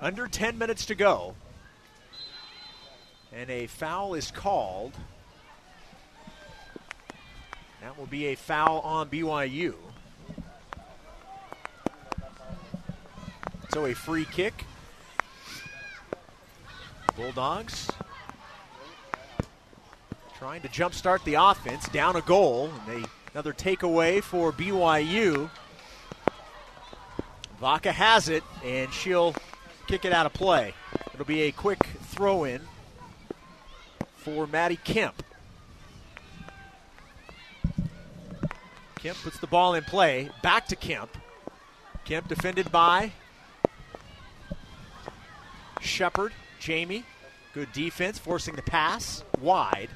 Under 0.00 0.28
10 0.28 0.56
minutes 0.56 0.86
to 0.86 0.94
go. 0.94 1.34
And 3.30 3.50
a 3.50 3.66
foul 3.66 4.14
is 4.14 4.30
called. 4.30 4.94
That 7.82 7.98
will 7.98 8.06
be 8.06 8.28
a 8.28 8.36
foul 8.36 8.80
on 8.80 9.10
BYU. 9.10 9.74
So 13.76 13.84
a 13.84 13.92
free 13.92 14.24
kick. 14.24 14.64
Bulldogs 17.14 17.90
trying 20.38 20.62
to 20.62 20.68
jumpstart 20.68 21.22
the 21.24 21.34
offense, 21.34 21.86
down 21.90 22.16
a 22.16 22.22
goal, 22.22 22.70
and 22.70 23.02
they 23.02 23.06
another 23.34 23.52
takeaway 23.52 24.22
for 24.22 24.50
BYU. 24.50 25.50
Vaca 27.60 27.92
has 27.92 28.30
it, 28.30 28.42
and 28.64 28.90
she'll 28.94 29.34
kick 29.86 30.06
it 30.06 30.12
out 30.14 30.24
of 30.24 30.32
play. 30.32 30.72
It'll 31.12 31.26
be 31.26 31.42
a 31.42 31.52
quick 31.52 31.84
throw 32.00 32.44
in 32.44 32.62
for 34.16 34.46
Maddie 34.46 34.80
Kemp. 34.84 35.22
Kemp 38.94 39.18
puts 39.22 39.38
the 39.38 39.46
ball 39.46 39.74
in 39.74 39.84
play. 39.84 40.30
Back 40.42 40.66
to 40.68 40.76
Kemp. 40.76 41.10
Kemp 42.06 42.26
defended 42.26 42.72
by 42.72 43.12
Shepard. 45.96 46.32
Jamie. 46.60 47.04
Good 47.54 47.72
defense, 47.72 48.18
forcing 48.18 48.54
the 48.54 48.60
pass 48.60 49.24
wide. 49.40 49.88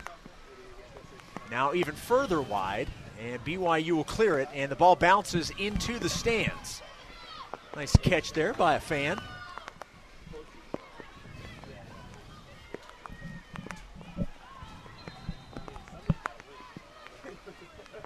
Now 1.50 1.74
even 1.74 1.94
further 1.94 2.40
wide, 2.40 2.88
and 3.22 3.44
BYU 3.44 3.92
will 3.92 4.04
clear 4.04 4.38
it, 4.38 4.48
and 4.54 4.72
the 4.72 4.76
ball 4.76 4.96
bounces 4.96 5.52
into 5.58 5.98
the 5.98 6.08
stands. 6.08 6.80
Nice 7.76 7.94
catch 7.96 8.32
there 8.32 8.54
by 8.54 8.76
a 8.76 8.80
fan. 8.80 9.20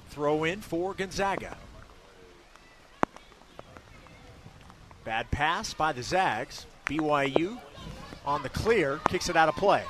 Throw 0.08 0.42
in 0.42 0.60
for 0.60 0.94
Gonzaga. 0.94 1.56
Bad 5.04 5.30
pass 5.30 5.74
by 5.74 5.92
the 5.92 6.02
Zags. 6.02 6.66
BYU 6.86 7.60
on 8.24 8.42
the 8.42 8.48
clear, 8.48 9.00
kicks 9.08 9.28
it 9.28 9.36
out 9.36 9.48
of 9.48 9.56
play. 9.56 9.84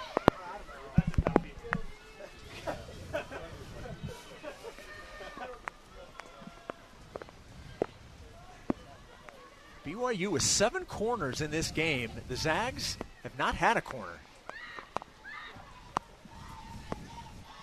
BYU 9.87 10.29
with 10.29 10.43
seven 10.43 10.85
corners 10.87 11.41
in 11.41 11.51
this 11.51 11.71
game. 11.71 12.11
The 12.29 12.37
Zags 12.37 12.97
have 13.23 13.39
not 13.39 13.55
had 13.55 13.77
a 13.77 13.83
corner. 13.83 14.19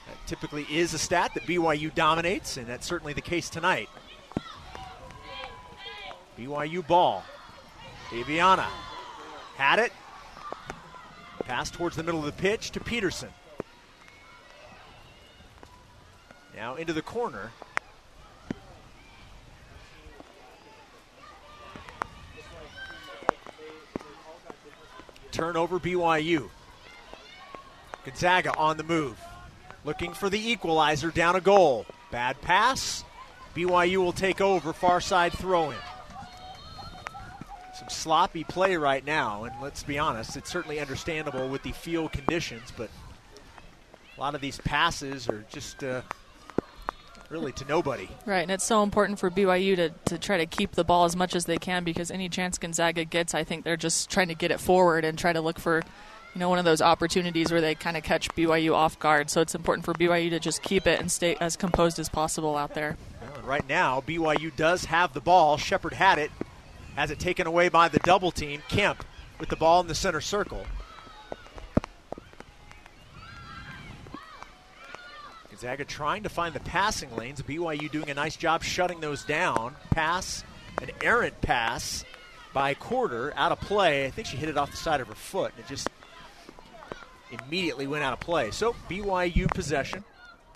That 0.08 0.28
typically 0.28 0.66
is 0.70 0.94
a 0.94 1.00
stat 1.00 1.34
that 1.34 1.44
BYU 1.44 1.94
dominates, 1.94 2.58
and 2.58 2.68
that's 2.68 2.86
certainly 2.86 3.14
the 3.14 3.22
case 3.22 3.50
tonight. 3.50 3.90
BYU 6.38 6.86
ball. 6.88 7.24
Aviana 8.10 8.68
had 9.56 9.80
it. 9.80 9.92
Pass 11.52 11.70
towards 11.70 11.98
the 11.98 12.04
middle 12.04 12.22
of 12.22 12.26
the 12.26 12.42
pitch 12.42 12.72
to 12.72 12.80
Peterson. 12.80 13.28
Now 16.56 16.76
into 16.76 16.94
the 16.94 17.02
corner. 17.02 17.52
Turnover 25.34 25.78
BYU. 25.78 26.50
Gonzaga 28.06 28.56
on 28.58 28.78
the 28.78 28.84
move. 28.84 29.20
Looking 29.84 30.14
for 30.14 30.30
the 30.30 30.40
equalizer 30.40 31.12
down 31.12 31.36
a 31.36 31.42
goal. 31.42 31.86
Bad 32.12 32.40
pass. 32.40 33.04
BYU 33.54 33.98
will 33.98 34.14
take 34.14 34.40
over. 34.40 34.72
Far 34.72 35.02
side 35.02 35.34
throw 35.34 35.72
in. 35.72 35.78
Some 37.82 37.90
sloppy 37.90 38.44
play 38.44 38.76
right 38.78 39.04
now, 39.04 39.46
and 39.46 39.56
let's 39.60 39.82
be 39.82 39.98
honest, 39.98 40.38
it's 40.38 40.52
certainly 40.52 40.80
understandable 40.80 41.50
with 41.50 41.64
the 41.64 41.72
field 41.72 42.12
conditions, 42.12 42.72
but 42.78 42.92
a 44.16 44.22
lot 44.22 44.36
of 44.36 44.42
these 44.42 44.60
passes 44.60 45.28
are 45.28 45.44
just 45.50 45.84
uh, 45.84 46.04
really 47.30 47.52
to 47.54 47.66
nobody. 47.66 48.08
Right, 48.28 48.44
and 48.44 48.52
it's 48.52 48.66
so 48.66 48.84
important 48.84 49.18
for 49.18 49.32
BYU 49.32 49.76
to, 49.78 49.90
to 50.06 50.20
try 50.20 50.38
to 50.38 50.46
keep 50.46 50.74
the 50.74 50.84
ball 50.84 51.06
as 51.06 51.16
much 51.16 51.36
as 51.36 51.46
they 51.46 51.58
can 51.58 51.84
because 51.84 52.12
any 52.12 52.30
chance 52.30 52.60
Gonzaga 52.60 53.04
gets, 53.04 53.34
I 53.34 53.44
think 53.44 53.64
they're 53.64 53.78
just 53.78 54.12
trying 54.12 54.28
to 54.28 54.36
get 54.36 54.52
it 54.52 54.60
forward 54.60 55.04
and 55.04 55.18
try 55.18 55.34
to 55.34 55.42
look 55.42 55.58
for, 55.58 55.82
you 56.36 56.40
know, 56.40 56.50
one 56.50 56.60
of 56.60 56.66
those 56.66 56.84
opportunities 56.84 57.52
where 57.52 57.62
they 57.62 57.74
kind 57.74 57.98
of 57.98 58.04
catch 58.04 58.30
BYU 58.36 58.76
off 58.76 59.00
guard. 59.00 59.32
So 59.32 59.42
it's 59.42 59.56
important 59.56 59.86
for 59.86 59.96
BYU 59.96 60.30
to 60.30 60.40
just 60.40 60.62
keep 60.62 60.86
it 60.86 61.00
and 61.00 61.12
stay 61.12 61.36
as 61.42 61.56
composed 61.56 61.98
as 61.98 62.10
possible 62.10 62.58
out 62.58 62.76
there. 62.76 62.96
Well, 63.24 63.42
right 63.42 63.68
now, 63.68 64.02
BYU 64.02 64.56
does 64.56 64.86
have 64.86 65.16
the 65.16 65.20
ball. 65.20 65.58
Shepard 65.58 65.94
had 65.94 66.20
it, 66.20 66.30
has 66.96 67.12
it 67.12 67.20
taken 67.20 67.48
away 67.48 67.70
by 67.70 67.88
the 67.88 68.00
double 68.00 68.32
team. 68.32 68.62
Kemp 68.68 69.04
with 69.40 69.50
the 69.50 69.56
ball 69.56 69.82
in 69.82 69.88
the 69.88 69.96
center 69.96 70.22
circle. 70.22 70.66
Gonzaga 75.50 75.86
trying 75.86 76.24
to 76.24 76.30
find 76.30 76.54
the 76.54 76.60
passing 76.60 77.16
lanes. 77.16 77.42
BYU 77.42 77.92
doing 77.92 78.10
a 78.10 78.14
nice 78.14 78.36
job 78.36 78.64
shutting 78.64 79.00
those 79.00 79.24
down. 79.24 79.76
Pass, 79.92 80.44
an 80.82 80.90
errant 81.04 81.40
pass 81.42 82.04
by 82.54 82.74
Quarter 82.74 83.34
out 83.36 83.52
of 83.52 83.60
play. 83.62 84.06
I 84.06 84.10
think 84.10 84.28
she 84.28 84.38
hit 84.38 84.50
it 84.50 84.58
off 84.58 84.72
the 84.72 84.78
side 84.78 85.02
of 85.02 85.08
her 85.08 85.16
foot, 85.16 85.54
and 85.56 85.66
it 85.66 85.70
just 85.70 85.90
immediately 87.32 87.88
went 87.88 88.04
out 88.04 88.14
of 88.14 88.20
play. 88.20 88.52
So 88.52 88.76
BYU 88.90 89.48
possession. 89.54 90.04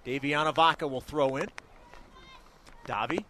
Daviana 0.06 0.54
Vaca 0.54 0.88
will 0.88 1.02
throw 1.02 1.38
in. 1.38 1.50
Davi 2.88 3.24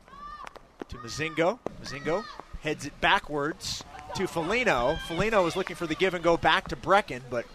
to 0.89 0.97
Mozingo. 0.97 1.59
Mozingo 1.81 2.25
heads 2.65 2.87
it 2.87 2.99
backwards 2.99 3.83
to 4.15 4.23
Felino. 4.23 4.97
Felino 5.07 5.47
is 5.47 5.55
looking 5.55 5.75
for 5.75 5.85
the 5.85 5.93
give 5.93 6.15
and 6.15 6.23
go 6.23 6.35
back 6.35 6.67
to 6.69 6.75
Brecken, 6.75 7.21
but 7.29 7.45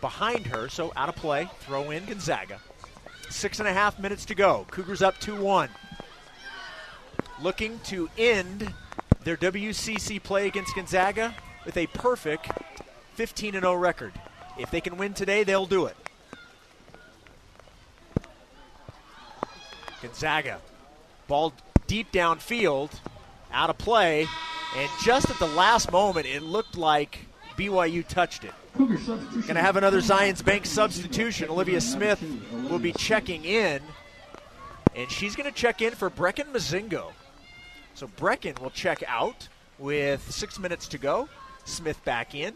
behind 0.00 0.46
her, 0.46 0.68
so 0.68 0.92
out 0.94 1.08
of 1.08 1.16
play. 1.16 1.48
Throw 1.58 1.90
in 1.90 2.04
Gonzaga. 2.06 2.60
Six 3.28 3.58
and 3.58 3.66
a 3.66 3.72
half 3.72 3.98
minutes 3.98 4.24
to 4.26 4.36
go. 4.36 4.66
Cougars 4.70 5.02
up 5.02 5.18
2 5.18 5.34
1. 5.34 5.68
Looking 7.42 7.80
to 7.86 8.08
end 8.16 8.72
their 9.24 9.36
WCC 9.36 10.22
play 10.22 10.46
against 10.46 10.76
Gonzaga 10.76 11.34
with 11.66 11.76
a 11.76 11.88
perfect 11.88 12.52
15 13.14 13.54
0 13.54 13.74
record. 13.74 14.12
If 14.56 14.70
they 14.70 14.80
can 14.80 14.96
win 14.96 15.12
today, 15.12 15.42
they'll 15.42 15.66
do 15.66 15.86
it. 15.86 15.96
Gonzaga. 20.00 20.60
Ball 21.26 21.52
deep 21.88 22.12
downfield, 22.12 22.90
out 23.52 23.70
of 23.70 23.78
play, 23.78 24.26
and 24.76 24.90
just 25.02 25.30
at 25.30 25.38
the 25.38 25.46
last 25.46 25.90
moment, 25.92 26.26
it 26.26 26.42
looked 26.42 26.76
like 26.76 27.18
BYU 27.56 28.06
touched 28.06 28.44
it. 28.44 28.52
Going 28.76 28.96
to 28.96 29.60
have 29.60 29.76
another 29.76 30.00
Zions 30.00 30.44
Bank 30.44 30.64
substitution. 30.64 31.50
Olivia 31.50 31.80
Smith 31.80 32.22
will 32.70 32.78
be 32.78 32.92
checking 32.92 33.44
in, 33.44 33.82
and 34.94 35.10
she's 35.10 35.34
going 35.36 35.50
to 35.50 35.56
check 35.56 35.82
in 35.82 35.92
for 35.92 36.08
Brecken 36.08 36.52
Mozingo. 36.52 37.12
So 37.94 38.06
Brecken 38.06 38.58
will 38.60 38.70
check 38.70 39.02
out 39.06 39.48
with 39.78 40.30
six 40.30 40.58
minutes 40.58 40.88
to 40.88 40.98
go. 40.98 41.28
Smith 41.64 42.02
back 42.04 42.34
in. 42.34 42.54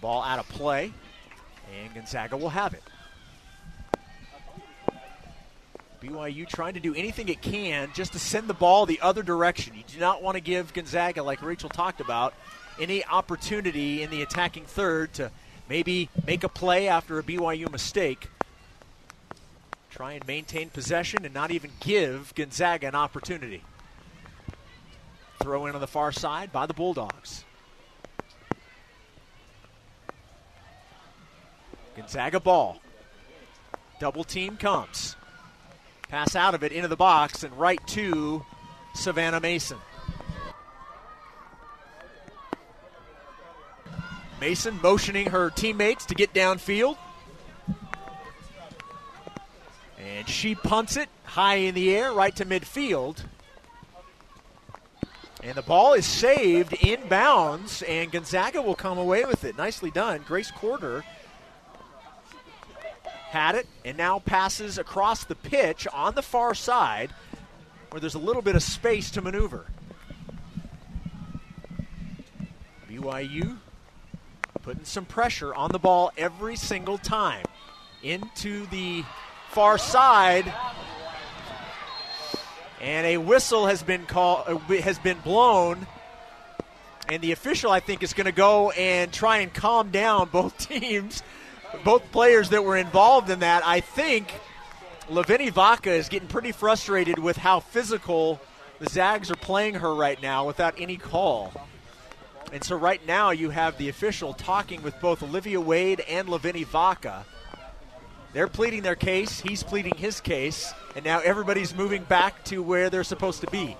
Ball 0.00 0.22
out 0.22 0.38
of 0.38 0.48
play, 0.48 0.92
and 1.84 1.94
Gonzaga 1.94 2.36
will 2.36 2.50
have 2.50 2.74
it. 2.74 2.82
BYU 6.02 6.48
trying 6.48 6.74
to 6.74 6.80
do 6.80 6.94
anything 6.94 7.28
it 7.28 7.42
can 7.42 7.90
just 7.92 8.12
to 8.14 8.18
send 8.18 8.48
the 8.48 8.54
ball 8.54 8.86
the 8.86 9.00
other 9.00 9.22
direction. 9.22 9.74
You 9.76 9.82
do 9.86 10.00
not 10.00 10.22
want 10.22 10.36
to 10.36 10.40
give 10.40 10.72
Gonzaga, 10.72 11.22
like 11.22 11.42
Rachel 11.42 11.68
talked 11.68 12.00
about, 12.00 12.32
any 12.78 13.04
opportunity 13.04 14.02
in 14.02 14.10
the 14.10 14.22
attacking 14.22 14.64
third 14.64 15.12
to 15.14 15.30
maybe 15.68 16.08
make 16.26 16.42
a 16.42 16.48
play 16.48 16.88
after 16.88 17.18
a 17.18 17.22
BYU 17.22 17.70
mistake. 17.70 18.28
Try 19.90 20.12
and 20.12 20.26
maintain 20.26 20.70
possession 20.70 21.24
and 21.26 21.34
not 21.34 21.50
even 21.50 21.70
give 21.80 22.34
Gonzaga 22.34 22.88
an 22.88 22.94
opportunity. 22.94 23.62
Throw 25.40 25.66
in 25.66 25.74
on 25.74 25.80
the 25.80 25.86
far 25.86 26.12
side 26.12 26.52
by 26.52 26.66
the 26.66 26.74
Bulldogs. 26.74 27.44
Gonzaga 32.00 32.40
ball. 32.40 32.80
Double 33.98 34.24
team 34.24 34.56
comes. 34.56 35.16
Pass 36.08 36.34
out 36.34 36.54
of 36.54 36.64
it 36.64 36.72
into 36.72 36.88
the 36.88 36.96
box 36.96 37.44
and 37.44 37.52
right 37.58 37.78
to 37.88 38.42
Savannah 38.94 39.38
Mason. 39.38 39.76
Mason 44.40 44.80
motioning 44.80 45.26
her 45.26 45.50
teammates 45.50 46.06
to 46.06 46.14
get 46.14 46.32
downfield. 46.32 46.96
And 49.98 50.26
she 50.26 50.54
punts 50.54 50.96
it 50.96 51.10
high 51.24 51.56
in 51.56 51.74
the 51.74 51.94
air 51.94 52.14
right 52.14 52.34
to 52.36 52.46
midfield. 52.46 53.26
And 55.42 55.54
the 55.54 55.62
ball 55.62 55.92
is 55.92 56.06
saved 56.06 56.72
inbounds, 56.72 57.86
and 57.86 58.10
Gonzaga 58.10 58.62
will 58.62 58.74
come 58.74 58.96
away 58.96 59.26
with 59.26 59.44
it. 59.44 59.58
Nicely 59.58 59.90
done. 59.90 60.24
Grace 60.26 60.50
Quarter 60.50 61.04
had 63.30 63.54
it 63.54 63.66
and 63.84 63.96
now 63.96 64.18
passes 64.18 64.76
across 64.76 65.24
the 65.24 65.36
pitch 65.36 65.86
on 65.92 66.14
the 66.16 66.22
far 66.22 66.52
side 66.52 67.12
where 67.90 68.00
there's 68.00 68.16
a 68.16 68.18
little 68.18 68.42
bit 68.42 68.56
of 68.56 68.62
space 68.62 69.10
to 69.12 69.22
maneuver. 69.22 69.66
BYU 72.90 73.56
putting 74.62 74.84
some 74.84 75.04
pressure 75.04 75.54
on 75.54 75.70
the 75.70 75.78
ball 75.78 76.12
every 76.16 76.56
single 76.56 76.98
time. 76.98 77.44
Into 78.02 78.66
the 78.66 79.04
far 79.50 79.78
side. 79.78 80.52
And 82.80 83.06
a 83.06 83.18
whistle 83.18 83.66
has 83.66 83.82
been 83.82 84.06
called 84.06 84.44
uh, 84.48 84.56
has 84.80 84.98
been 84.98 85.18
blown. 85.20 85.86
And 87.08 87.22
the 87.22 87.32
official 87.32 87.70
I 87.70 87.80
think 87.80 88.02
is 88.02 88.12
going 88.12 88.26
to 88.26 88.32
go 88.32 88.70
and 88.70 89.12
try 89.12 89.38
and 89.38 89.52
calm 89.52 89.90
down 89.90 90.28
both 90.32 90.56
teams, 90.58 91.22
both 91.84 92.10
players 92.12 92.50
that 92.50 92.64
were 92.64 92.76
involved 92.76 93.30
in 93.30 93.40
that. 93.40 93.66
I 93.66 93.80
think 93.80 94.32
Lavini 95.08 95.50
Vaca 95.50 95.92
is 95.92 96.08
getting 96.08 96.28
pretty 96.28 96.52
frustrated 96.52 97.18
with 97.18 97.36
how 97.36 97.60
physical 97.60 98.40
the 98.78 98.88
Zags 98.88 99.30
are 99.30 99.36
playing 99.36 99.74
her 99.74 99.94
right 99.94 100.20
now 100.22 100.46
without 100.46 100.74
any 100.78 100.96
call. 100.96 101.52
And 102.52 102.64
so 102.64 102.76
right 102.76 103.04
now 103.06 103.30
you 103.30 103.50
have 103.50 103.76
the 103.78 103.88
official 103.88 104.34
talking 104.34 104.82
with 104.82 104.98
both 105.00 105.22
Olivia 105.22 105.60
Wade 105.60 106.00
and 106.08 106.28
Lavini 106.28 106.66
Vaca. 106.66 107.24
They're 108.32 108.48
pleading 108.48 108.82
their 108.82 108.94
case, 108.94 109.40
he's 109.40 109.62
pleading 109.62 109.94
his 109.96 110.20
case, 110.20 110.72
and 110.94 111.04
now 111.04 111.20
everybody's 111.20 111.74
moving 111.74 112.04
back 112.04 112.44
to 112.44 112.62
where 112.62 112.88
they're 112.88 113.04
supposed 113.04 113.40
to 113.40 113.48
be. 113.48 113.76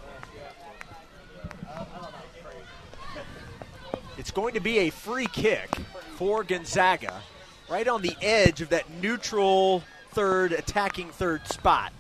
It's 4.18 4.30
going 4.32 4.54
to 4.54 4.60
be 4.60 4.80
a 4.80 4.90
free 4.90 5.26
kick 5.26 5.70
for 6.16 6.44
Gonzaga, 6.44 7.22
right 7.70 7.86
on 7.86 8.02
the 8.02 8.16
edge 8.20 8.60
of 8.60 8.70
that 8.70 8.90
neutral 9.00 9.84
third, 10.10 10.52
attacking 10.52 11.08
third 11.10 11.46
spot. 11.46 11.92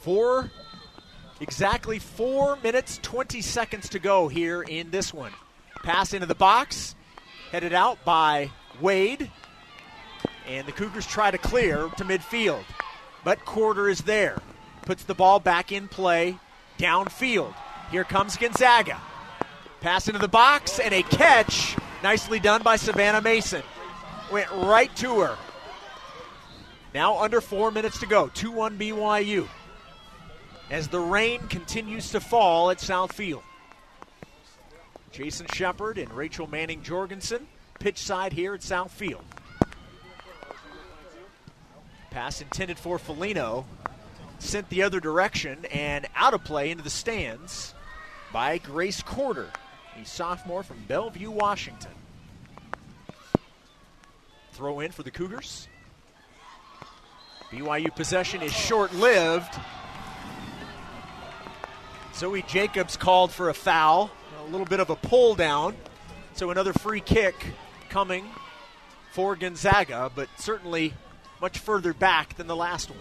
Four, 0.00 0.50
exactly 1.40 1.98
four 1.98 2.56
minutes, 2.62 2.98
20 3.02 3.42
seconds 3.42 3.90
to 3.90 3.98
go 3.98 4.28
here 4.28 4.62
in 4.62 4.90
this 4.90 5.12
one. 5.12 5.32
Pass 5.84 6.14
into 6.14 6.26
the 6.26 6.34
box, 6.34 6.94
headed 7.50 7.74
out 7.74 8.02
by 8.04 8.50
Wade, 8.80 9.30
and 10.48 10.66
the 10.66 10.72
Cougars 10.72 11.06
try 11.06 11.30
to 11.30 11.38
clear 11.38 11.88
to 11.98 12.04
midfield. 12.04 12.64
But 13.22 13.44
Quarter 13.44 13.90
is 13.90 14.00
there, 14.00 14.40
puts 14.86 15.04
the 15.04 15.14
ball 15.14 15.38
back 15.38 15.70
in 15.70 15.88
play 15.88 16.38
downfield. 16.78 17.54
Here 17.90 18.04
comes 18.04 18.36
Gonzaga. 18.36 18.98
Pass 19.82 20.08
into 20.08 20.20
the 20.20 20.28
box 20.28 20.78
and 20.78 20.94
a 20.94 21.02
catch. 21.02 21.76
Nicely 22.02 22.40
done 22.40 22.62
by 22.62 22.76
Savannah 22.76 23.20
Mason. 23.20 23.62
Went 24.30 24.50
right 24.50 24.94
to 24.96 25.20
her. 25.20 25.36
Now 26.94 27.18
under 27.22 27.40
four 27.40 27.70
minutes 27.70 27.98
to 28.00 28.06
go. 28.06 28.28
2 28.28 28.50
1 28.50 28.78
BYU. 28.78 29.48
As 30.70 30.88
the 30.88 31.00
rain 31.00 31.40
continues 31.48 32.10
to 32.10 32.20
fall 32.20 32.70
at 32.70 32.78
Southfield. 32.78 33.42
Jason 35.12 35.46
Shepard 35.52 35.98
and 35.98 36.10
Rachel 36.12 36.46
Manning 36.46 36.82
Jorgensen, 36.82 37.46
pitch 37.78 37.98
side 37.98 38.32
here 38.32 38.54
at 38.54 38.60
Southfield. 38.60 39.22
Pass 42.10 42.40
intended 42.40 42.78
for 42.78 42.98
Felino, 42.98 43.64
sent 44.38 44.68
the 44.70 44.82
other 44.82 45.00
direction 45.00 45.66
and 45.66 46.06
out 46.16 46.34
of 46.34 46.42
play 46.44 46.70
into 46.70 46.82
the 46.82 46.90
stands 46.90 47.74
by 48.32 48.58
Grace 48.58 49.02
Quarter, 49.02 49.50
a 50.02 50.04
sophomore 50.04 50.62
from 50.64 50.78
Bellevue, 50.88 51.30
Washington. 51.30 51.92
Throw 54.52 54.80
in 54.80 54.90
for 54.90 55.02
the 55.04 55.10
Cougars. 55.10 55.68
BYU 57.50 57.94
possession 57.94 58.42
is 58.42 58.52
short 58.52 58.92
lived. 58.94 59.54
Zoe 62.14 62.42
Jacobs 62.42 62.96
called 62.96 63.30
for 63.30 63.48
a 63.48 63.54
foul, 63.54 64.10
a 64.40 64.50
little 64.50 64.66
bit 64.66 64.80
of 64.80 64.90
a 64.90 64.96
pull 64.96 65.34
down. 65.34 65.76
So 66.34 66.50
another 66.50 66.72
free 66.72 67.00
kick 67.00 67.34
coming 67.88 68.26
for 69.12 69.36
Gonzaga, 69.36 70.10
but 70.14 70.28
certainly 70.36 70.94
much 71.40 71.58
further 71.58 71.94
back 71.94 72.36
than 72.36 72.48
the 72.48 72.56
last 72.56 72.90
one. 72.90 72.98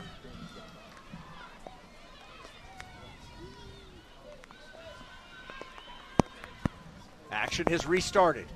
Action 7.31 7.65
has 7.67 7.85
restarted. 7.85 8.47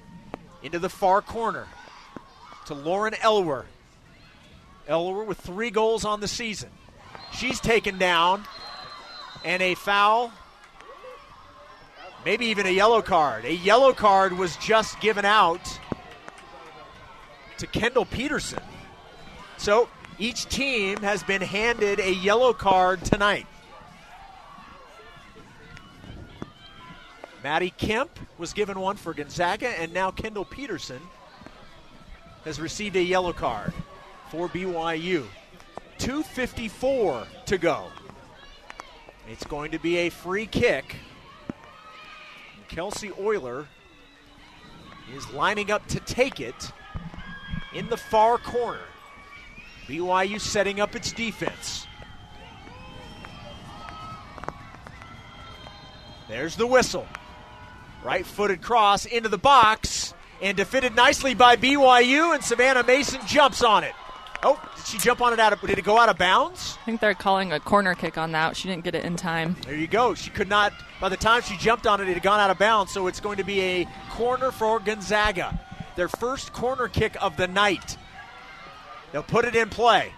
Into 0.63 0.79
the 0.79 0.89
far 0.89 1.21
corner 1.21 1.67
to 2.65 2.73
Lauren 2.73 3.13
Elwer. 3.13 3.65
Elwer 4.87 5.23
with 5.25 5.39
three 5.39 5.69
goals 5.69 6.05
on 6.05 6.19
the 6.19 6.27
season. 6.27 6.69
She's 7.33 7.59
taken 7.59 7.97
down, 7.97 8.45
and 9.43 9.61
a 9.61 9.75
foul, 9.75 10.31
maybe 12.23 12.47
even 12.47 12.65
a 12.65 12.71
yellow 12.71 13.01
card. 13.01 13.45
A 13.45 13.53
yellow 13.53 13.93
card 13.93 14.33
was 14.33 14.57
just 14.57 14.99
given 15.01 15.25
out 15.25 15.79
to 17.57 17.67
Kendall 17.67 18.05
Peterson. 18.05 18.63
So 19.57 19.87
each 20.17 20.47
team 20.47 20.97
has 20.97 21.23
been 21.23 21.41
handed 21.41 21.99
a 21.99 22.11
yellow 22.11 22.53
card 22.53 23.05
tonight. 23.05 23.45
Maddie 27.45 27.75
Kemp 27.77 28.09
was 28.39 28.53
given 28.53 28.79
one 28.79 28.95
for 28.95 29.13
Gonzaga, 29.13 29.67
and 29.67 29.93
now 29.93 30.09
Kendall 30.09 30.45
Peterson 30.45 30.99
has 32.43 32.59
received 32.59 32.95
a 32.95 33.03
yellow 33.03 33.33
card 33.33 33.71
for 34.31 34.49
BYU. 34.49 35.25
2.54 35.99 37.27
to 37.45 37.57
go. 37.59 37.91
It's 39.29 39.45
going 39.45 39.69
to 39.69 39.77
be 39.77 39.97
a 39.97 40.09
free 40.09 40.47
kick. 40.47 40.95
Kelsey 42.67 43.11
Euler 43.11 43.67
is 45.15 45.29
lining 45.29 45.69
up 45.69 45.85
to 45.89 45.99
take 45.99 46.39
it 46.39 46.71
in 47.75 47.87
the 47.89 47.97
far 47.97 48.39
corner. 48.39 48.87
BYU 49.85 50.41
setting 50.41 50.79
up 50.79 50.95
its 50.95 51.13
defense. 51.13 51.85
There's 56.27 56.55
the 56.55 56.65
whistle. 56.65 57.07
Right 58.05 58.23
footed 58.23 58.61
cross 58.61 59.07
into 59.07 59.29
the 59.29 59.39
box 59.39 60.13
and 60.39 60.55
defended 60.55 60.95
nicely 60.95 61.33
by 61.33 61.55
BYU, 61.55 62.35
and 62.35 62.43
Savannah 62.43 62.83
Mason 62.83 63.19
jumps 63.25 63.63
on 63.63 63.83
it. 63.83 63.93
Oh, 64.43 64.61
did 64.75 64.85
she 64.85 64.99
jump 64.99 65.21
on 65.21 65.33
it 65.33 65.39
out 65.39 65.53
of? 65.53 65.61
Did 65.61 65.79
it 65.79 65.83
go 65.83 65.97
out 65.97 66.07
of 66.07 66.15
bounds? 66.15 66.77
I 66.79 66.85
think 66.85 67.01
they're 67.01 67.15
calling 67.15 67.51
a 67.51 67.59
corner 67.59 67.95
kick 67.95 68.15
on 68.15 68.31
that. 68.33 68.55
She 68.55 68.67
didn't 68.67 68.83
get 68.83 68.93
it 68.93 69.05
in 69.05 69.15
time. 69.15 69.55
There 69.65 69.75
you 69.75 69.87
go. 69.87 70.13
She 70.13 70.29
could 70.29 70.47
not. 70.47 70.71
By 71.01 71.09
the 71.09 71.17
time 71.17 71.41
she 71.41 71.57
jumped 71.57 71.87
on 71.87 71.99
it, 71.99 72.07
it 72.07 72.13
had 72.13 72.21
gone 72.21 72.39
out 72.39 72.51
of 72.51 72.59
bounds. 72.59 72.91
So 72.93 73.07
it's 73.07 73.19
going 73.19 73.37
to 73.37 73.43
be 73.43 73.59
a 73.59 73.87
corner 74.11 74.51
for 74.51 74.79
Gonzaga. 74.79 75.59
Their 75.95 76.07
first 76.07 76.53
corner 76.53 76.87
kick 76.87 77.17
of 77.19 77.37
the 77.37 77.47
night. 77.47 77.97
They'll 79.13 79.23
put 79.23 79.45
it 79.45 79.55
in 79.55 79.69
play. 79.69 80.13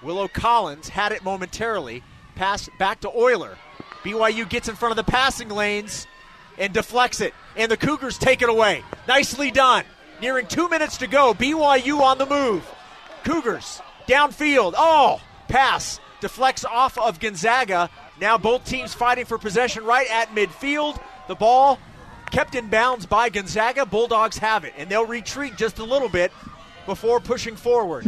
Willow 0.00 0.28
Collins 0.28 0.88
had 0.88 1.12
it 1.12 1.22
momentarily. 1.22 2.02
Pass 2.36 2.70
back 2.78 3.02
to 3.02 3.10
Euler. 3.10 3.58
BYU 4.04 4.48
gets 4.48 4.68
in 4.68 4.76
front 4.76 4.92
of 4.92 5.04
the 5.04 5.10
passing 5.10 5.48
lanes 5.48 6.06
and 6.58 6.72
deflects 6.72 7.20
it. 7.20 7.34
And 7.56 7.70
the 7.70 7.76
Cougars 7.76 8.18
take 8.18 8.42
it 8.42 8.48
away. 8.48 8.84
Nicely 9.08 9.50
done. 9.50 9.84
Nearing 10.20 10.46
two 10.46 10.68
minutes 10.68 10.98
to 10.98 11.06
go. 11.06 11.34
BYU 11.34 12.00
on 12.00 12.18
the 12.18 12.26
move. 12.26 12.68
Cougars 13.24 13.80
downfield. 14.06 14.74
Oh, 14.76 15.20
pass 15.48 15.98
deflects 16.20 16.64
off 16.64 16.96
of 16.98 17.18
Gonzaga. 17.18 17.90
Now 18.20 18.38
both 18.38 18.64
teams 18.64 18.94
fighting 18.94 19.24
for 19.24 19.38
possession 19.38 19.84
right 19.84 20.08
at 20.10 20.28
midfield. 20.28 21.00
The 21.26 21.34
ball 21.34 21.78
kept 22.30 22.54
in 22.54 22.68
bounds 22.68 23.06
by 23.06 23.28
Gonzaga. 23.30 23.86
Bulldogs 23.86 24.38
have 24.38 24.64
it, 24.64 24.74
and 24.76 24.88
they'll 24.88 25.06
retreat 25.06 25.56
just 25.56 25.78
a 25.78 25.84
little 25.84 26.08
bit 26.08 26.32
before 26.86 27.20
pushing 27.20 27.56
forward. 27.56 28.04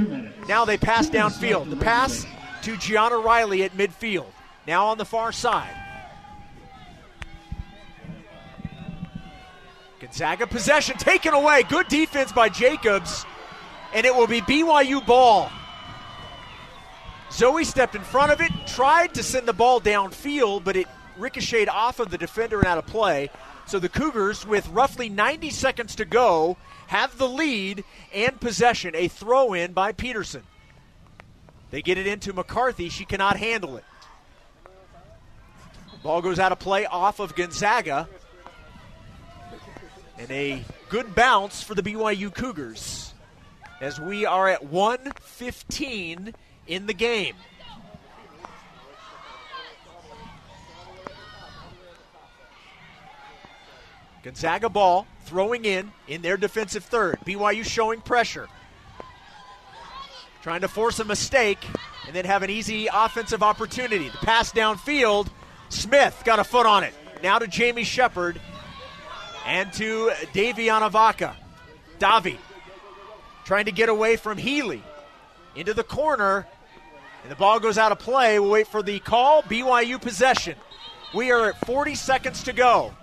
Now 0.48 0.64
they 0.64 0.76
pass 0.76 1.08
downfield. 1.08 1.70
The 1.70 1.76
pass 1.76 2.26
to 2.62 2.76
Gianna 2.76 3.18
Riley 3.18 3.62
at 3.62 3.72
midfield. 3.72 4.26
Now 4.66 4.86
on 4.86 4.98
the 4.98 5.04
far 5.04 5.32
side. 5.32 5.74
Gonzaga 10.06 10.46
possession 10.46 10.96
taken 10.98 11.34
away. 11.34 11.64
Good 11.64 11.88
defense 11.88 12.30
by 12.30 12.48
Jacobs, 12.48 13.26
and 13.92 14.06
it 14.06 14.14
will 14.14 14.28
be 14.28 14.40
BYU 14.40 15.04
ball. 15.04 15.50
Zoe 17.32 17.64
stepped 17.64 17.96
in 17.96 18.02
front 18.02 18.30
of 18.30 18.40
it, 18.40 18.52
tried 18.68 19.14
to 19.14 19.24
send 19.24 19.48
the 19.48 19.52
ball 19.52 19.80
downfield, 19.80 20.62
but 20.62 20.76
it 20.76 20.86
ricocheted 21.16 21.68
off 21.68 21.98
of 21.98 22.10
the 22.10 22.18
defender 22.18 22.58
and 22.58 22.68
out 22.68 22.78
of 22.78 22.86
play. 22.86 23.30
So 23.66 23.80
the 23.80 23.88
Cougars, 23.88 24.46
with 24.46 24.68
roughly 24.68 25.08
90 25.08 25.50
seconds 25.50 25.96
to 25.96 26.04
go, 26.04 26.56
have 26.86 27.18
the 27.18 27.28
lead 27.28 27.82
and 28.14 28.40
possession. 28.40 28.94
A 28.94 29.08
throw 29.08 29.54
in 29.54 29.72
by 29.72 29.90
Peterson. 29.90 30.44
They 31.72 31.82
get 31.82 31.98
it 31.98 32.06
into 32.06 32.32
McCarthy. 32.32 32.90
She 32.90 33.04
cannot 33.04 33.38
handle 33.38 33.76
it. 33.76 33.84
Ball 36.04 36.22
goes 36.22 36.38
out 36.38 36.52
of 36.52 36.60
play 36.60 36.86
off 36.86 37.18
of 37.18 37.34
Gonzaga. 37.34 38.08
And 40.18 40.30
a 40.30 40.64
good 40.88 41.14
bounce 41.14 41.62
for 41.62 41.74
the 41.74 41.82
BYU 41.82 42.32
Cougars 42.32 43.12
as 43.80 44.00
we 44.00 44.24
are 44.24 44.48
at 44.48 44.64
115 44.64 46.34
in 46.66 46.86
the 46.86 46.94
game. 46.94 47.34
Gonzaga 54.22 54.68
ball 54.68 55.06
throwing 55.26 55.64
in 55.64 55.92
in 56.08 56.22
their 56.22 56.36
defensive 56.36 56.84
third. 56.84 57.18
BYU 57.24 57.64
showing 57.64 58.00
pressure. 58.00 58.48
Trying 60.42 60.62
to 60.62 60.68
force 60.68 60.98
a 60.98 61.04
mistake 61.04 61.64
and 62.06 62.14
then 62.14 62.24
have 62.24 62.42
an 62.42 62.50
easy 62.50 62.88
offensive 62.92 63.42
opportunity. 63.42 64.08
The 64.08 64.18
pass 64.18 64.52
downfield. 64.52 65.28
Smith 65.68 66.22
got 66.24 66.38
a 66.38 66.44
foot 66.44 66.66
on 66.66 66.84
it. 66.84 66.94
Now 67.22 67.38
to 67.38 67.46
Jamie 67.46 67.84
Shepard 67.84 68.40
and 69.46 69.72
to 69.74 70.10
Daviana 70.34 70.90
Vaca. 70.90 71.36
Davi 71.98 72.36
trying 73.44 73.64
to 73.66 73.72
get 73.72 73.88
away 73.88 74.16
from 74.16 74.36
Healy 74.36 74.82
into 75.54 75.72
the 75.72 75.84
corner. 75.84 76.46
And 77.22 77.30
the 77.30 77.36
ball 77.36 77.60
goes 77.60 77.78
out 77.78 77.92
of 77.92 77.98
play. 77.98 78.38
We'll 78.38 78.50
wait 78.50 78.66
for 78.66 78.82
the 78.82 78.98
call. 78.98 79.42
BYU 79.42 80.00
possession. 80.00 80.56
We 81.14 81.30
are 81.30 81.50
at 81.50 81.66
40 81.66 81.94
seconds 81.94 82.42
to 82.42 82.52
go. 82.52 82.94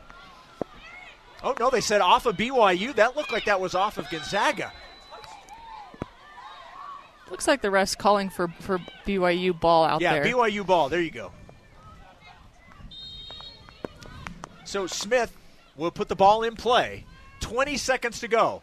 Oh, 1.44 1.56
no, 1.60 1.70
they 1.70 1.82
said 1.82 2.02
off 2.02 2.26
of 2.26 2.38
BYU. 2.38 2.96
That 2.96 3.16
looked 3.16 3.32
like 3.32 3.46
that 3.46 3.60
was 3.60 3.74
off 3.74 3.98
of 3.98 4.10
Gonzaga. 4.10 4.72
Looks 7.30 7.48
like 7.48 7.62
the 7.62 7.70
refs 7.70 7.98
calling 7.98 8.30
for, 8.30 8.50
for 8.60 8.80
BYU 9.06 9.60
ball 9.60 9.86
out 9.86 10.02
yeah, 10.02 10.14
there. 10.14 10.28
Yeah, 10.28 10.34
BYU 10.34 10.66
ball. 10.66 10.89
There 10.89 11.02
you 11.02 11.12
go. 11.12 11.32
So 14.66 14.88
Smith 14.88 15.36
will 15.76 15.91
put 15.91 16.07
the 16.07 16.15
ball 16.15 16.43
in 16.43 16.55
play. 16.55 17.05
20 17.39 17.78
seconds 17.78 18.19
to 18.21 18.28
go. 18.28 18.61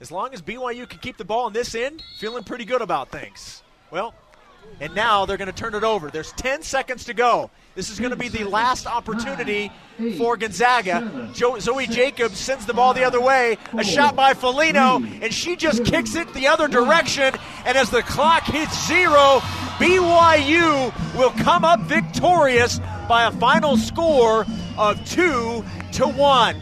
As 0.00 0.10
long 0.10 0.34
as 0.34 0.42
BYU 0.42 0.88
can 0.88 0.98
keep 0.98 1.16
the 1.16 1.24
ball 1.24 1.46
in 1.46 1.52
this 1.52 1.74
end, 1.74 2.02
feeling 2.18 2.44
pretty 2.44 2.64
good 2.64 2.82
about 2.82 3.10
things. 3.10 3.62
Well, 3.90 4.14
and 4.80 4.94
now 4.94 5.24
they're 5.24 5.36
going 5.36 5.46
to 5.46 5.52
turn 5.52 5.74
it 5.74 5.84
over. 5.84 6.10
There's 6.10 6.32
10 6.32 6.62
seconds 6.62 7.04
to 7.04 7.14
go. 7.14 7.50
This 7.74 7.90
is 7.90 7.98
going 7.98 8.10
to 8.10 8.16
be 8.16 8.28
the 8.28 8.44
last 8.44 8.86
opportunity 8.86 9.70
for 10.16 10.36
Gonzaga. 10.36 11.30
Zoe 11.34 11.86
Jacobs 11.86 12.38
sends 12.38 12.66
the 12.66 12.74
ball 12.74 12.94
the 12.94 13.04
other 13.04 13.20
way. 13.20 13.58
A 13.76 13.84
shot 13.84 14.14
by 14.14 14.34
Folino, 14.34 15.04
and 15.22 15.32
she 15.32 15.56
just 15.56 15.84
kicks 15.84 16.14
it 16.14 16.32
the 16.34 16.48
other 16.48 16.68
direction. 16.68 17.34
And 17.64 17.76
as 17.76 17.90
the 17.90 18.02
clock 18.02 18.44
hits 18.44 18.86
zero, 18.86 19.40
BYU 19.78 21.16
will 21.16 21.30
come 21.42 21.64
up 21.64 21.80
victorious 21.80 22.80
by 23.08 23.24
a 23.26 23.32
final 23.32 23.76
score 23.76 24.46
of 24.78 25.04
two 25.04 25.64
to 25.92 26.06
one. 26.06 26.56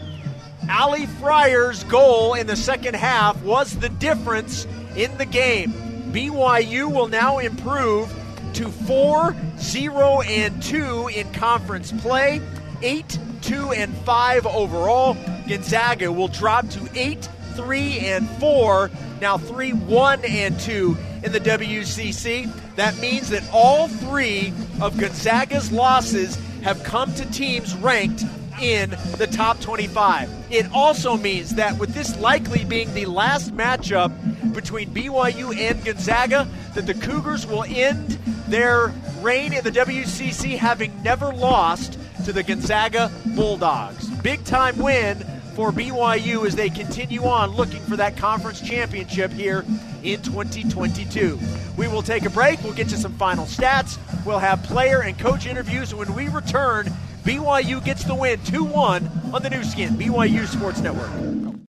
Ali 0.71 1.07
Fryer's 1.07 1.85
goal 1.85 2.35
in 2.35 2.47
the 2.47 2.57
second 2.57 2.95
half 2.95 3.41
was 3.43 3.79
the 3.79 3.89
difference 3.89 4.67
in 4.97 5.17
the 5.19 5.27
game. 5.27 5.92
BYU 6.13 6.93
will 6.93 7.09
now 7.09 7.39
improve 7.39 8.13
to 8.53 8.69
4 8.69 9.35
0 9.59 10.21
and 10.23 10.63
2 10.63 11.09
in 11.09 11.33
conference 11.33 11.91
play, 11.91 12.43
8 12.83 13.19
2 13.41 13.73
and 13.73 13.97
5 13.99 14.47
overall. 14.47 15.17
Gonzaga 15.49 16.13
will 16.13 16.29
drop 16.29 16.69
to 16.71 16.89
8 16.95 17.29
3 17.55 17.99
and 18.01 18.29
4, 18.39 18.91
now 19.21 19.39
3 19.39 19.73
1 19.73 20.25
and 20.25 20.61
2 20.61 20.97
in 21.25 21.33
the 21.33 21.41
WCC. 21.41 22.51
That 22.77 22.99
means 22.99 23.31
that 23.31 23.43
all 23.53 23.89
three 23.89 24.53
of 24.81 24.99
Gonzaga's 24.99 25.73
losses 25.73 26.39
have 26.63 26.83
come 26.85 27.15
to 27.15 27.25
teams 27.31 27.75
ranked 27.77 28.25
in 28.63 28.91
the 29.19 29.27
top 29.27 29.61
25. 29.61 30.31
It 30.51 30.67
also 30.73 31.17
means 31.17 31.57
that 31.57 31.77
with 31.79 31.93
this 31.95 32.17
likely 32.21 32.65
being 32.65 32.93
the 32.95 33.07
last 33.07 33.55
matchup 33.57 34.13
between 34.55 34.91
BYU 34.91 35.57
and 35.57 35.85
Gonzaga, 35.85 36.49
that 36.75 36.87
the 36.87 36.95
Cougars 36.95 37.47
will 37.47 37.65
end 37.65 38.11
their 38.47 38.93
reign 39.21 39.53
in 39.53 39.65
the 39.65 39.71
WCC 39.71 40.57
having 40.57 41.03
never 41.03 41.33
lost 41.33 41.99
to 42.25 42.33
the 42.33 42.43
Gonzaga 42.43 43.11
Bulldogs. 43.35 44.09
Big 44.21 44.45
time 44.45 44.79
win 44.79 45.25
for 45.55 45.71
BYU 45.71 46.47
as 46.47 46.57
they 46.57 46.71
continue 46.71 47.25
on 47.25 47.51
looking 47.51 47.81
for 47.83 47.97
that 47.97 48.17
conference 48.17 48.61
championship 48.61 49.31
here 49.31 49.65
in 50.03 50.21
2022. 50.23 51.39
We 51.77 51.89
will 51.89 52.03
take 52.03 52.25
a 52.25 52.31
break. 52.31 52.63
We'll 52.63 52.73
get 52.73 52.91
you 52.91 52.97
some 52.97 53.15
final 53.15 53.45
stats. 53.45 53.99
We'll 54.25 54.39
have 54.39 54.63
player 54.63 55.03
and 55.03 55.19
coach 55.19 55.47
interviews. 55.47 55.95
When 55.95 56.15
we 56.15 56.29
return, 56.29 56.87
BYU 57.25 57.85
gets 57.85 58.05
the 58.05 58.15
win 58.15 58.41
2 58.45 58.65
1 58.65 59.11
on 59.33 59.43
the 59.43 59.51
new 59.51 59.63
Skin, 59.63 59.95
BYU 59.95 60.47
Sports 60.47 60.81
Network. 60.81 61.52